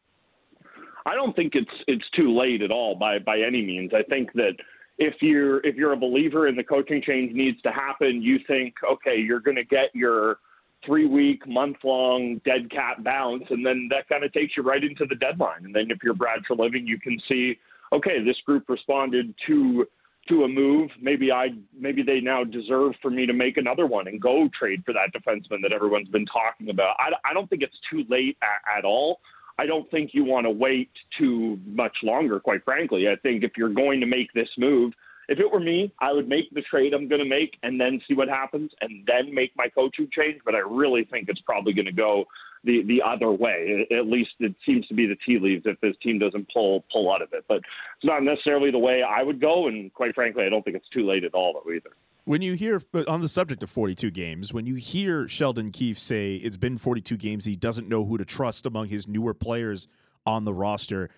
I 1.07 1.15
don't 1.15 1.35
think 1.35 1.55
it's 1.55 1.71
it's 1.87 2.09
too 2.17 2.37
late 2.37 2.63
at 2.63 2.71
all 2.71 2.95
by 2.95 3.19
by 3.19 3.39
any 3.41 3.63
means. 3.63 3.93
I 3.95 4.03
think 4.03 4.33
that 4.35 4.55
if 4.99 5.15
you're 5.21 5.65
if 5.67 5.77
you're 5.77 5.93
a 5.93 5.97
believer 5.97 6.47
in 6.49 6.57
the 6.57 6.65
coaching 6.65 7.03
change 7.05 7.33
needs 7.33 7.61
to 7.63 7.71
happen, 7.71 8.23
you 8.23 8.39
think 8.47 8.75
okay, 8.91 9.17
you're 9.17 9.41
going 9.41 9.57
to 9.57 9.65
get 9.65 9.95
your 9.95 10.39
three 10.85 11.07
week, 11.07 11.47
month 11.47 11.77
long 11.85 12.41
dead 12.45 12.71
cat 12.71 13.03
bounce, 13.05 13.45
and 13.51 13.65
then 13.65 13.89
that 13.91 14.09
kind 14.09 14.25
of 14.25 14.33
takes 14.33 14.57
you 14.57 14.63
right 14.63 14.83
into 14.83 15.05
the 15.07 15.15
deadline. 15.17 15.65
And 15.65 15.75
then 15.75 15.91
if 15.91 15.99
you're 16.03 16.15
Brad 16.15 16.41
Treliving, 16.49 16.87
you 16.87 16.99
can 16.99 17.21
see 17.29 17.59
okay, 17.93 18.23
this 18.25 18.37
group 18.47 18.69
responded 18.69 19.35
to 19.47 19.87
to 20.29 20.45
a 20.45 20.49
move. 20.49 20.91
Maybe 21.01 21.33
I 21.33 21.49
maybe 21.79 22.03
they 22.03 22.21
now 22.21 22.45
deserve 22.45 22.93
for 23.03 23.11
me 23.11 23.27
to 23.27 23.33
make 23.33 23.57
another 23.57 23.87
one 23.87 24.07
and 24.07 24.21
go 24.21 24.49
trade 24.59 24.83
for 24.85 24.93
that 24.93 25.13
defenseman 25.15 25.63
that 25.63 25.73
everyone's 25.73 26.09
been 26.09 26.27
talking 26.27 26.71
about. 26.71 26.97
I, 26.99 27.11
I 27.29 27.35
don't 27.35 27.49
think 27.49 27.63
it's 27.63 27.77
too 27.91 28.05
late 28.09 28.37
at, 28.43 28.79
at 28.79 28.85
all. 28.85 29.21
I 29.61 29.67
don't 29.67 29.91
think 29.91 30.13
you 30.15 30.25
want 30.25 30.47
to 30.47 30.51
wait 30.51 30.89
too 31.19 31.59
much 31.67 31.95
longer, 32.03 32.41
quite 32.41 32.65
frankly. 32.65 33.09
I 33.09 33.17
think 33.17 33.45
if 33.45 33.53
you're 33.59 33.69
going 33.69 34.01
to 34.01 34.07
make 34.07 34.33
this 34.33 34.49
move, 34.57 34.95
if 35.29 35.39
it 35.39 35.53
were 35.53 35.61
me, 35.61 35.93
I 36.01 36.15
would 36.15 36.31
make 36.31 36.49
the 36.55 36.63
trade 36.63 36.95
I'm 36.95 37.09
going 37.09 37.23
to 37.23 37.29
make 37.29 37.59
and 37.63 37.79
then 37.79 38.01
see 38.09 38.15
what 38.15 38.29
happens 38.29 38.71
and 38.81 39.07
then 39.07 39.35
make 39.35 39.53
my 39.57 39.69
coaching 39.69 40.09
change. 40.17 40.41
But 40.47 40.55
I 40.55 40.61
really 40.61 41.05
think 41.05 41.29
it's 41.29 41.43
probably 41.43 41.75
going 41.75 41.85
to 41.85 41.93
go 41.93 42.25
the 42.65 42.83
the 42.87 43.03
other 43.07 43.31
way. 43.33 43.87
At 43.91 44.07
least 44.07 44.31
it 44.39 44.55
seems 44.65 44.87
to 44.89 44.95
be 44.95 45.07
the 45.07 45.19
tea 45.27 45.39
leaves 45.39 45.65
if 45.67 45.79
this 45.81 45.95
team 46.03 46.19
doesn't 46.19 46.49
pull 46.51 46.83
pull 46.91 47.13
out 47.13 47.21
of 47.21 47.35
it. 47.35 47.45
But 47.47 47.59
it's 47.59 48.05
not 48.05 48.23
necessarily 48.23 48.71
the 48.71 48.79
way 48.79 49.03
I 49.03 49.23
would 49.23 49.43
go, 49.43 49.69
and 49.69 49.93
quite 49.93 50.15
frankly, 50.15 50.45
I 50.47 50.49
don't 50.49 50.65
think 50.65 50.77
it's 50.77 50.89
too 50.89 51.07
late 51.07 51.25
at 51.25 51.35
all 51.35 51.53
though 51.53 51.71
either. 51.71 51.91
When 52.25 52.43
you 52.43 52.55
hear, 52.55 52.83
on 53.09 53.21
the 53.21 53.29
subject 53.29 53.63
of 53.63 53.71
42 53.71 54.11
games, 54.11 54.53
when 54.53 54.67
you 54.67 54.75
hear 54.77 55.27
Sheldon 55.29 55.71
Keefe 55.71 55.99
say 55.99 56.35
it's 56.37 56.57
been 56.57 56.79
42 56.79 57.17
games, 57.17 57.45
he 57.45 57.57
doesn't 57.57 57.89
know 57.89 58.05
who 58.05 58.19
to 58.19 58.25
trust 58.25 58.67
among 58.67 58.89
his 58.89 59.09
newer 59.09 59.35
players 59.35 59.89
on 60.27 60.45
the 60.45 60.53
roster. 60.53 61.11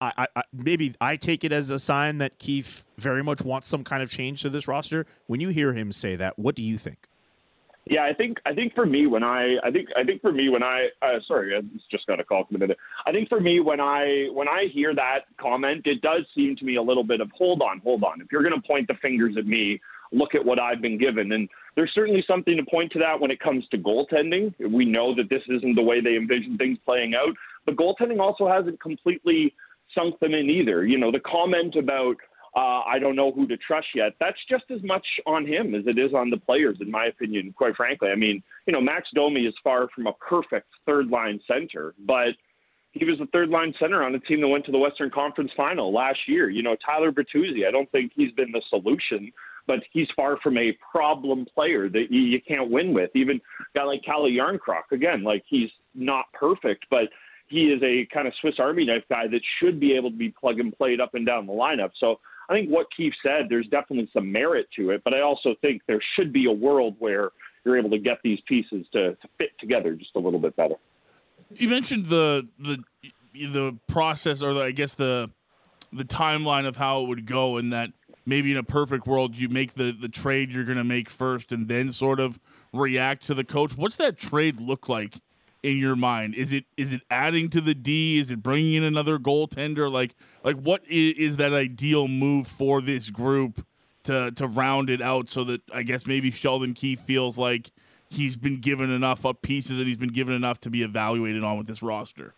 I, 0.00 0.26
I, 0.36 0.42
maybe 0.52 0.94
I 1.00 1.16
take 1.16 1.44
it 1.44 1.52
as 1.52 1.70
a 1.70 1.78
sign 1.78 2.18
that 2.18 2.38
Keefe 2.38 2.84
very 2.98 3.22
much 3.22 3.42
wants 3.42 3.68
some 3.68 3.84
kind 3.84 4.02
of 4.02 4.10
change 4.10 4.42
to 4.42 4.50
this 4.50 4.68
roster. 4.68 5.06
When 5.26 5.40
you 5.40 5.48
hear 5.48 5.72
him 5.72 5.92
say 5.92 6.16
that, 6.16 6.38
what 6.38 6.54
do 6.54 6.62
you 6.62 6.76
think? 6.76 7.08
Yeah, 7.88 8.02
I 8.02 8.14
think 8.14 8.38
I 8.44 8.52
think 8.52 8.74
for 8.74 8.84
me 8.84 9.06
when 9.06 9.22
I 9.22 9.58
I 9.62 9.70
think 9.70 9.88
I 9.96 10.02
think 10.02 10.20
for 10.20 10.32
me 10.32 10.48
when 10.48 10.64
I 10.64 10.88
uh, 11.00 11.20
sorry 11.28 11.56
I 11.56 11.60
just 11.88 12.04
got 12.08 12.18
a 12.18 12.24
call 12.24 12.44
from 12.44 12.56
a 12.56 12.58
minute. 12.58 12.78
I 13.06 13.12
think 13.12 13.28
for 13.28 13.38
me 13.38 13.60
when 13.60 13.80
I 13.80 14.26
when 14.32 14.48
I 14.48 14.64
hear 14.74 14.92
that 14.96 15.20
comment, 15.40 15.82
it 15.84 16.02
does 16.02 16.22
seem 16.34 16.56
to 16.56 16.64
me 16.64 16.76
a 16.76 16.82
little 16.82 17.04
bit 17.04 17.20
of 17.20 17.30
hold 17.30 17.62
on, 17.62 17.78
hold 17.78 18.02
on. 18.02 18.20
If 18.20 18.32
you're 18.32 18.42
going 18.42 18.60
to 18.60 18.66
point 18.66 18.88
the 18.88 18.94
fingers 18.94 19.36
at 19.38 19.46
me, 19.46 19.80
look 20.12 20.34
at 20.34 20.44
what 20.44 20.58
I've 20.58 20.80
been 20.80 20.98
given. 20.98 21.32
And 21.32 21.48
there's 21.74 21.92
certainly 21.94 22.24
something 22.26 22.56
to 22.56 22.64
point 22.70 22.92
to 22.92 22.98
that 23.00 23.20
when 23.20 23.30
it 23.30 23.40
comes 23.40 23.66
to 23.70 23.78
goaltending. 23.78 24.54
We 24.70 24.84
know 24.84 25.14
that 25.14 25.28
this 25.28 25.42
isn't 25.48 25.74
the 25.74 25.82
way 25.82 26.00
they 26.00 26.16
envision 26.16 26.56
things 26.56 26.78
playing 26.84 27.14
out, 27.14 27.34
but 27.64 27.76
goaltending 27.76 28.20
also 28.20 28.48
hasn't 28.48 28.80
completely 28.80 29.54
sunk 29.94 30.18
them 30.20 30.34
in 30.34 30.50
either. 30.50 30.86
You 30.86 30.98
know, 30.98 31.12
the 31.12 31.20
comment 31.20 31.76
about 31.76 32.16
uh, 32.56 32.80
I 32.86 32.98
don't 32.98 33.16
know 33.16 33.32
who 33.32 33.46
to 33.48 33.56
trust 33.58 33.88
yet. 33.94 34.14
That's 34.18 34.38
just 34.48 34.64
as 34.70 34.82
much 34.82 35.06
on 35.26 35.46
him 35.46 35.74
as 35.74 35.82
it 35.86 35.98
is 35.98 36.14
on 36.14 36.30
the 36.30 36.38
players, 36.38 36.78
in 36.80 36.90
my 36.90 37.06
opinion, 37.06 37.52
quite 37.54 37.76
frankly. 37.76 38.08
I 38.08 38.14
mean, 38.14 38.42
you 38.66 38.72
know, 38.72 38.80
Max 38.80 39.08
Domi 39.14 39.42
is 39.42 39.54
far 39.62 39.88
from 39.94 40.06
a 40.06 40.14
perfect 40.14 40.68
third 40.86 41.08
line 41.08 41.38
center, 41.46 41.94
but 42.06 42.28
he 42.92 43.04
was 43.04 43.18
the 43.18 43.26
third 43.26 43.50
line 43.50 43.74
center 43.78 44.02
on 44.02 44.14
a 44.14 44.20
team 44.20 44.40
that 44.40 44.48
went 44.48 44.64
to 44.64 44.72
the 44.72 44.78
Western 44.78 45.10
Conference 45.10 45.50
final 45.54 45.92
last 45.92 46.20
year. 46.26 46.48
You 46.48 46.62
know, 46.62 46.76
Tyler 46.84 47.12
Bertuzzi, 47.12 47.68
I 47.68 47.70
don't 47.70 47.92
think 47.92 48.12
he's 48.14 48.32
been 48.32 48.52
the 48.52 48.62
solution, 48.70 49.30
but 49.66 49.80
he's 49.92 50.08
far 50.14 50.38
from 50.42 50.56
a 50.58 50.76
problem 50.90 51.46
player 51.54 51.88
that 51.88 52.06
you, 52.10 52.20
you 52.20 52.40
can't 52.46 52.70
win 52.70 52.92
with. 52.92 53.10
Even 53.14 53.36
a 53.36 53.78
guy 53.78 53.84
like 53.84 54.04
Calle 54.04 54.30
Jarnkrok, 54.30 54.92
again, 54.92 55.22
like 55.22 55.44
he's 55.48 55.70
not 55.94 56.26
perfect, 56.32 56.86
but 56.90 57.08
he 57.48 57.66
is 57.66 57.82
a 57.82 58.06
kind 58.12 58.26
of 58.26 58.34
Swiss 58.40 58.54
Army 58.58 58.84
knife 58.84 59.04
guy 59.08 59.26
that 59.28 59.40
should 59.60 59.78
be 59.78 59.92
able 59.92 60.10
to 60.10 60.16
be 60.16 60.30
plug 60.30 60.58
and 60.58 60.76
played 60.76 61.00
up 61.00 61.14
and 61.14 61.26
down 61.26 61.46
the 61.46 61.52
lineup. 61.52 61.90
So 61.98 62.20
I 62.48 62.54
think 62.54 62.70
what 62.70 62.86
Keefe 62.96 63.14
said, 63.22 63.46
there's 63.48 63.66
definitely 63.68 64.08
some 64.12 64.30
merit 64.30 64.66
to 64.76 64.90
it, 64.90 65.02
but 65.04 65.14
I 65.14 65.20
also 65.20 65.54
think 65.60 65.82
there 65.86 66.02
should 66.16 66.32
be 66.32 66.46
a 66.46 66.52
world 66.52 66.96
where 66.98 67.30
you're 67.64 67.78
able 67.78 67.90
to 67.90 67.98
get 67.98 68.18
these 68.22 68.38
pieces 68.46 68.86
to, 68.92 69.14
to 69.14 69.28
fit 69.38 69.50
together 69.58 69.94
just 69.94 70.10
a 70.14 70.18
little 70.18 70.38
bit 70.38 70.54
better. 70.56 70.76
You 71.50 71.68
mentioned 71.68 72.06
the 72.06 72.48
the 72.58 72.78
the 73.34 73.78
process, 73.86 74.42
or 74.42 74.54
the, 74.54 74.60
I 74.60 74.70
guess 74.72 74.94
the 74.94 75.30
the 75.92 76.04
timeline 76.04 76.66
of 76.66 76.76
how 76.76 77.02
it 77.02 77.08
would 77.08 77.26
go, 77.26 77.56
and 77.56 77.72
that 77.72 77.90
maybe 78.26 78.50
in 78.50 78.58
a 78.58 78.62
perfect 78.62 79.06
world 79.06 79.38
you 79.38 79.48
make 79.48 79.74
the 79.74 79.92
the 79.92 80.08
trade 80.08 80.50
you're 80.50 80.64
going 80.64 80.76
to 80.76 80.84
make 80.84 81.08
first, 81.08 81.52
and 81.52 81.68
then 81.68 81.90
sort 81.90 82.20
of 82.20 82.38
react 82.72 83.26
to 83.26 83.34
the 83.34 83.44
coach. 83.44 83.76
What's 83.76 83.96
that 83.96 84.18
trade 84.18 84.60
look 84.60 84.88
like 84.88 85.20
in 85.62 85.78
your 85.78 85.96
mind? 85.96 86.34
Is 86.34 86.52
it 86.52 86.64
is 86.76 86.92
it 86.92 87.02
adding 87.10 87.50
to 87.50 87.60
the 87.60 87.74
D? 87.74 88.18
Is 88.18 88.30
it 88.30 88.42
bringing 88.42 88.74
in 88.74 88.84
another 88.84 89.18
goaltender? 89.18 89.90
Like 89.90 90.14
like 90.44 90.56
what 90.56 90.82
is, 90.88 91.36
that 91.36 91.52
ideal 91.52 92.08
move 92.08 92.46
for 92.46 92.80
this 92.80 93.10
group 93.10 93.66
to 94.04 94.30
to 94.32 94.46
round 94.46 94.90
it 94.90 95.02
out 95.02 95.30
so 95.30 95.44
that 95.44 95.62
I 95.72 95.82
guess 95.82 96.06
maybe 96.06 96.30
Sheldon 96.30 96.74
Keefe 96.74 97.00
feels 97.00 97.38
like 97.38 97.72
he's 98.08 98.36
been 98.36 98.60
given 98.60 98.90
enough 98.90 99.26
up 99.26 99.42
pieces 99.42 99.78
and 99.78 99.88
he's 99.88 99.96
been 99.96 100.12
given 100.12 100.34
enough 100.34 100.60
to 100.60 100.70
be 100.70 100.82
evaluated 100.82 101.42
on 101.42 101.58
with 101.58 101.66
this 101.66 101.82
roster. 101.82 102.34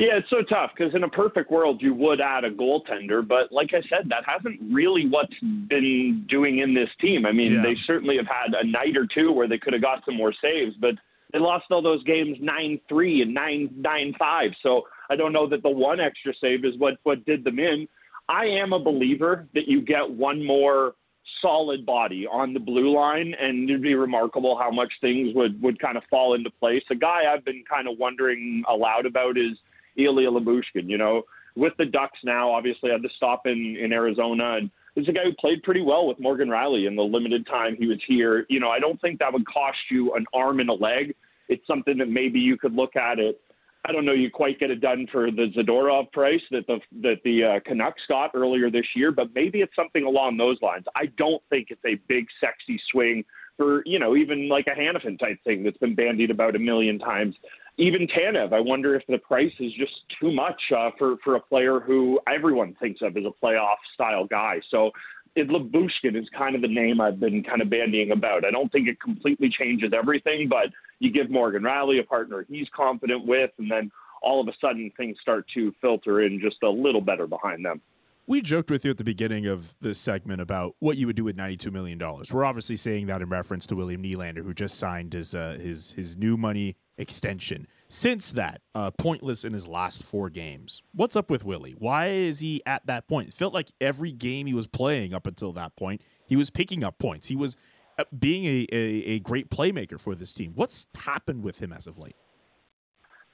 Yeah, 0.00 0.16
it's 0.16 0.30
so 0.30 0.40
tough 0.48 0.70
because 0.74 0.94
in 0.94 1.04
a 1.04 1.10
perfect 1.10 1.50
world 1.50 1.82
you 1.82 1.92
would 1.92 2.22
add 2.22 2.44
a 2.44 2.50
goaltender, 2.50 3.26
but 3.26 3.52
like 3.52 3.74
I 3.74 3.82
said, 3.82 4.08
that 4.08 4.24
hasn't 4.24 4.58
really 4.72 5.06
what's 5.06 5.38
been 5.40 6.24
doing 6.26 6.60
in 6.60 6.72
this 6.72 6.88
team. 7.02 7.26
I 7.26 7.32
mean, 7.32 7.52
yeah. 7.52 7.62
they 7.62 7.76
certainly 7.86 8.16
have 8.16 8.26
had 8.26 8.54
a 8.58 8.66
night 8.66 8.96
or 8.96 9.06
two 9.06 9.30
where 9.30 9.46
they 9.46 9.58
could 9.58 9.74
have 9.74 9.82
got 9.82 10.02
some 10.06 10.16
more 10.16 10.32
saves, 10.40 10.74
but 10.80 10.94
they 11.34 11.38
lost 11.38 11.66
all 11.70 11.82
those 11.82 12.02
games 12.04 12.38
nine 12.40 12.80
three 12.88 13.20
and 13.20 13.34
nine 13.34 13.68
nine 13.76 14.14
five. 14.18 14.52
So 14.62 14.84
I 15.10 15.16
don't 15.16 15.34
know 15.34 15.46
that 15.50 15.62
the 15.62 15.70
one 15.70 16.00
extra 16.00 16.32
save 16.40 16.64
is 16.64 16.78
what 16.78 16.94
what 17.02 17.26
did 17.26 17.44
them 17.44 17.58
in. 17.58 17.86
I 18.26 18.46
am 18.46 18.72
a 18.72 18.78
believer 18.78 19.48
that 19.52 19.68
you 19.68 19.82
get 19.82 20.10
one 20.10 20.46
more 20.46 20.94
solid 21.42 21.84
body 21.84 22.26
on 22.26 22.54
the 22.54 22.60
blue 22.60 22.96
line, 22.96 23.34
and 23.38 23.68
it'd 23.68 23.82
be 23.82 23.94
remarkable 23.94 24.56
how 24.58 24.70
much 24.70 24.92
things 25.02 25.34
would 25.34 25.60
would 25.60 25.78
kind 25.78 25.98
of 25.98 26.04
fall 26.08 26.32
into 26.32 26.48
place. 26.48 26.84
A 26.90 26.94
guy 26.94 27.24
I've 27.30 27.44
been 27.44 27.64
kind 27.68 27.86
of 27.86 27.98
wondering 27.98 28.64
aloud 28.66 29.04
about 29.04 29.36
is 29.36 29.58
Ilya 29.96 30.30
Lyubushkin. 30.30 30.88
You 30.88 30.98
know, 30.98 31.22
with 31.56 31.72
the 31.78 31.86
Ducks 31.86 32.18
now, 32.24 32.50
obviously 32.52 32.90
had 32.90 33.02
to 33.02 33.08
stop 33.16 33.46
in 33.46 33.76
in 33.80 33.92
Arizona 33.92 34.56
and 34.56 34.70
is 34.96 35.08
a 35.08 35.12
guy 35.12 35.24
who 35.24 35.32
played 35.34 35.62
pretty 35.62 35.82
well 35.82 36.06
with 36.06 36.18
Morgan 36.18 36.48
Rielly 36.48 36.86
in 36.86 36.96
the 36.96 37.02
limited 37.02 37.46
time 37.46 37.76
he 37.78 37.86
was 37.86 37.98
here. 38.06 38.46
You 38.48 38.60
know, 38.60 38.70
I 38.70 38.78
don't 38.78 39.00
think 39.00 39.18
that 39.18 39.32
would 39.32 39.46
cost 39.46 39.78
you 39.90 40.14
an 40.14 40.26
arm 40.34 40.60
and 40.60 40.68
a 40.68 40.74
leg. 40.74 41.14
It's 41.48 41.66
something 41.66 41.98
that 41.98 42.08
maybe 42.08 42.38
you 42.38 42.56
could 42.56 42.74
look 42.74 42.96
at 42.96 43.18
it. 43.18 43.40
I 43.84 43.92
don't 43.92 44.04
know. 44.04 44.12
You 44.12 44.30
quite 44.30 44.58
get 44.60 44.70
it 44.70 44.80
done 44.80 45.06
for 45.10 45.30
the 45.30 45.46
Zadorov 45.56 46.12
price 46.12 46.40
that 46.50 46.66
the 46.66 46.80
that 47.00 47.16
the 47.24 47.44
uh, 47.44 47.60
Canucks 47.66 48.02
got 48.08 48.32
earlier 48.34 48.70
this 48.70 48.84
year, 48.94 49.10
but 49.10 49.34
maybe 49.34 49.62
it's 49.62 49.74
something 49.74 50.04
along 50.04 50.36
those 50.36 50.58
lines. 50.60 50.84
I 50.94 51.06
don't 51.16 51.42
think 51.48 51.68
it's 51.70 51.84
a 51.86 51.94
big, 52.06 52.26
sexy 52.40 52.80
swing 52.92 53.24
for 53.56 53.82
you 53.86 53.98
know 53.98 54.16
even 54.16 54.48
like 54.48 54.66
a 54.66 54.78
Hanifin 54.78 55.18
type 55.18 55.38
thing 55.44 55.62
that's 55.62 55.78
been 55.78 55.94
bandied 55.94 56.30
about 56.30 56.56
a 56.56 56.58
million 56.58 56.98
times 56.98 57.34
even 57.80 58.06
Tanev, 58.06 58.52
I 58.52 58.60
wonder 58.60 58.94
if 58.94 59.02
the 59.08 59.18
price 59.18 59.52
is 59.58 59.72
just 59.72 59.92
too 60.20 60.30
much 60.30 60.60
uh, 60.76 60.90
for 60.98 61.16
for 61.24 61.36
a 61.36 61.40
player 61.40 61.80
who 61.80 62.20
everyone 62.32 62.76
thinks 62.78 63.00
of 63.00 63.16
as 63.16 63.24
a 63.24 63.44
playoff 63.44 63.76
style 63.94 64.26
guy. 64.26 64.60
So 64.70 64.90
it, 65.34 65.48
Lyubushkin 65.48 66.14
is 66.14 66.28
kind 66.36 66.54
of 66.54 66.60
the 66.60 66.68
name 66.68 67.00
I've 67.00 67.18
been 67.18 67.42
kind 67.42 67.62
of 67.62 67.68
bandying 67.68 68.12
about. 68.12 68.44
I 68.44 68.50
don't 68.50 68.70
think 68.70 68.86
it 68.86 69.00
completely 69.00 69.48
changes 69.48 69.92
everything, 69.96 70.48
but 70.48 70.66
you 70.98 71.10
give 71.10 71.30
Morgan 71.30 71.62
Rielly 71.62 72.00
a 72.00 72.04
partner 72.04 72.44
he's 72.48 72.66
confident 72.76 73.26
with, 73.26 73.50
and 73.58 73.70
then 73.70 73.90
all 74.22 74.42
of 74.42 74.48
a 74.48 74.52
sudden 74.60 74.92
things 74.98 75.16
start 75.22 75.46
to 75.54 75.72
filter 75.80 76.20
in 76.22 76.38
just 76.38 76.62
a 76.62 76.68
little 76.68 77.00
better 77.00 77.26
behind 77.26 77.64
them. 77.64 77.80
We 78.26 78.42
joked 78.42 78.70
with 78.70 78.84
you 78.84 78.90
at 78.92 78.98
the 78.98 79.04
beginning 79.04 79.46
of 79.46 79.74
this 79.80 79.98
segment 79.98 80.40
about 80.40 80.76
what 80.78 80.96
you 80.96 81.06
would 81.06 81.16
do 81.16 81.24
with 81.24 81.36
$92 81.36 81.72
million. 81.72 81.98
We're 82.30 82.44
obviously 82.44 82.76
saying 82.76 83.06
that 83.06 83.22
in 83.22 83.28
reference 83.28 83.66
to 83.68 83.76
William 83.76 84.02
Nylander, 84.02 84.44
who 84.44 84.54
just 84.54 84.78
signed 84.78 85.14
his 85.14 85.34
uh, 85.34 85.58
his 85.60 85.92
his 85.92 86.16
new 86.16 86.36
money 86.36 86.76
extension. 87.00 87.66
Since 87.88 88.30
that, 88.32 88.60
uh, 88.74 88.90
pointless 88.92 89.44
in 89.44 89.52
his 89.52 89.66
last 89.66 90.04
four 90.04 90.30
games. 90.30 90.82
What's 90.92 91.16
up 91.16 91.28
with 91.28 91.44
Willie? 91.44 91.74
Why 91.76 92.08
is 92.08 92.38
he 92.38 92.62
at 92.64 92.86
that 92.86 93.08
point? 93.08 93.28
It 93.28 93.34
felt 93.34 93.52
like 93.52 93.72
every 93.80 94.12
game 94.12 94.46
he 94.46 94.54
was 94.54 94.68
playing 94.68 95.12
up 95.12 95.26
until 95.26 95.52
that 95.54 95.74
point, 95.74 96.02
he 96.26 96.36
was 96.36 96.50
picking 96.50 96.84
up 96.84 96.98
points. 96.98 97.28
He 97.28 97.36
was 97.36 97.56
uh, 97.98 98.04
being 98.16 98.44
a, 98.44 98.66
a, 98.72 98.78
a 99.14 99.18
great 99.18 99.50
playmaker 99.50 99.98
for 99.98 100.14
this 100.14 100.32
team. 100.32 100.52
What's 100.54 100.86
happened 100.94 101.42
with 101.42 101.58
him 101.58 101.72
as 101.72 101.86
of 101.86 101.98
late? 101.98 102.14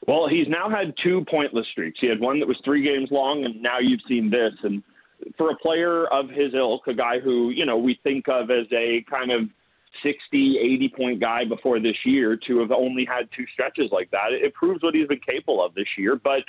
Well, 0.06 0.28
he's 0.28 0.46
now 0.48 0.70
had 0.70 0.94
two 1.02 1.24
pointless 1.30 1.66
streaks. 1.72 1.98
He 2.00 2.06
had 2.06 2.20
one 2.20 2.38
that 2.40 2.46
was 2.46 2.60
three 2.64 2.82
games 2.82 3.08
long, 3.10 3.44
and 3.44 3.60
now 3.60 3.78
you've 3.80 4.00
seen 4.08 4.30
this. 4.30 4.52
And 4.62 4.82
for 5.36 5.50
a 5.50 5.56
player 5.56 6.06
of 6.06 6.28
his 6.28 6.54
ilk, 6.54 6.86
a 6.86 6.94
guy 6.94 7.18
who, 7.18 7.50
you 7.50 7.66
know, 7.66 7.76
we 7.76 7.98
think 8.02 8.28
of 8.28 8.50
as 8.50 8.66
a 8.72 9.04
kind 9.10 9.32
of 9.32 9.48
60, 10.02 10.58
80 10.58 10.88
point 10.96 11.20
guy 11.20 11.44
before 11.44 11.80
this 11.80 11.96
year 12.04 12.38
to 12.46 12.60
have 12.60 12.70
only 12.70 13.04
had 13.04 13.28
two 13.36 13.44
stretches 13.52 13.90
like 13.92 14.10
that. 14.10 14.32
It 14.32 14.54
proves 14.54 14.82
what 14.82 14.94
he's 14.94 15.08
been 15.08 15.20
capable 15.26 15.64
of 15.64 15.74
this 15.74 15.86
year. 15.96 16.16
But 16.16 16.40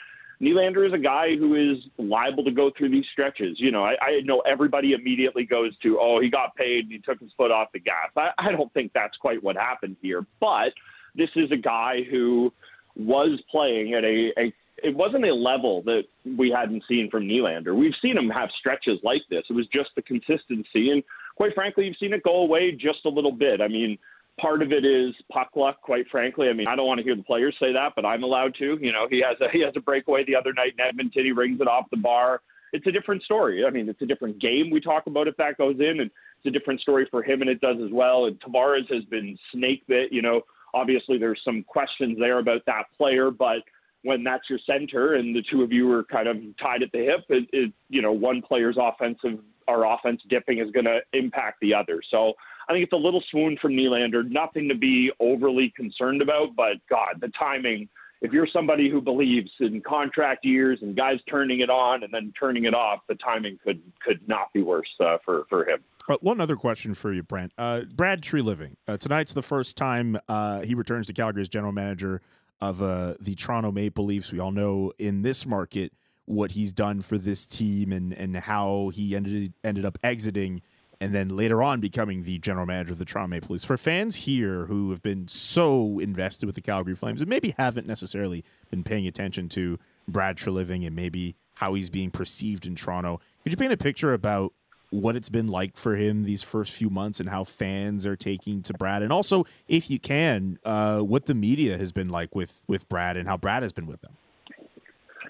Nylander 0.42 0.86
is 0.86 0.94
a 0.94 0.98
guy 0.98 1.36
who 1.38 1.56
is 1.56 1.78
liable 1.98 2.44
to 2.44 2.52
go 2.52 2.72
through 2.78 2.90
these 2.90 3.06
stretches. 3.12 3.58
You 3.60 3.72
know, 3.72 3.84
I, 3.84 3.96
I 4.02 4.22
know 4.24 4.42
everybody 4.42 4.94
immediately 4.94 5.46
goes 5.46 5.76
to, 5.80 5.98
oh, 6.00 6.20
he 6.22 6.30
got 6.30 6.56
paid 6.56 6.86
and 6.86 6.92
he 6.92 7.00
took 7.00 7.20
his 7.20 7.32
foot 7.36 7.52
off 7.52 7.70
the 7.74 7.80
gas. 7.80 8.12
I, 8.16 8.30
I 8.38 8.52
don't 8.52 8.72
think 8.74 8.92
that's 8.94 9.18
quite 9.18 9.44
what 9.44 9.56
happened 9.56 9.98
here. 10.02 10.26
But 10.40 10.74
this 11.16 11.30
is 11.36 11.52
a 11.52 11.58
guy 11.58 12.04
who 12.10 12.54
was 12.96 13.40
playing 13.52 13.94
at 13.94 14.04
a, 14.04 14.32
a 14.38 14.54
it 14.84 14.96
wasn't 14.96 15.26
a 15.26 15.34
level 15.34 15.82
that 15.84 16.04
we 16.38 16.52
hadn't 16.52 16.84
seen 16.88 17.10
from 17.10 17.24
Nylander. 17.24 17.76
We've 17.76 17.96
seen 18.02 18.16
him 18.16 18.30
have 18.30 18.50
stretches 18.60 19.00
like 19.04 19.22
this. 19.30 19.44
It 19.50 19.54
was 19.54 19.68
just 19.74 19.90
the 19.96 20.04
consistency. 20.04 20.92
And 20.92 21.04
quite 21.38 21.54
frankly, 21.54 21.86
you've 21.86 21.98
seen 21.98 22.14
it 22.14 22.24
go 22.24 22.38
away 22.38 22.72
just 22.72 23.06
a 23.06 23.10
little 23.10 23.32
bit. 23.32 23.62
I 23.62 23.68
mean, 23.68 23.98
part 24.42 24.64
of 24.64 24.72
it 24.72 24.84
is 24.84 25.14
puck 25.32 25.50
luck, 25.56 25.82
quite 25.82 26.08
frankly. 26.10 26.50
I 26.50 26.54
mean, 26.54 26.68
I 26.68 26.76
don't 26.76 26.88
want 26.88 26.98
to 26.98 27.04
hear 27.04 27.16
the 27.16 27.24
players 27.24 27.56
say 27.60 27.72
that, 27.74 27.94
but 27.96 28.06
I'm 28.06 28.24
allowed 28.24 28.56
to. 28.56 28.78
You 28.82 28.92
know, 28.92 29.08
he 29.10 29.22
has 29.22 29.38
a 29.40 29.50
he 29.54 29.62
has 29.62 29.74
a 29.76 29.80
breakaway 29.80 30.26
the 30.26 30.36
other 30.36 30.52
night 30.52 30.74
in 30.78 30.84
Edmonton. 30.84 31.24
He 31.24 31.32
rings 31.32 31.62
it 31.62 31.68
off 31.68 31.86
the 31.92 31.98
bar. 31.98 32.42
It's 32.74 32.88
a 32.88 32.92
different 32.92 33.24
story. 33.24 33.64
I 33.66 33.70
mean, 33.70 33.88
it's 33.88 34.02
a 34.02 34.06
different 34.06 34.42
game 34.42 34.70
we 34.70 34.82
talk 34.82 35.08
about 35.08 35.28
if 35.28 35.38
that 35.38 35.58
goes 35.58 35.80
in, 35.80 36.02
and 36.02 36.12
it's 36.12 36.48
a 36.48 36.52
different 36.52 36.82
story 36.82 37.08
for 37.10 37.24
him, 37.24 37.42
and 37.42 37.50
it 37.50 37.62
does 37.62 37.78
as 37.84 37.92
well. 37.92 38.26
And 38.26 38.40
Tavares 38.42 38.92
has 38.92 39.06
been 39.06 39.38
snake 39.54 39.84
bit. 39.88 40.12
You 40.12 40.22
know, 40.22 40.42
obviously 40.74 41.18
there's 41.18 41.40
some 41.46 41.64
questions 41.64 42.18
there 42.20 42.40
about 42.40 42.66
that 42.66 42.86
player, 42.98 43.32
but 43.32 43.60
when 44.04 44.24
that's 44.24 44.50
your 44.50 44.60
center 44.66 45.16
and 45.16 45.36
the 45.36 45.44
two 45.52 45.64
of 45.64 45.72
you 45.72 45.92
are 45.92 46.04
kind 46.04 46.28
of 46.28 46.38
tied 46.62 46.84
at 46.84 46.92
the 46.92 47.00
hip, 47.00 47.26
it, 47.30 47.50
it 47.52 47.74
you 47.90 48.02
know 48.02 48.12
one 48.12 48.42
player's 48.42 48.78
offensive 48.80 49.40
our 49.68 49.86
offense 49.94 50.22
dipping 50.30 50.60
is 50.60 50.72
going 50.72 50.86
to 50.86 51.00
impact 51.14 51.58
the 51.62 51.74
other. 51.74 52.02
So 52.10 52.34
I 52.70 52.74
think 52.74 52.84
it's 52.84 52.94
a 52.94 52.98
little 52.98 53.24
swoon 53.30 53.58
from 53.62 53.74
Nylander. 53.74 54.30
Nothing 54.30 54.68
to 54.70 54.76
be 54.76 55.12
overly 55.20 55.74
concerned 55.76 56.22
about, 56.22 56.56
but 56.56 56.78
God, 56.90 57.20
the 57.20 57.32
timing. 57.38 57.90
If 58.20 58.32
you're 58.32 58.48
somebody 58.52 58.90
who 58.90 59.00
believes 59.00 59.52
in 59.60 59.82
contract 59.82 60.44
years 60.44 60.80
and 60.82 60.96
guys 60.96 61.18
turning 61.30 61.60
it 61.60 61.70
on 61.70 62.04
and 62.04 62.12
then 62.12 62.34
turning 62.40 62.66
it 62.66 62.74
off, 62.74 63.02
the 63.08 63.16
timing 63.16 63.60
could 63.64 63.80
could 64.04 64.28
not 64.28 64.52
be 64.54 64.64
worse 64.64 64.88
uh, 65.00 65.18
for 65.24 65.46
for 65.50 65.70
him. 65.70 65.84
Uh, 66.10 66.16
one 66.22 66.42
other 66.42 66.56
question 66.56 66.96
for 66.96 67.14
you, 67.14 67.22
Brent. 67.22 67.52
Uh, 67.60 67.82
Brad 67.82 68.22
Treliving. 68.22 68.76
Uh, 68.88 68.98
tonight's 68.98 69.34
the 69.34 69.44
first 69.44 69.78
time 69.78 70.18
uh, 70.28 70.62
he 70.62 70.74
returns 70.74 71.06
to 71.08 71.14
Calgary 71.14 71.42
as 71.42 71.50
general 71.50 71.74
manager 71.74 72.22
of 72.60 72.82
uh, 72.82 73.16
the 73.20 73.36
Toronto 73.36 73.72
Maple 73.72 74.06
Leafs. 74.06 74.32
We 74.32 74.40
all 74.40 74.52
know 74.52 74.94
in 74.98 75.22
this 75.22 75.46
market 75.46 75.94
what 76.26 76.52
he's 76.52 76.74
done 76.74 77.02
for 77.02 77.18
this 77.18 77.46
team 77.46 77.92
and 77.92 78.14
and 78.14 78.36
how 78.36 78.92
he 78.94 79.16
ended 79.16 79.54
ended 79.64 79.86
up 79.86 79.98
exiting 80.04 80.62
and 81.00 81.14
then 81.14 81.30
later 81.30 81.62
on 81.62 81.80
becoming 81.80 82.24
the 82.24 82.40
general 82.40 82.66
manager 82.66 82.94
of 82.94 83.00
the 83.00 83.06
Toronto 83.06 83.30
Maple 83.30 83.54
Leafs. 83.54 83.64
For 83.64 83.78
fans 83.78 84.16
here 84.18 84.66
who 84.66 84.90
have 84.90 85.02
been 85.02 85.28
so 85.28 86.00
invested 86.00 86.48
with 86.48 86.56
the 86.56 86.62
Calgary 86.62 86.96
Flames 86.96 87.22
and 87.22 87.30
maybe 87.30 87.54
haven't 87.58 87.88
necessarily 87.88 88.44
been 88.72 88.84
paying 88.84 89.08
attention 89.08 89.48
to 89.50 89.78
Brad 90.08 90.38
Treliving 90.38 90.86
and 90.86 90.96
maybe 90.96 91.36
how 91.56 91.74
he's 91.74 91.90
being 91.90 92.12
perceived 92.12 92.66
in 92.66 92.76
Toronto, 92.76 93.20
could 93.44 93.52
you 93.52 93.58
paint 93.58 93.74
a 93.74 93.78
picture 93.78 94.14
about 94.14 94.54
what 94.90 95.16
it's 95.16 95.30
been 95.30 95.48
like 95.48 95.76
for 95.76 95.96
him 95.96 96.24
these 96.24 96.44
first 96.44 96.74
few 96.74 96.90
months 96.90 97.20
and 97.20 97.30
how 97.30 97.44
fans 97.44 98.06
are 98.06 98.16
taking 98.16 98.62
to 98.64 98.74
Brad, 98.74 99.02
and 99.04 99.12
also, 99.12 99.46
if 99.68 99.90
you 99.90 100.00
can, 100.00 100.60
uh, 100.64 101.00
what 101.00 101.26
the 101.26 101.34
media 101.34 101.78
has 101.78 101.92
been 101.92 102.10
like 102.10 102.36
with 102.36 102.62
with 102.68 102.88
Brad 102.90 103.18
and 103.18 103.28
how 103.28 103.38
Brad 103.38 103.64
has 103.64 103.72
been 103.72 103.88
with 103.88 104.02
them. 104.02 104.14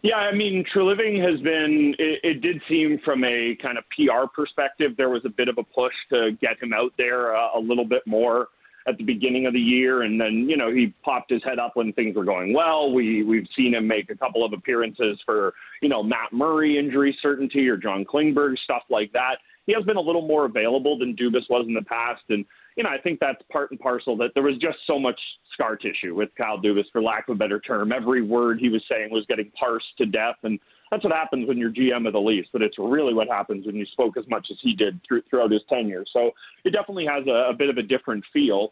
Yeah, 0.03 0.18
I 0.18 0.34
mean, 0.34 0.64
Treliving 0.74 1.20
has 1.28 1.39
been. 1.41 1.95
It, 1.97 2.20
it, 2.24 2.41
did 2.41 2.62
seem 2.70 2.99
from 3.03 3.24
a 3.24 3.58
kind 3.62 3.78
of 3.78 3.84
PR 3.89 4.28
perspective, 4.34 4.91
there 4.95 5.10
was 5.10 5.24
a 5.26 5.30
bit 5.30 5.47
of 5.49 5.58
a 5.58 5.64
push 5.64 5.93
to 6.12 6.38
get 6.39 6.62
him 6.62 6.72
out 6.72 6.93
there 6.97 7.36
uh, 7.36 7.58
a 7.58 7.60
little 7.60 7.86
bit 7.86 8.05
more 8.05 8.49
at 8.88 8.98
the 8.98 9.04
beginning 9.04 9.46
of 9.46 9.54
the 9.54 9.60
year, 9.60 10.04
and 10.04 10.20
then 10.20 10.48
you 10.50 10.56
know 10.56 10.72
he 10.72 10.94
popped 11.04 11.30
his 11.30 11.44
head 11.44 11.60
up 11.60 11.76
when 11.76 11.92
things 11.94 12.16
were 12.16 12.24
going 12.24 12.54
well. 12.54 12.92
We 12.92 13.24
we've 13.24 13.48
seen 13.56 13.74
him 13.76 13.88
make 13.88 14.10
a 14.10 14.16
couple 14.16 14.46
of 14.46 14.54
appearances 14.54 15.20
for 15.26 15.54
you 15.82 15.90
know 15.90 16.02
Matt 16.02 16.32
Murray 16.32 16.78
injury 16.78 17.18
certainty 17.22 17.68
or 17.68 17.78
John 17.78 18.06
Klingberg 18.06 18.58
stuff 18.64 18.84
like 18.90 19.12
that. 19.14 19.38
He 19.66 19.74
has 19.74 19.84
been 19.84 19.98
a 19.98 20.02
little 20.02 20.26
more 20.26 20.46
available 20.46 20.98
than 20.98 21.16
Dubas 21.16 21.50
was 21.50 21.66
in 21.68 21.74
the 21.74 21.82
past, 21.82 22.24
and 22.30 22.46
you 22.78 22.84
know 22.84 22.90
I 22.90 22.98
think 22.98 23.20
that's 23.20 23.42
part 23.52 23.72
and 23.72 23.80
parcel 23.80 24.16
that 24.18 24.32
there 24.34 24.44
was 24.44 24.58
just 24.58 24.78
so 24.88 24.98
much 24.98 25.20
scar 25.54 25.76
tissue 25.76 26.16
with 26.16 26.30
Kyle 26.38 26.58
Dubas, 26.58 26.86
for 26.92 27.02
lack 27.02 27.28
of 27.28 27.36
a 27.36 27.38
better 27.38 27.60
term. 27.60 27.92
Every 27.92 28.22
word 28.22 28.60
he 28.60 28.70
was 28.70 28.84
saying 28.90 29.10
was 29.12 29.26
getting 29.28 29.52
parsed 29.60 29.98
to 29.98 30.06
death, 30.06 30.38
and 30.44 30.60
that's 30.92 31.04
what 31.04 31.14
happens 31.14 31.48
when 31.48 31.58
you're 31.58 31.72
GM 31.72 32.08
of 32.08 32.14
the 32.14 32.20
Leafs. 32.20 32.50
But 32.52 32.62
it's 32.62 32.78
really 32.78 33.14
what 33.14 33.28
happens 33.28 33.66
when 33.66 33.76
you 33.76 33.86
spoke 33.86 34.18
as 34.18 34.26
much 34.30 34.48
as 34.52 34.58
he 34.62 34.74
did 34.74 35.00
through, 35.08 35.24
throughout 35.30 35.52
his 35.52 35.62
tenure. 35.70 36.06
So 36.12 36.32
it 36.64 36.72
definitely 36.72 37.06
has 37.06 37.26
a, 37.28 37.50
a 37.50 37.54
bit 37.54 37.70
of 37.70 37.78
a 37.78 37.84
different 37.84 38.24
feel. 38.32 38.72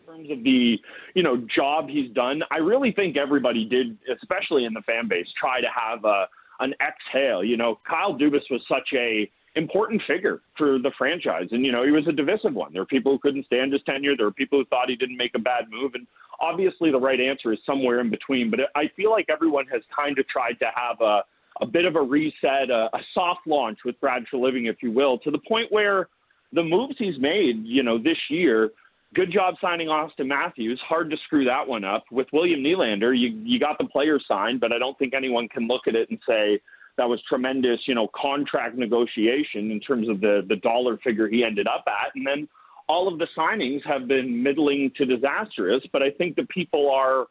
In 0.00 0.14
terms 0.14 0.30
of 0.30 0.44
the 0.44 0.76
you 1.14 1.22
know 1.22 1.46
job 1.54 1.88
he's 1.88 2.12
done, 2.12 2.42
I 2.50 2.58
really 2.58 2.92
think 2.92 3.16
everybody 3.16 3.64
did, 3.64 3.98
especially 4.12 4.64
in 4.64 4.72
the 4.72 4.82
fan 4.82 5.08
base, 5.08 5.26
try 5.38 5.60
to 5.60 5.68
have 5.68 6.04
a 6.04 6.26
an 6.60 6.74
exhale. 6.80 7.44
You 7.44 7.56
know, 7.56 7.78
Kyle 7.88 8.14
Dubas 8.14 8.42
was 8.50 8.62
such 8.68 8.88
a 8.94 9.30
important 9.56 10.02
figure 10.06 10.42
for 10.56 10.78
the 10.78 10.92
franchise. 10.96 11.48
And, 11.50 11.64
you 11.64 11.72
know, 11.72 11.82
he 11.82 11.90
was 11.90 12.06
a 12.06 12.12
divisive 12.12 12.54
one. 12.54 12.72
There 12.72 12.82
were 12.82 12.86
people 12.86 13.12
who 13.12 13.18
couldn't 13.18 13.46
stand 13.46 13.72
his 13.72 13.82
tenure. 13.84 14.16
There 14.16 14.26
were 14.26 14.32
people 14.32 14.58
who 14.58 14.64
thought 14.66 14.90
he 14.90 14.96
didn't 14.96 15.16
make 15.16 15.34
a 15.34 15.38
bad 15.38 15.64
move. 15.70 15.94
And 15.94 16.06
obviously 16.40 16.90
the 16.90 17.00
right 17.00 17.20
answer 17.20 17.52
is 17.52 17.58
somewhere 17.66 18.00
in 18.00 18.10
between. 18.10 18.50
But 18.50 18.60
I 18.74 18.90
feel 18.96 19.10
like 19.10 19.26
everyone 19.28 19.66
has 19.72 19.82
kind 19.94 20.18
of 20.18 20.28
tried 20.28 20.58
to 20.60 20.66
have 20.74 21.00
a, 21.00 21.22
a 21.60 21.66
bit 21.66 21.84
of 21.84 21.96
a 21.96 22.02
reset, 22.02 22.70
a, 22.70 22.88
a 22.92 23.00
soft 23.14 23.46
launch 23.46 23.78
with 23.84 24.00
Brad 24.00 24.24
Treliving, 24.32 24.68
if 24.70 24.76
you 24.82 24.90
will, 24.92 25.18
to 25.18 25.30
the 25.30 25.40
point 25.48 25.70
where 25.70 26.08
the 26.52 26.62
moves 26.62 26.94
he's 26.98 27.18
made, 27.18 27.64
you 27.64 27.82
know, 27.82 27.98
this 27.98 28.18
year, 28.30 28.70
good 29.14 29.32
job 29.32 29.54
signing 29.60 29.88
Auston 29.88 30.26
Matthews. 30.26 30.80
Hard 30.86 31.10
to 31.10 31.16
screw 31.24 31.44
that 31.44 31.66
one 31.66 31.84
up. 31.84 32.04
With 32.10 32.28
William 32.32 32.60
Nylander, 32.60 33.18
you, 33.18 33.40
you 33.44 33.58
got 33.58 33.78
the 33.78 33.86
player 33.86 34.18
signed, 34.28 34.60
but 34.60 34.72
I 34.72 34.78
don't 34.78 34.98
think 34.98 35.14
anyone 35.14 35.48
can 35.48 35.66
look 35.66 35.82
at 35.86 35.94
it 35.94 36.10
and 36.10 36.18
say, 36.28 36.60
that 36.98 37.08
was 37.08 37.20
tremendous, 37.28 37.80
you 37.86 37.94
know, 37.94 38.08
contract 38.14 38.76
negotiation 38.76 39.70
in 39.70 39.80
terms 39.80 40.08
of 40.08 40.20
the 40.20 40.42
the 40.48 40.56
dollar 40.56 40.96
figure 41.04 41.28
he 41.28 41.44
ended 41.44 41.66
up 41.66 41.84
at, 41.86 42.14
and 42.14 42.26
then 42.26 42.48
all 42.88 43.12
of 43.12 43.18
the 43.18 43.26
signings 43.36 43.84
have 43.84 44.06
been 44.08 44.42
middling 44.42 44.92
to 44.96 45.04
disastrous. 45.04 45.82
But 45.92 46.02
I 46.02 46.10
think 46.10 46.36
the 46.36 46.46
people 46.46 46.90
are 46.90 47.26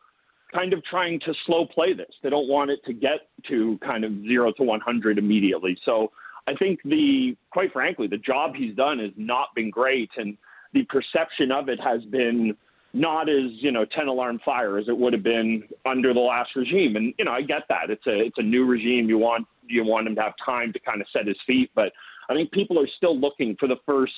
kind 0.53 0.73
of 0.73 0.83
trying 0.85 1.19
to 1.21 1.33
slow 1.45 1.65
play 1.65 1.93
this. 1.93 2.11
They 2.23 2.29
don't 2.29 2.47
want 2.47 2.71
it 2.71 2.79
to 2.85 2.93
get 2.93 3.29
to 3.49 3.77
kind 3.85 4.03
of 4.03 4.11
zero 4.23 4.51
to 4.53 4.63
100 4.63 5.17
immediately. 5.17 5.77
So 5.85 6.11
I 6.47 6.53
think 6.53 6.79
the, 6.83 7.35
quite 7.51 7.73
frankly, 7.73 8.07
the 8.07 8.17
job 8.17 8.55
he's 8.55 8.75
done 8.75 8.99
has 8.99 9.11
not 9.17 9.47
been 9.55 9.69
great, 9.69 10.09
and 10.17 10.37
the 10.73 10.83
perception 10.83 11.51
of 11.51 11.69
it 11.69 11.79
has 11.79 12.03
been 12.05 12.55
not 12.93 13.27
as 13.27 13.51
you 13.55 13.71
know 13.71 13.83
10 13.83 14.07
alarm 14.07 14.39
fire 14.45 14.77
as 14.77 14.87
it 14.87 14.97
would 14.97 15.11
have 15.11 15.23
been 15.23 15.63
under 15.85 16.13
the 16.13 16.19
last 16.19 16.49
regime 16.55 16.95
and 16.95 17.13
you 17.19 17.25
know 17.25 17.31
I 17.31 17.41
get 17.41 17.63
that 17.67 17.89
it's 17.89 18.07
a 18.07 18.21
it's 18.21 18.37
a 18.37 18.41
new 18.41 18.65
regime 18.65 19.09
you 19.09 19.17
want 19.17 19.45
you 19.67 19.83
want 19.83 20.07
him 20.07 20.15
to 20.15 20.21
have 20.21 20.33
time 20.43 20.71
to 20.71 20.79
kind 20.79 21.01
of 21.01 21.07
set 21.11 21.27
his 21.27 21.35
feet 21.45 21.69
but 21.75 21.91
I 22.29 22.33
think 22.33 22.53
people 22.53 22.79
are 22.79 22.87
still 22.95 23.19
looking 23.19 23.57
for 23.59 23.67
the 23.67 23.75
first 23.85 24.13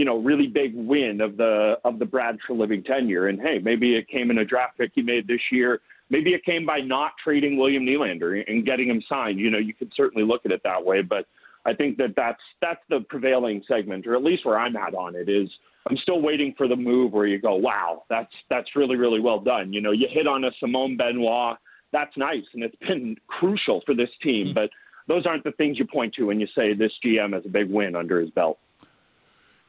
you 0.00 0.06
know 0.06 0.16
really 0.16 0.46
big 0.46 0.72
win 0.74 1.20
of 1.20 1.36
the 1.36 1.74
of 1.84 1.98
the 1.98 2.06
Brad 2.06 2.38
Treliving 2.48 2.82
tenure 2.82 3.28
and 3.28 3.38
hey 3.38 3.58
maybe 3.62 3.96
it 3.96 4.08
came 4.08 4.30
in 4.30 4.38
a 4.38 4.46
draft 4.46 4.78
pick 4.78 4.92
he 4.94 5.02
made 5.02 5.26
this 5.26 5.42
year 5.52 5.82
maybe 6.08 6.30
it 6.30 6.42
came 6.42 6.64
by 6.64 6.78
not 6.78 7.12
trading 7.22 7.58
William 7.58 7.84
Nylander 7.84 8.42
and 8.48 8.64
getting 8.64 8.88
him 8.88 9.02
signed 9.10 9.38
you 9.38 9.50
know 9.50 9.58
you 9.58 9.74
could 9.74 9.92
certainly 9.94 10.26
look 10.26 10.46
at 10.46 10.52
it 10.52 10.62
that 10.64 10.82
way 10.82 11.02
but 11.02 11.26
I 11.66 11.74
think 11.74 11.98
that 11.98 12.14
that's 12.16 12.40
that's 12.62 12.80
the 12.88 13.00
prevailing 13.10 13.62
segment 13.68 14.06
or 14.06 14.16
at 14.16 14.24
least 14.24 14.46
where 14.46 14.58
I'm 14.58 14.74
at 14.74 14.94
on 14.94 15.14
it 15.14 15.28
is 15.28 15.50
I'm 15.86 15.98
still 15.98 16.22
waiting 16.22 16.54
for 16.56 16.66
the 16.66 16.76
move 16.76 17.12
where 17.12 17.26
you 17.26 17.38
go, 17.38 17.56
wow, 17.56 18.04
that's 18.08 18.32
that's 18.48 18.74
really 18.74 18.96
really 18.96 19.20
well 19.20 19.40
done. 19.40 19.74
You 19.74 19.82
know, 19.82 19.92
you 19.92 20.08
hit 20.10 20.26
on 20.26 20.44
a 20.44 20.50
Simon 20.60 20.96
Benoit, 20.96 21.58
that's 21.92 22.16
nice, 22.16 22.44
and 22.54 22.62
it's 22.62 22.76
been 22.76 23.16
crucial 23.26 23.82
for 23.84 23.94
this 23.94 24.10
team. 24.22 24.46
Mm-hmm. 24.46 24.54
But 24.54 24.70
those 25.08 25.26
aren't 25.26 25.44
the 25.44 25.52
things 25.52 25.78
you 25.78 25.86
point 25.86 26.14
to 26.14 26.24
when 26.24 26.40
you 26.40 26.46
say 26.54 26.72
this 26.72 26.92
GM 27.04 27.34
has 27.34 27.44
a 27.44 27.50
big 27.50 27.70
win 27.70 27.96
under 27.96 28.20
his 28.20 28.30
belt. 28.30 28.58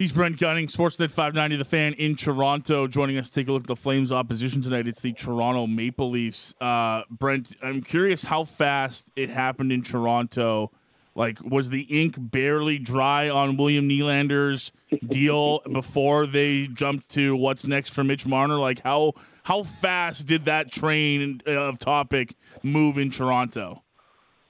He's 0.02 0.12
Brent 0.12 0.40
Gunning, 0.40 0.66
Sportsnet 0.66 1.12
590, 1.12 1.58
the 1.58 1.64
fan 1.64 1.94
in 1.94 2.16
Toronto, 2.16 2.88
joining 2.88 3.20
us 3.20 3.30
to 3.30 3.36
take 3.36 3.48
a 3.48 3.52
look 3.52 3.66
at 3.66 3.68
the 3.68 3.76
Flames' 3.76 4.12
opposition 4.12 4.64
tonight. 4.64 4.88
It's 4.88 5.00
the 5.00 5.14
Toronto 5.14 5.68
Maple 5.68 6.10
Leafs. 6.10 6.56
Uh, 6.60 7.04
Brent, 7.12 7.56
I'm 7.62 7.84
curious 7.84 8.24
how 8.24 8.46
fast 8.46 9.12
it 9.16 9.30
happened 9.30 9.72
in 9.72 9.84
Toronto 9.84 10.72
like, 11.14 11.38
was 11.44 11.70
the 11.70 11.82
ink 11.82 12.16
barely 12.18 12.80
dry 12.80 13.30
on 13.30 13.58
William 13.58 13.88
Nylander's 13.88 14.72
deal 15.08 15.60
before 15.72 16.26
they 16.26 16.66
jumped 16.66 17.10
to 17.10 17.36
what's 17.36 17.68
next 17.68 17.92
for 17.92 18.04
Mitch 18.04 18.26
Marner? 18.26 18.58
Like, 18.58 18.82
how 18.82 19.14
how 19.44 19.62
fast 19.62 20.26
did 20.26 20.46
that 20.46 20.72
train 20.72 21.42
of 21.46 21.78
topic 21.78 22.34
move 22.64 22.98
in 22.98 23.12
Toronto? 23.12 23.84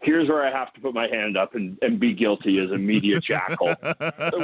Here's 0.02 0.28
where 0.28 0.46
I 0.46 0.52
have 0.52 0.74
to 0.74 0.82
put 0.82 0.94
my 0.94 1.08
hand 1.08 1.38
up 1.38 1.56
and, 1.56 1.78
and 1.82 2.00
be 2.00 2.14
guilty 2.14 2.60
as 2.60 2.72
a 2.72 2.78
media 2.78 3.20
jackal. 3.22 3.76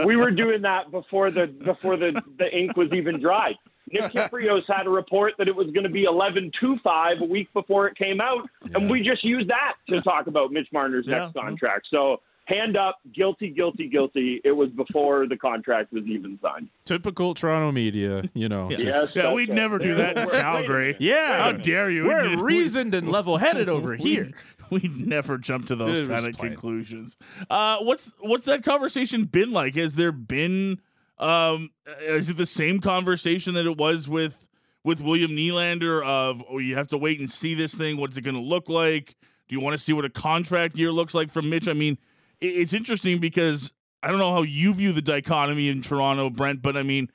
we 0.06 0.16
were 0.16 0.32
doing 0.32 0.62
that 0.62 0.92
before 0.92 1.32
the 1.32 1.48
before 1.48 1.98
the, 1.98 2.22
the 2.38 2.56
ink 2.56 2.78
was 2.78 2.90
even 2.94 3.20
dry. 3.20 3.54
Nick 3.92 4.02
Kypreos 4.14 4.64
had 4.68 4.86
a 4.86 4.90
report 4.90 5.34
that 5.38 5.48
it 5.48 5.56
was 5.56 5.68
going 5.68 5.84
to 5.84 5.90
be 5.90 6.06
11.25 6.06 7.22
a 7.22 7.26
week 7.26 7.52
before 7.54 7.88
it 7.88 7.98
came 7.98 8.22
out, 8.22 8.48
yeah. 8.64 8.78
and 8.78 8.90
we 8.90 9.02
just 9.02 9.24
used 9.24 9.50
that 9.50 9.74
to 9.90 10.02
talk 10.02 10.28
about 10.28 10.52
Mitch 10.52 10.68
Marner's 10.72 11.06
yeah. 11.08 11.20
next 11.20 11.34
contract. 11.34 11.88
So 11.90 12.22
hand 12.48 12.78
up, 12.78 13.00
guilty, 13.14 13.50
guilty, 13.50 13.88
guilty. 13.88 14.42
It 14.44 14.52
was 14.52 14.70
before 14.70 15.28
the 15.28 15.38
contract 15.38 15.92
was 15.92 16.06
even 16.06 16.40
signed. 16.42 16.70
Typical 16.86 17.34
Toronto 17.34 17.72
media, 17.72 18.24
you 18.34 18.50
know. 18.50 18.70
yeah, 18.72 18.78
yes, 18.80 19.16
yeah 19.16 19.34
we'd 19.34 19.50
never 19.50 19.78
do 19.78 19.96
that 19.96 20.18
in 20.18 20.30
Calgary. 20.30 20.96
yeah, 21.00 21.44
how 21.44 21.52
dare 21.52 21.90
you? 21.90 22.06
We're 22.06 22.42
reasoned 22.42 22.96
and 22.96 23.10
level-headed 23.10 23.70
over 23.70 23.96
here. 23.96 24.32
We'd 24.72 25.08
never 25.08 25.38
jump 25.38 25.68
to 25.68 25.76
those 25.76 26.08
kind 26.08 26.28
of 26.28 26.38
conclusions. 26.38 27.18
Uh, 27.50 27.78
what's 27.78 28.12
what's 28.20 28.46
that 28.46 28.64
conversation 28.64 29.26
been 29.26 29.52
like? 29.52 29.76
Has 29.76 29.96
there 29.96 30.12
been 30.12 30.80
um, 31.20 31.72
is 32.02 32.30
it 32.30 32.38
the 32.38 32.46
same 32.46 32.80
conversation 32.80 33.54
that 33.56 33.66
it 33.66 33.78
was 33.78 34.08
with 34.08 34.46
with 34.84 35.02
William 35.02 35.32
Nylander 35.32 36.06
of 36.06 36.42
oh 36.50 36.58
you 36.60 36.76
have 36.76 36.88
to 36.90 36.98
wait 36.98 37.20
and 37.20 37.32
see 37.32 37.54
this 37.54 37.74
thing? 37.74 37.98
What's 37.98 38.18
it 38.18 38.22
going 38.22 38.36
to 38.36 38.42
look 38.42 38.70
like? 38.70 39.16
Do 39.48 39.56
you 39.56 39.62
want 39.62 39.78
to 39.78 39.84
see 39.84 39.94
what 39.94 40.06
a 40.06 40.10
contract 40.10 40.76
year 40.76 40.92
looks 40.92 41.14
like 41.14 41.32
from 41.32 41.50
Mitch? 41.50 41.68
I 41.68 41.74
mean, 41.74 41.98
it's 42.42 42.74
interesting 42.74 43.20
because 43.20 43.72
I 44.04 44.10
don't 44.10 44.20
know 44.20 44.34
how 44.34 44.44
you 44.44 44.74
view 44.74 44.92
the 44.92 45.02
dichotomy 45.02 45.70
in 45.70 45.82
Toronto, 45.82 46.30
Brent, 46.30 46.62
but 46.62 46.76
I 46.76 46.84
mean, 46.84 47.10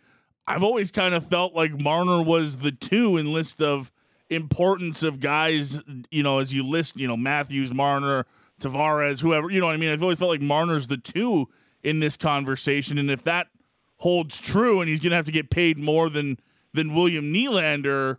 I've 0.47 0.63
always 0.63 0.91
kind 0.91 1.15
of 1.15 1.27
felt 1.27 1.55
like 1.55 1.79
Marner 1.79 2.23
was 2.23 2.59
the 2.59 2.73
two 2.73 3.17
in 3.17 3.33
list 3.33 3.63
of 3.63 3.93
importance 4.35 5.03
of 5.03 5.21
guys. 5.21 5.79
You 6.11 6.23
know, 6.23 6.39
as 6.39 6.53
you 6.53 6.63
list, 6.63 6.97
you 6.97 7.07
know 7.07 7.17
Matthews, 7.17 7.73
Marner, 7.73 8.27
Tavares, 8.61 9.21
whoever. 9.21 9.51
You 9.51 9.61
know 9.61 9.67
what 9.67 9.75
I 9.75 9.79
mean? 9.79 9.91
I've 9.91 10.03
always 10.03 10.19
felt 10.19 10.31
like 10.31 10.41
Marner's 10.41 10.87
the 10.87 10.97
two 10.97 11.49
in 11.83 12.01
this 12.01 12.17
conversation, 12.17 12.99
and 12.99 13.11
if 13.11 13.25
that 13.25 13.49
holds 13.99 14.41
true 14.41 14.81
and 14.81 14.89
he's 14.89 15.01
going 15.01 15.11
to 15.11 15.17
have 15.17 15.27
to 15.27 15.33
get 15.33 15.51
paid 15.51 15.79
more 15.79 16.11
than 16.11 16.39
than 16.75 16.95
William 16.95 17.33
Nylander, 17.33 18.19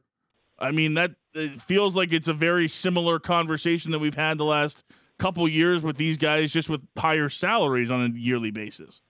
I 0.60 0.72
mean 0.72 0.94
that 0.94 1.12
feels 1.66 1.96
like 1.96 2.14
it's 2.14 2.28
a 2.28 2.34
very 2.34 2.68
similar 2.68 3.20
conversation 3.20 3.92
that 3.92 4.00
we've 4.00 4.16
had 4.16 4.38
the 4.38 4.46
last 4.46 4.84
couple 5.18 5.48
years 5.48 5.84
with 5.84 5.98
these 5.98 6.18
guys 6.18 6.52
just 6.52 6.70
with 6.70 6.82
higher 6.98 7.30
salaries 7.30 7.90
on 7.90 8.04
a 8.04 8.10
yearly 8.18 8.52
basis. 8.52 9.02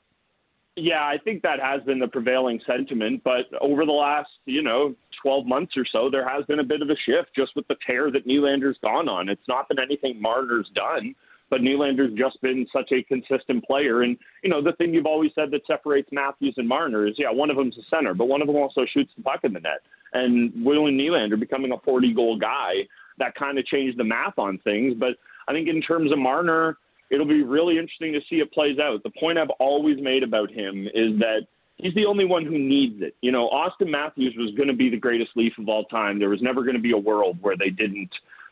Yeah, 0.75 1.01
I 1.01 1.17
think 1.23 1.43
that 1.43 1.59
has 1.59 1.83
been 1.83 1.99
the 1.99 2.07
prevailing 2.07 2.59
sentiment. 2.65 3.23
But 3.23 3.45
over 3.61 3.85
the 3.85 3.91
last, 3.91 4.29
you 4.45 4.61
know, 4.61 4.95
12 5.23 5.47
months 5.47 5.73
or 5.75 5.85
so, 5.91 6.09
there 6.11 6.27
has 6.27 6.45
been 6.45 6.59
a 6.59 6.63
bit 6.63 6.81
of 6.81 6.89
a 6.89 6.95
shift 7.05 7.29
just 7.35 7.55
with 7.55 7.67
the 7.67 7.75
tear 7.87 8.11
that 8.11 8.27
Nylander's 8.27 8.77
gone 8.83 9.09
on. 9.09 9.29
It's 9.29 9.47
not 9.47 9.67
been 9.69 9.79
anything 9.79 10.21
Marner's 10.21 10.69
done, 10.75 11.15
but 11.49 11.61
Nylander's 11.61 12.13
just 12.17 12.39
been 12.41 12.67
such 12.71 12.91
a 12.91 13.01
consistent 13.03 13.63
player. 13.63 14.01
And, 14.01 14.17
you 14.43 14.49
know, 14.49 14.61
the 14.61 14.73
thing 14.73 14.93
you've 14.93 15.05
always 15.05 15.31
said 15.33 15.49
that 15.51 15.61
separates 15.65 16.09
Matthews 16.11 16.55
and 16.57 16.67
Marner 16.67 17.07
is, 17.07 17.15
yeah, 17.17 17.31
one 17.31 17.49
of 17.49 17.57
them's 17.57 17.77
a 17.77 17.95
center, 17.95 18.13
but 18.13 18.27
one 18.27 18.41
of 18.41 18.47
them 18.47 18.57
also 18.57 18.81
shoots 18.93 19.11
the 19.15 19.23
puck 19.23 19.39
in 19.43 19.53
the 19.53 19.61
net. 19.61 19.79
And 20.11 20.51
William 20.63 20.97
Nylander 20.97 21.39
becoming 21.39 21.71
a 21.71 21.79
40 21.85 22.13
goal 22.13 22.37
guy, 22.37 22.73
that 23.19 23.35
kind 23.35 23.57
of 23.57 23.65
changed 23.65 23.97
the 23.97 24.03
math 24.03 24.37
on 24.37 24.59
things. 24.59 24.95
But 24.99 25.15
I 25.47 25.53
think 25.53 25.67
in 25.67 25.81
terms 25.81 26.11
of 26.11 26.17
Marner, 26.17 26.77
it'll 27.11 27.27
be 27.27 27.43
really 27.43 27.77
interesting 27.77 28.13
to 28.13 28.21
see 28.29 28.37
it 28.37 28.51
plays 28.51 28.79
out. 28.79 29.03
The 29.03 29.11
point 29.19 29.37
I've 29.37 29.49
always 29.59 29.97
made 30.01 30.23
about 30.23 30.51
him 30.51 30.87
is 30.87 31.17
that 31.19 31.45
he's 31.77 31.93
the 31.95 32.05
only 32.05 32.25
one 32.25 32.45
who 32.45 32.57
needs 32.57 33.01
it. 33.01 33.15
You 33.21 33.31
know, 33.31 33.49
Auston 33.49 33.89
Matthews 33.89 34.35
was 34.37 34.53
going 34.55 34.67
to 34.67 34.75
be 34.75 34.89
the 34.89 34.97
greatest 34.97 35.31
Leaf 35.35 35.53
of 35.57 35.69
all 35.69 35.85
time. 35.85 36.19
There 36.19 36.29
was 36.29 36.41
never 36.41 36.63
going 36.63 36.75
to 36.75 36.81
be 36.81 36.91
a 36.91 36.97
world 36.97 37.37
where 37.41 37.57
they 37.57 37.69
didn't, 37.69 38.09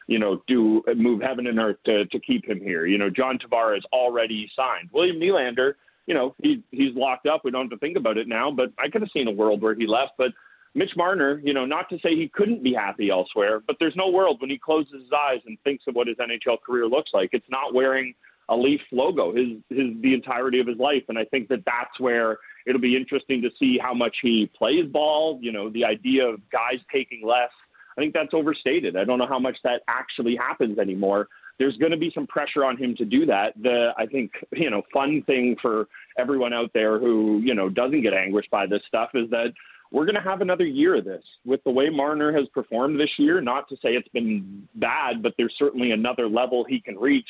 you 0.07 0.19
know, 0.19 0.41
do 0.47 0.83
move 0.95 1.21
heaven 1.21 1.47
and 1.47 1.59
earth 1.59 1.77
to, 1.85 2.05
to 2.05 2.19
keep 2.19 2.47
him 2.47 2.59
here. 2.59 2.85
You 2.85 2.97
know, 2.97 3.09
John 3.09 3.37
Tavares 3.37 3.81
already 3.93 4.49
signed. 4.55 4.89
William 4.91 5.17
Nylander, 5.17 5.73
you 6.07 6.13
know, 6.13 6.35
he 6.41 6.63
he's 6.71 6.95
locked 6.95 7.27
up. 7.27 7.41
We 7.43 7.51
don't 7.51 7.69
have 7.69 7.79
to 7.79 7.85
think 7.85 7.97
about 7.97 8.17
it 8.17 8.27
now, 8.27 8.51
but 8.51 8.71
I 8.79 8.89
could 8.89 9.01
have 9.01 9.11
seen 9.13 9.27
a 9.27 9.31
world 9.31 9.61
where 9.61 9.75
he 9.75 9.87
left. 9.87 10.13
But 10.17 10.31
Mitch 10.73 10.91
Marner, 10.95 11.39
you 11.43 11.53
know, 11.53 11.65
not 11.65 11.89
to 11.89 11.97
say 11.99 12.15
he 12.15 12.29
couldn't 12.33 12.63
be 12.63 12.73
happy 12.73 13.09
elsewhere, 13.09 13.61
but 13.65 13.75
there's 13.79 13.95
no 13.95 14.09
world 14.09 14.41
when 14.41 14.49
he 14.49 14.57
closes 14.57 14.93
his 14.93 15.11
eyes 15.15 15.41
and 15.45 15.57
thinks 15.63 15.83
of 15.87 15.95
what 15.95 16.07
his 16.07 16.17
NHL 16.17 16.61
career 16.65 16.87
looks 16.87 17.11
like. 17.13 17.29
It's 17.33 17.49
not 17.49 17.73
wearing 17.73 18.13
a 18.49 18.55
Leaf 18.55 18.81
logo 18.91 19.33
his 19.33 19.59
his 19.69 19.87
the 20.01 20.13
entirety 20.13 20.59
of 20.59 20.67
his 20.67 20.77
life, 20.77 21.03
and 21.07 21.17
I 21.17 21.25
think 21.25 21.47
that 21.49 21.63
that's 21.65 21.99
where 21.99 22.37
it'll 22.65 22.81
be 22.81 22.95
interesting 22.95 23.41
to 23.41 23.49
see 23.59 23.77
how 23.81 23.93
much 23.93 24.15
he 24.21 24.49
plays 24.57 24.85
ball. 24.91 25.39
You 25.41 25.51
know, 25.51 25.69
the 25.69 25.85
idea 25.85 26.25
of 26.25 26.39
guys 26.51 26.79
taking 26.91 27.25
less, 27.25 27.51
I 27.97 28.01
think 28.01 28.13
that's 28.13 28.33
overstated. 28.33 28.95
I 28.95 29.03
don't 29.03 29.19
know 29.19 29.27
how 29.27 29.39
much 29.39 29.57
that 29.63 29.81
actually 29.87 30.35
happens 30.35 30.79
anymore. 30.79 31.27
There's 31.59 31.77
going 31.77 31.91
to 31.91 31.97
be 31.97 32.11
some 32.15 32.25
pressure 32.27 32.65
on 32.65 32.77
him 32.77 32.95
to 32.97 33.05
do 33.05 33.25
that. 33.27 33.53
The 33.61 33.91
I 33.97 34.05
think 34.05 34.31
you 34.53 34.69
know 34.69 34.81
fun 34.93 35.23
thing 35.27 35.55
for 35.61 35.87
everyone 36.17 36.53
out 36.53 36.71
there 36.73 36.99
who 36.99 37.41
you 37.43 37.53
know 37.53 37.69
doesn't 37.69 38.01
get 38.01 38.13
anguished 38.13 38.49
by 38.49 38.65
this 38.65 38.81
stuff 38.87 39.09
is 39.13 39.29
that 39.31 39.53
we're 39.91 40.05
going 40.05 40.15
to 40.15 40.21
have 40.21 40.39
another 40.39 40.65
year 40.65 40.95
of 40.95 41.05
this 41.05 41.23
with 41.45 41.61
the 41.65 41.69
way 41.69 41.89
Marner 41.89 42.31
has 42.31 42.47
performed 42.53 42.99
this 42.99 43.09
year. 43.19 43.41
Not 43.41 43.67
to 43.69 43.75
say 43.75 43.89
it's 43.89 44.07
been 44.09 44.67
bad, 44.75 45.21
but 45.21 45.33
there's 45.37 45.53
certainly 45.59 45.91
another 45.91 46.29
level 46.29 46.63
he 46.67 46.79
can 46.79 46.97
reach 46.97 47.27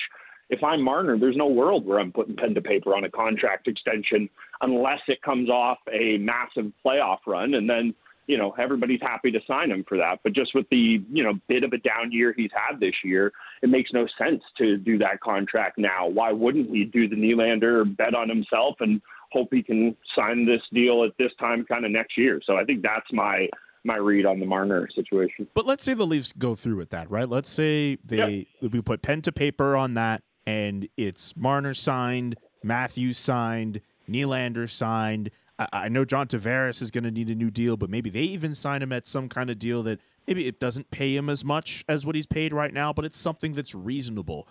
if 0.51 0.61
I'm 0.63 0.81
Marner, 0.81 1.17
there's 1.17 1.37
no 1.37 1.47
world 1.47 1.85
where 1.85 1.99
I'm 1.99 2.11
putting 2.11 2.35
pen 2.35 2.53
to 2.53 2.61
paper 2.61 2.93
on 2.93 3.05
a 3.05 3.09
contract 3.09 3.67
extension 3.69 4.29
unless 4.59 4.99
it 5.07 5.21
comes 5.21 5.49
off 5.49 5.77
a 5.91 6.17
massive 6.17 6.71
playoff 6.85 7.19
run, 7.25 7.53
and 7.53 7.69
then 7.69 7.95
you 8.27 8.37
know 8.37 8.53
everybody's 8.59 8.99
happy 9.01 9.31
to 9.31 9.39
sign 9.47 9.71
him 9.71 9.85
for 9.87 9.97
that. 9.97 10.19
But 10.23 10.33
just 10.33 10.53
with 10.53 10.67
the 10.69 11.01
you 11.09 11.23
know 11.23 11.33
bit 11.47 11.63
of 11.63 11.71
a 11.71 11.77
down 11.77 12.11
year 12.11 12.33
he's 12.35 12.51
had 12.53 12.81
this 12.81 12.93
year, 13.03 13.31
it 13.63 13.69
makes 13.69 13.91
no 13.93 14.05
sense 14.17 14.43
to 14.57 14.77
do 14.77 14.97
that 14.97 15.21
contract 15.21 15.77
now. 15.77 16.07
Why 16.07 16.33
wouldn't 16.33 16.69
he 16.69 16.83
do 16.83 17.07
the 17.07 17.15
Nylander 17.15 17.95
bet 17.95 18.13
on 18.13 18.27
himself 18.27 18.75
and 18.81 19.01
hope 19.31 19.47
he 19.51 19.63
can 19.63 19.95
sign 20.13 20.45
this 20.45 20.61
deal 20.73 21.05
at 21.05 21.17
this 21.17 21.31
time, 21.39 21.63
kind 21.63 21.85
of 21.85 21.91
next 21.91 22.17
year? 22.17 22.41
So 22.45 22.57
I 22.57 22.65
think 22.65 22.81
that's 22.81 23.07
my 23.13 23.47
my 23.85 23.95
read 23.95 24.25
on 24.25 24.41
the 24.41 24.45
Marner 24.45 24.89
situation. 24.93 25.47
But 25.53 25.65
let's 25.65 25.85
say 25.85 25.93
the 25.93 26.05
Leafs 26.05 26.33
go 26.37 26.55
through 26.55 26.75
with 26.75 26.89
that, 26.89 27.09
right? 27.09 27.29
Let's 27.29 27.49
say 27.49 27.97
they 28.03 28.47
we 28.61 28.81
put 28.81 29.01
pen 29.01 29.21
to 29.21 29.31
paper 29.31 29.77
on 29.77 29.93
that 29.93 30.23
and 30.45 30.87
it's 30.97 31.35
Marner 31.35 31.73
signed, 31.73 32.35
Matthews 32.63 33.17
signed, 33.17 33.81
Nylander 34.09 34.69
signed. 34.69 35.31
I, 35.59 35.67
I 35.73 35.89
know 35.89 36.05
John 36.05 36.27
Tavares 36.27 36.81
is 36.81 36.91
going 36.91 37.03
to 37.03 37.11
need 37.11 37.29
a 37.29 37.35
new 37.35 37.51
deal, 37.51 37.77
but 37.77 37.89
maybe 37.89 38.09
they 38.09 38.21
even 38.21 38.55
sign 38.55 38.81
him 38.81 38.91
at 38.91 39.07
some 39.07 39.29
kind 39.29 39.49
of 39.49 39.59
deal 39.59 39.83
that 39.83 39.99
maybe 40.27 40.47
it 40.47 40.59
doesn't 40.59 40.91
pay 40.91 41.15
him 41.15 41.29
as 41.29 41.43
much 41.43 41.83
as 41.87 42.05
what 42.05 42.15
he's 42.15 42.25
paid 42.25 42.53
right 42.53 42.73
now, 42.73 42.93
but 42.93 43.05
it's 43.05 43.17
something 43.17 43.53
that's 43.53 43.75
reasonable. 43.75 44.47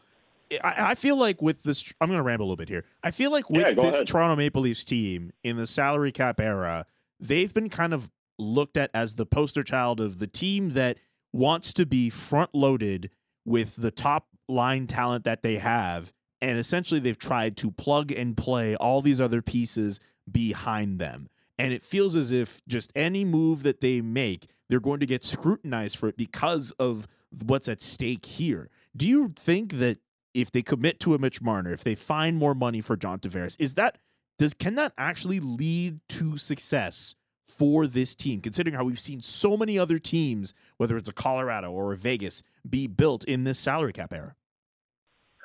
I, 0.64 0.90
I 0.90 0.94
feel 0.94 1.16
like 1.16 1.40
with 1.40 1.62
this, 1.62 1.92
I'm 2.00 2.08
going 2.08 2.18
to 2.18 2.22
ramble 2.22 2.44
a 2.44 2.46
little 2.46 2.56
bit 2.56 2.68
here. 2.68 2.84
I 3.02 3.10
feel 3.10 3.30
like 3.30 3.48
with 3.50 3.66
yeah, 3.66 3.74
this 3.74 3.94
ahead. 3.96 4.06
Toronto 4.06 4.36
Maple 4.36 4.62
Leafs 4.62 4.84
team 4.84 5.32
in 5.44 5.56
the 5.56 5.66
salary 5.66 6.12
cap 6.12 6.40
era, 6.40 6.86
they've 7.20 7.52
been 7.52 7.68
kind 7.68 7.94
of 7.94 8.10
looked 8.38 8.76
at 8.76 8.90
as 8.94 9.14
the 9.14 9.26
poster 9.26 9.62
child 9.62 10.00
of 10.00 10.18
the 10.18 10.26
team 10.26 10.70
that 10.70 10.96
wants 11.32 11.72
to 11.74 11.86
be 11.86 12.10
front 12.10 12.50
loaded 12.54 13.10
with 13.44 13.76
the 13.76 13.90
top 13.90 14.26
line 14.48 14.86
talent 14.86 15.24
that 15.24 15.42
they 15.42 15.58
have. 15.58 16.12
And 16.40 16.58
essentially, 16.58 17.00
they've 17.00 17.18
tried 17.18 17.56
to 17.58 17.70
plug 17.70 18.12
and 18.12 18.36
play 18.36 18.74
all 18.76 19.02
these 19.02 19.20
other 19.20 19.42
pieces 19.42 20.00
behind 20.30 20.98
them. 20.98 21.28
And 21.58 21.74
it 21.74 21.84
feels 21.84 22.14
as 22.14 22.30
if 22.30 22.62
just 22.66 22.90
any 22.96 23.24
move 23.24 23.62
that 23.64 23.82
they 23.82 24.00
make, 24.00 24.46
they're 24.68 24.80
going 24.80 25.00
to 25.00 25.06
get 25.06 25.22
scrutinized 25.22 25.98
for 25.98 26.08
it 26.08 26.16
because 26.16 26.72
of 26.78 27.06
what's 27.44 27.68
at 27.68 27.82
stake 27.82 28.24
here. 28.24 28.70
Do 28.96 29.06
you 29.06 29.32
think 29.36 29.74
that 29.74 29.98
if 30.32 30.50
they 30.50 30.62
commit 30.62 31.00
to 31.00 31.14
a 31.14 31.18
Mitch 31.18 31.42
Marner, 31.42 31.72
if 31.72 31.84
they 31.84 31.94
find 31.94 32.38
more 32.38 32.54
money 32.54 32.80
for 32.80 32.96
John 32.96 33.18
Tavares, 33.18 33.56
is 33.58 33.74
that 33.74 33.98
does 34.38 34.54
can 34.54 34.74
that 34.76 34.92
actually 34.96 35.38
lead 35.38 36.00
to 36.08 36.38
success 36.38 37.14
for 37.50 37.86
this 37.86 38.14
team, 38.14 38.40
considering 38.40 38.74
how 38.74 38.84
we've 38.84 39.00
seen 39.00 39.20
so 39.20 39.56
many 39.56 39.78
other 39.78 39.98
teams, 39.98 40.54
whether 40.76 40.96
it's 40.96 41.08
a 41.08 41.12
Colorado 41.12 41.70
or 41.70 41.92
a 41.92 41.96
Vegas, 41.96 42.42
be 42.68 42.86
built 42.86 43.24
in 43.24 43.44
this 43.44 43.58
salary 43.58 43.92
cap 43.92 44.12
era? 44.12 44.34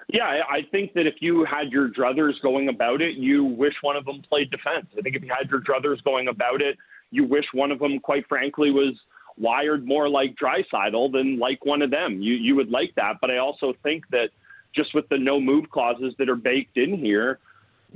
Yeah, 0.08 0.26
I 0.26 0.62
think 0.72 0.94
that 0.94 1.08
if 1.08 1.16
you 1.20 1.46
had 1.46 1.72
your 1.72 1.90
druthers 1.90 2.34
going 2.44 2.70
about 2.70 3.02
it, 3.02 3.16
you 3.16 3.44
wish 3.44 3.74
one 3.82 3.96
of 3.96 4.06
them 4.06 4.22
played 4.30 4.52
defense. 4.52 4.86
I 4.98 5.02
think 5.02 5.16
if 5.16 5.24
you 5.24 5.32
had 5.36 5.50
your 5.50 5.62
druthers 5.62 6.04
going 6.04 6.28
about 6.28 6.62
it, 6.62 6.78
you 7.10 7.26
wish 7.26 7.46
one 7.54 7.72
of 7.72 7.80
them, 7.80 8.00
quite 8.00 8.28
frankly, 8.28 8.70
was 8.70 8.94
wired 9.38 9.86
more 9.86 10.08
like 10.08 10.36
Draisaitl 10.36 11.12
than 11.12 11.40
like 11.40 11.66
one 11.66 11.82
of 11.82 11.90
them. 11.90 12.22
You 12.22 12.36
you 12.36 12.56
would 12.56 12.70
like 12.70 12.94
that, 12.96 13.16
but 13.20 13.32
I 13.32 13.38
also 13.38 13.74
think 13.84 14.08
that 14.12 14.30
just 14.76 14.94
with 14.94 15.08
the 15.10 15.18
no 15.18 15.40
move 15.40 15.70
clauses 15.70 16.14
that 16.20 16.30
are 16.30 16.36
baked 16.36 16.78
in 16.78 16.98
here, 16.98 17.40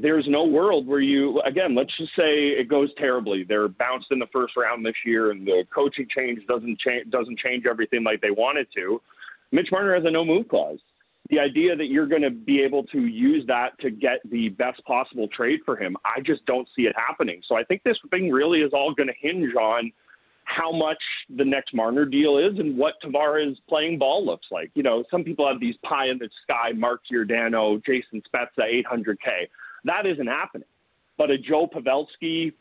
there's 0.01 0.25
no 0.27 0.45
world 0.45 0.87
where 0.87 1.01
you 1.01 1.41
again. 1.41 1.75
Let's 1.75 1.95
just 1.97 2.11
say 2.15 2.49
it 2.49 2.69
goes 2.69 2.89
terribly. 2.97 3.43
They're 3.47 3.67
bounced 3.67 4.07
in 4.11 4.19
the 4.19 4.27
first 4.31 4.53
round 4.57 4.85
this 4.85 4.95
year, 5.05 5.31
and 5.31 5.45
the 5.45 5.63
coaching 5.73 6.07
change 6.15 6.39
doesn't 6.47 6.79
change 6.79 7.09
doesn't 7.09 7.39
change 7.39 7.65
everything 7.69 8.03
like 8.03 8.21
they 8.21 8.31
wanted 8.31 8.67
to. 8.75 9.01
Mitch 9.51 9.69
Marner 9.71 9.95
has 9.95 10.03
a 10.05 10.11
no 10.11 10.23
move 10.23 10.47
clause 10.47 10.79
the 11.29 11.39
idea 11.39 11.75
that 11.75 11.85
you're 11.85 12.07
going 12.07 12.23
to 12.23 12.31
be 12.31 12.61
able 12.61 12.83
to 12.85 13.05
use 13.05 13.45
that 13.47 13.79
to 13.79 13.91
get 13.91 14.19
the 14.31 14.49
best 14.49 14.83
possible 14.85 15.27
trade 15.27 15.59
for 15.63 15.77
him, 15.77 15.95
I 16.03 16.21
just 16.21 16.45
don't 16.45 16.67
see 16.75 16.83
it 16.83 16.95
happening. 16.95 17.41
So 17.47 17.55
I 17.55 17.63
think 17.63 17.83
this 17.83 17.97
thing 18.09 18.31
really 18.31 18.61
is 18.61 18.71
all 18.73 18.93
going 18.93 19.07
to 19.07 19.13
hinge 19.19 19.53
on 19.55 19.91
how 20.45 20.71
much 20.71 20.97
the 21.37 21.45
next 21.45 21.75
Marner 21.75 22.05
deal 22.05 22.39
is 22.39 22.57
and 22.57 22.75
what 22.75 22.95
Tavares 23.03 23.55
playing 23.67 23.99
ball 23.99 24.25
looks 24.25 24.47
like. 24.49 24.71
You 24.73 24.81
know, 24.81 25.03
some 25.11 25.23
people 25.23 25.47
have 25.47 25.59
these 25.59 25.75
pie 25.83 26.09
in 26.09 26.17
the 26.17 26.29
sky, 26.43 26.71
Mark 26.75 27.01
Giordano, 27.09 27.79
Jason 27.85 28.23
Spezza, 28.33 28.83
800K. 28.91 29.47
That 29.85 30.05
isn't 30.05 30.27
happening. 30.27 30.67
But 31.17 31.31
a 31.31 31.37
Joe 31.37 31.67
Pavelski, 31.67 32.53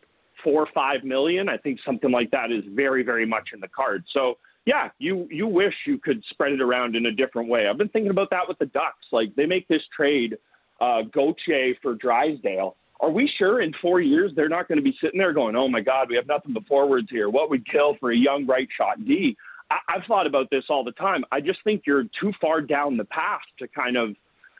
four 0.42 0.62
or 0.62 0.68
five 0.74 1.04
million, 1.04 1.48
I 1.48 1.56
think 1.56 1.78
something 1.84 2.10
like 2.10 2.30
that 2.30 2.50
is 2.50 2.64
very, 2.70 3.02
very 3.02 3.26
much 3.26 3.50
in 3.52 3.60
the 3.60 3.68
cards. 3.68 4.06
So 4.12 4.38
yeah, 4.68 4.90
you 4.98 5.26
you 5.30 5.46
wish 5.46 5.72
you 5.86 5.98
could 5.98 6.22
spread 6.28 6.52
it 6.52 6.60
around 6.60 6.94
in 6.94 7.06
a 7.06 7.12
different 7.12 7.48
way. 7.48 7.66
I've 7.66 7.78
been 7.78 7.88
thinking 7.88 8.10
about 8.10 8.28
that 8.30 8.46
with 8.46 8.58
the 8.58 8.66
Ducks. 8.66 9.06
Like 9.12 9.34
they 9.34 9.46
make 9.46 9.66
this 9.66 9.80
trade, 9.96 10.36
uh, 10.80 11.02
Gauthier 11.10 11.74
for 11.80 11.94
Drysdale. 11.94 12.76
Are 13.00 13.10
we 13.10 13.30
sure 13.38 13.62
in 13.62 13.72
four 13.80 14.00
years 14.00 14.32
they're 14.36 14.48
not 14.48 14.68
going 14.68 14.76
to 14.76 14.82
be 14.82 14.94
sitting 15.00 15.18
there 15.18 15.32
going, 15.32 15.56
"Oh 15.56 15.68
my 15.68 15.80
God, 15.80 16.10
we 16.10 16.16
have 16.16 16.26
nothing 16.26 16.52
but 16.52 16.66
forwards 16.66 17.08
here. 17.10 17.30
What 17.30 17.48
would 17.48 17.66
kill 17.66 17.96
for 17.98 18.12
a 18.12 18.16
young 18.16 18.46
right 18.46 18.68
shot 18.76 19.02
D?" 19.06 19.36
I, 19.70 19.78
I've 19.88 20.04
thought 20.06 20.26
about 20.26 20.50
this 20.50 20.64
all 20.68 20.84
the 20.84 20.92
time. 20.92 21.24
I 21.32 21.40
just 21.40 21.60
think 21.64 21.84
you're 21.86 22.04
too 22.20 22.32
far 22.38 22.60
down 22.60 22.98
the 22.98 23.06
path 23.06 23.40
to 23.60 23.68
kind 23.68 23.96
of 23.96 24.16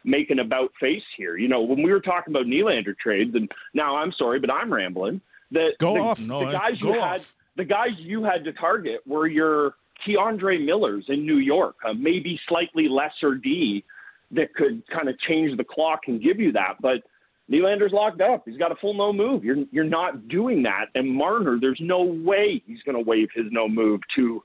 make 0.09 0.31
an 0.31 0.39
about 0.39 0.73
face 0.81 1.03
here. 1.17 1.37
You 1.37 1.49
know, 1.49 1.63
when 1.63 1.83
we 1.83 1.93
were 1.93 2.01
talking 2.01 2.33
about 2.33 2.47
Nylander 2.47 2.97
trades, 2.99 3.35
and 3.35 3.51
now 3.75 3.97
I'm 3.97 4.13
sorry, 4.19 4.41
but 4.41 4.51
I'm 4.51 4.73
rambling. 4.73 5.21
That 5.51 5.73
go 5.79 5.95
the, 5.95 6.01
off. 6.01 6.19
The 6.19 6.27
no, 6.27 6.53
guys 6.53 6.73
you 6.81 6.91
off. 6.91 7.13
had, 7.13 7.25
the 7.57 7.65
guys 7.65 7.91
you 7.99 8.23
had 8.23 8.45
to 8.45 8.53
target 8.53 9.01
were 9.07 9.27
your 9.27 9.75
K'Andre 10.07 10.65
Millers 10.65 11.05
in 11.09 11.25
New 11.25 11.39
York, 11.39 11.77
a 11.85 11.95
maybe 11.95 12.39
slightly 12.49 12.89
lesser 12.89 13.35
D 13.35 13.85
that 14.33 14.55
could 14.55 14.83
kind 14.89 15.09
of 15.09 15.19
change 15.21 15.57
the 15.57 15.65
clock 15.65 16.01
and 16.07 16.23
give 16.23 16.39
you 16.39 16.53
that. 16.53 16.75
But 16.81 17.03
Nylander's 17.51 17.93
locked 17.93 18.21
up. 18.21 18.43
He's 18.45 18.59
got 18.59 18.73
a 18.73 18.77
full 18.77 18.95
no 18.95 19.13
move. 19.13 19.45
You're 19.45 19.65
you're 19.71 19.85
not 19.85 20.29
doing 20.29 20.63
that. 20.65 20.87
And 20.95 21.09
Marner, 21.11 21.59
there's 21.61 21.81
no 21.81 22.03
way 22.03 22.63
he's 22.67 22.83
going 22.83 22.97
to 22.97 23.09
waive 23.09 23.29
his 23.35 23.47
no 23.51 23.69
move 23.69 24.01
to 24.17 24.43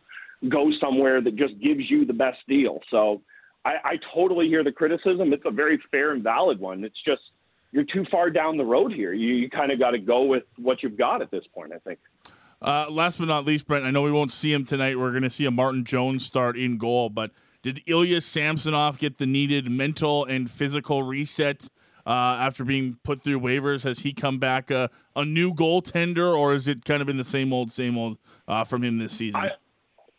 go 0.50 0.72
somewhere 0.82 1.22
that 1.22 1.36
just 1.36 1.60
gives 1.62 1.90
you 1.90 2.06
the 2.06 2.14
best 2.14 2.40
deal. 2.48 2.80
So 2.90 3.22
I, 3.66 3.76
I 3.84 4.00
totally 4.14 4.48
hear 4.48 4.64
the 4.64 4.72
criticism. 4.72 5.34
It's 5.34 5.46
a 5.46 5.52
very 5.52 5.82
fair 5.92 6.12
and 6.12 6.22
valid 6.24 6.60
one. 6.60 6.84
It's 6.84 7.02
just 7.06 7.22
you're 7.72 7.86
too 7.86 8.06
far 8.12 8.30
down 8.30 8.58
the 8.58 8.66
road 8.66 8.92
here. 8.94 9.14
You, 9.14 9.34
you 9.36 9.50
kind 9.50 9.72
of 9.72 9.80
got 9.80 9.92
to 9.92 10.00
go 10.00 10.24
with 10.24 10.44
what 10.58 10.84
you've 10.84 10.98
got 10.98 11.22
at 11.22 11.32
this 11.32 11.44
point. 11.54 11.72
I 11.74 11.80
think. 11.80 12.00
Uh, 12.62 12.90
last 12.90 13.18
but 13.18 13.26
not 13.26 13.46
least, 13.46 13.68
Brent, 13.68 13.84
I 13.86 13.92
know 13.92 14.02
we 14.02 14.12
won't 14.12 14.32
see 14.32 14.54
him 14.54 14.66
tonight. 14.66 14.98
We're 14.98 15.12
going 15.12 15.24
to 15.24 15.30
see 15.30 15.46
a 15.46 15.52
Martin 15.52 15.84
Jones 15.84 16.26
start 16.26 16.58
in 16.58 16.78
goal, 16.78 17.10
but 17.10 17.32
Did 17.64 17.82
Ilya 17.88 18.20
Samsonov 18.22 18.98
get 18.98 19.18
the 19.18 19.26
needed 19.26 19.72
mental 19.72 20.26
and 20.26 20.52
physical 20.52 21.02
reset 21.02 21.70
uh, 22.06 22.10
after 22.10 22.66
being 22.66 22.98
put 23.04 23.24
through 23.24 23.40
waivers? 23.40 23.84
Has 23.84 24.00
he 24.00 24.14
come 24.14 24.38
back 24.38 24.70
a, 24.70 24.90
a 25.16 25.24
new 25.24 25.54
goaltender, 25.54 26.38
or 26.38 26.52
has 26.52 26.68
it 26.68 26.84
kind 26.84 27.02
of 27.02 27.08
been 27.08 27.18
the 27.18 27.24
same 27.24 27.54
old, 27.54 27.72
same 27.72 27.98
old 27.98 28.18
uh, 28.50 28.66
from 28.66 28.84
him 28.84 28.98
this 28.98 29.14
season? 29.14 29.40
I, 29.40 29.52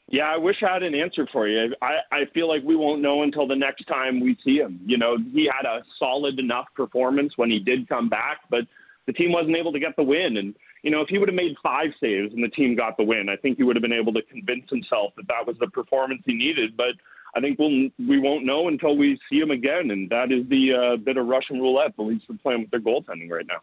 yeah, 0.09 0.25
I 0.25 0.37
wish 0.37 0.57
I 0.63 0.75
had 0.75 0.83
an 0.83 0.95
answer 0.95 1.27
for 1.33 1.49
you. 1.49 1.75
I, 1.81 1.97
I 2.13 2.21
feel 2.35 2.47
like 2.47 2.63
we 2.63 2.77
won't 2.77 3.01
know 3.01 3.23
until 3.23 3.47
the 3.47 3.57
next 3.57 3.85
time 3.85 4.21
we 4.21 4.37
see 4.45 4.57
him. 4.57 4.81
You 4.85 4.99
know, 4.99 5.17
he 5.33 5.49
had 5.51 5.67
a 5.67 5.83
solid 5.99 6.39
enough 6.39 6.67
performance 6.77 7.33
when 7.37 7.51
he 7.51 7.59
did 7.59 7.89
come 7.89 8.09
back, 8.09 8.41
but 8.51 8.61
the 9.07 9.13
team 9.13 9.33
wasn't 9.33 9.57
able 9.57 9.73
to 9.73 9.81
get 9.81 9.97
the 9.97 10.03
win. 10.03 10.37
And, 10.37 10.55
you 10.83 10.91
know, 10.91 11.01
if 11.01 11.09
he 11.09 11.19
would 11.19 11.29
have 11.29 11.35
made 11.35 11.57
five 11.63 11.89
saves 12.01 12.35
and 12.35 12.45
the 12.45 12.49
team 12.49 12.77
got 12.77 12.99
the 12.99 13.03
win, 13.03 13.29
I 13.31 13.37
think 13.37 13.57
he 13.57 13.63
would 13.63 13.77
have 13.77 13.83
been 13.83 13.93
able 13.93 14.13
to 14.13 14.23
convince 14.23 14.69
himself 14.69 15.15
that 15.17 15.29
that 15.29 15.47
was 15.47 15.57
the 15.59 15.69
performance 15.69 16.23
he 16.27 16.35
needed. 16.35 16.77
But 16.77 16.95
I 17.35 17.41
think 17.41 17.59
we'll, 17.59 17.89
we 17.99 18.19
won't 18.19 18.45
know 18.45 18.69
until 18.69 18.97
we 18.97 19.19
see 19.31 19.41
him 19.41 19.51
again. 19.51 19.91
And 19.91 20.11
that 20.11 20.31
is 20.33 20.47
the 20.51 20.75
uh, 20.75 20.97
bit 20.99 21.17
of 21.17 21.27
Russian 21.27 21.61
roulette, 21.61 21.97
the 21.97 22.03
Leafs 22.03 22.25
are 22.29 22.39
playing 22.43 22.61
with 22.61 22.71
their 22.71 22.81
goaltending 22.81 23.31
right 23.31 23.47
now. 23.47 23.61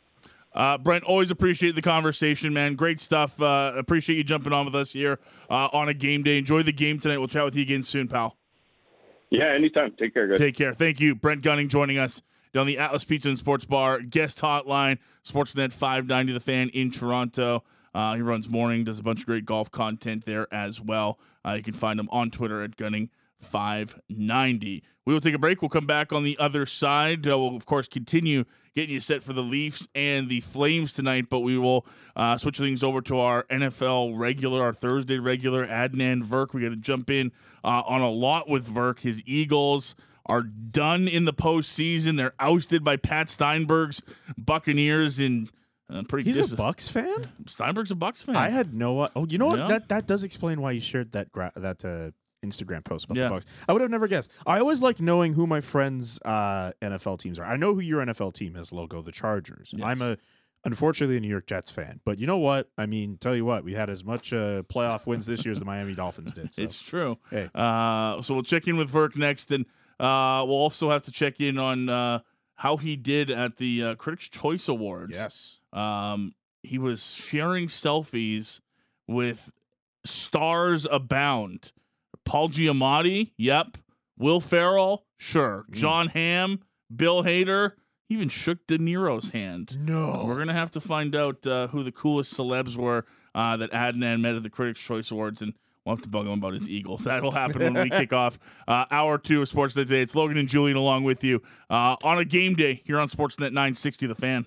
Uh, 0.53 0.77
Brent, 0.77 1.03
always 1.05 1.31
appreciate 1.31 1.75
the 1.75 1.81
conversation, 1.81 2.53
man. 2.53 2.75
Great 2.75 2.99
stuff. 2.99 3.41
Uh, 3.41 3.73
appreciate 3.77 4.17
you 4.17 4.23
jumping 4.23 4.51
on 4.51 4.65
with 4.65 4.75
us 4.75 4.91
here 4.91 5.19
uh, 5.49 5.69
on 5.71 5.87
a 5.87 5.93
game 5.93 6.23
day. 6.23 6.37
Enjoy 6.37 6.61
the 6.61 6.73
game 6.73 6.99
tonight. 6.99 7.17
We'll 7.19 7.29
chat 7.29 7.45
with 7.45 7.55
you 7.55 7.61
again 7.61 7.83
soon, 7.83 8.07
pal. 8.07 8.35
Yeah, 9.29 9.53
anytime. 9.53 9.93
Take 9.97 10.13
care, 10.13 10.27
guys. 10.27 10.37
Take 10.37 10.57
care. 10.57 10.73
Thank 10.73 10.99
you. 10.99 11.15
Brent 11.15 11.41
Gunning 11.41 11.69
joining 11.69 11.97
us 11.97 12.21
down 12.53 12.67
the 12.67 12.77
Atlas 12.77 13.05
Pizza 13.05 13.29
and 13.29 13.39
Sports 13.39 13.63
Bar 13.63 14.01
guest 14.01 14.39
hotline, 14.39 14.97
Sportsnet 15.25 15.71
590 15.71 16.33
The 16.33 16.39
Fan 16.41 16.69
in 16.69 16.91
Toronto. 16.91 17.63
Uh, 17.93 18.15
he 18.15 18.21
runs 18.21 18.49
morning, 18.49 18.83
does 18.83 18.99
a 18.99 19.03
bunch 19.03 19.21
of 19.21 19.25
great 19.25 19.45
golf 19.45 19.71
content 19.71 20.25
there 20.25 20.53
as 20.53 20.81
well. 20.81 21.17
Uh, 21.45 21.53
you 21.53 21.63
can 21.63 21.73
find 21.73 21.99
him 21.99 22.09
on 22.11 22.29
Twitter 22.29 22.61
at 22.61 22.75
Gunning 22.75 23.09
590. 23.39 24.83
We 25.05 25.13
will 25.13 25.21
take 25.21 25.33
a 25.33 25.39
break. 25.39 25.61
We'll 25.61 25.69
come 25.69 25.87
back 25.87 26.13
on 26.13 26.23
the 26.23 26.37
other 26.37 26.65
side. 26.65 27.27
Uh, 27.27 27.37
we'll, 27.37 27.55
of 27.55 27.65
course, 27.65 27.87
continue 27.87 28.45
getting 28.75 28.91
you 28.93 28.99
set 28.99 29.23
for 29.23 29.33
the 29.33 29.41
Leafs 29.41 29.87
and 29.93 30.29
the 30.29 30.39
Flames 30.41 30.93
tonight, 30.93 31.25
but 31.29 31.39
we 31.39 31.57
will 31.57 31.85
uh, 32.15 32.37
switch 32.37 32.57
things 32.57 32.83
over 32.83 33.01
to 33.01 33.19
our 33.19 33.43
NFL 33.43 34.17
regular, 34.17 34.63
our 34.63 34.73
Thursday 34.73 35.19
regular, 35.19 35.65
Adnan 35.67 36.25
Virk. 36.25 36.53
We 36.53 36.61
got 36.61 36.69
to 36.69 36.75
jump 36.75 37.09
in 37.09 37.31
uh, 37.63 37.83
on 37.85 38.01
a 38.01 38.09
lot 38.09 38.49
with 38.49 38.67
Virk. 38.67 38.99
His 38.99 39.21
Eagles 39.25 39.95
are 40.25 40.41
done 40.43 41.07
in 41.07 41.25
the 41.25 41.33
postseason. 41.33 42.17
They're 42.17 42.33
ousted 42.39 42.83
by 42.83 42.97
Pat 42.97 43.27
Steinberg's 43.27 44.01
Buccaneers 44.37 45.19
in. 45.19 45.49
Uh, 45.93 46.03
pretty 46.03 46.29
He's 46.29 46.37
dis- 46.37 46.51
a 46.53 46.55
Bucks 46.55 46.87
fan. 46.87 47.25
Steinberg's 47.47 47.91
a 47.91 47.95
Bucks 47.95 48.21
fan. 48.21 48.37
I 48.37 48.49
had 48.49 48.73
no. 48.73 49.09
Oh, 49.13 49.27
you 49.27 49.37
know 49.37 49.47
what? 49.47 49.59
Yeah. 49.59 49.67
That 49.67 49.89
that 49.89 50.07
does 50.07 50.23
explain 50.23 50.61
why 50.61 50.71
you 50.71 50.79
shared 50.79 51.11
that 51.11 51.33
gra- 51.33 51.51
that 51.57 51.83
uh, 51.83 52.11
Instagram 52.43 52.83
post 52.83 53.05
about 53.05 53.17
Yeah. 53.17 53.25
the 53.25 53.29
Bucks. 53.31 53.45
I 53.67 53.73
would 53.73 53.81
have 53.81 53.91
never 53.91 54.07
guessed. 54.07 54.29
I 54.45 54.59
always 54.59 54.81
like 54.81 54.99
knowing 54.99 55.33
who 55.33 55.45
my 55.47 55.61
friends' 55.61 56.19
uh, 56.25 56.71
NFL 56.81 57.19
teams 57.19 57.37
are. 57.39 57.45
I 57.45 57.55
know 57.57 57.73
who 57.73 57.79
your 57.81 58.03
NFL 58.05 58.33
team 58.33 58.55
is. 58.55 58.71
Logo 58.71 59.01
the 59.01 59.11
Chargers. 59.11 59.71
Yes. 59.73 59.85
I'm 59.85 60.01
a 60.01 60.17
unfortunately 60.63 61.17
a 61.17 61.19
New 61.19 61.27
York 61.27 61.47
Jets 61.47 61.71
fan, 61.71 61.99
but 62.05 62.19
you 62.19 62.27
know 62.27 62.37
what? 62.37 62.69
I 62.77 62.85
mean, 62.85 63.17
tell 63.19 63.35
you 63.35 63.43
what, 63.45 63.63
we 63.63 63.73
had 63.73 63.89
as 63.89 64.03
much 64.03 64.31
uh, 64.31 64.61
playoff 64.63 65.07
wins 65.07 65.25
this 65.25 65.43
year 65.43 65.51
as 65.53 65.57
the 65.59 65.65
Miami 65.65 65.95
Dolphins 65.95 66.33
did. 66.33 66.49
So. 66.53 66.61
It's 66.61 66.79
true. 66.81 67.17
Hey. 67.31 67.49
Uh, 67.55 68.21
so 68.21 68.35
we'll 68.35 68.43
check 68.43 68.67
in 68.67 68.77
with 68.77 68.91
Virk 68.91 69.15
next, 69.15 69.51
and 69.51 69.65
uh, 69.99 70.45
we'll 70.45 70.57
also 70.57 70.91
have 70.91 71.03
to 71.05 71.11
check 71.11 71.39
in 71.39 71.57
on 71.57 71.89
uh, 71.89 72.19
how 72.55 72.77
he 72.77 72.95
did 72.95 73.31
at 73.31 73.57
the 73.57 73.83
uh, 73.83 73.95
Critics' 73.95 74.29
Choice 74.29 74.67
Awards. 74.67 75.13
Yes. 75.15 75.57
Um, 75.73 76.33
he 76.61 76.77
was 76.77 77.03
sharing 77.05 77.67
selfies 77.67 78.59
with 79.07 79.51
stars 80.05 80.85
abound. 80.91 81.71
Paul 82.25 82.49
Giamatti, 82.49 83.31
yep. 83.37 83.77
Will 84.17 84.39
Ferrell, 84.39 85.05
sure. 85.17 85.65
Mm. 85.69 85.73
Jon 85.73 86.07
Hamm, 86.09 86.59
Bill 86.95 87.23
Hader, 87.23 87.73
even 88.09 88.29
shook 88.29 88.67
De 88.67 88.77
Niro's 88.77 89.29
hand. 89.29 89.77
No. 89.79 90.25
We're 90.27 90.37
gonna 90.37 90.53
have 90.53 90.71
to 90.71 90.81
find 90.81 91.15
out 91.15 91.45
uh, 91.47 91.67
who 91.67 91.83
the 91.83 91.91
coolest 91.91 92.33
celebs 92.33 92.75
were 92.75 93.05
uh, 93.33 93.57
that 93.57 93.71
Adnan 93.71 94.21
met 94.21 94.35
at 94.35 94.43
the 94.43 94.49
Critics' 94.49 94.81
Choice 94.81 95.11
Awards, 95.11 95.41
and 95.41 95.53
we'll 95.85 95.95
have 95.95 96.03
to 96.03 96.09
bug 96.09 96.25
him 96.25 96.33
about 96.33 96.53
his 96.53 96.69
Eagles. 96.69 97.05
That 97.05 97.23
will 97.23 97.31
happen 97.31 97.73
when 97.73 97.83
we 97.83 97.89
kick 97.97 98.13
off 98.13 98.37
uh, 98.67 98.85
hour 98.91 99.17
two 99.17 99.41
of 99.41 99.49
Sportsnet 99.49 99.87
today. 99.87 100.01
It's 100.01 100.13
Logan 100.13 100.37
and 100.37 100.47
Julian 100.49 100.77
along 100.77 101.03
with 101.05 101.23
you 101.23 101.41
uh, 101.69 101.95
on 102.03 102.19
a 102.19 102.25
game 102.25 102.55
day 102.55 102.81
here 102.85 102.99
on 102.99 103.09
Sportsnet 103.09 103.53
960, 103.53 104.07
The 104.07 104.15
Fan. 104.15 104.45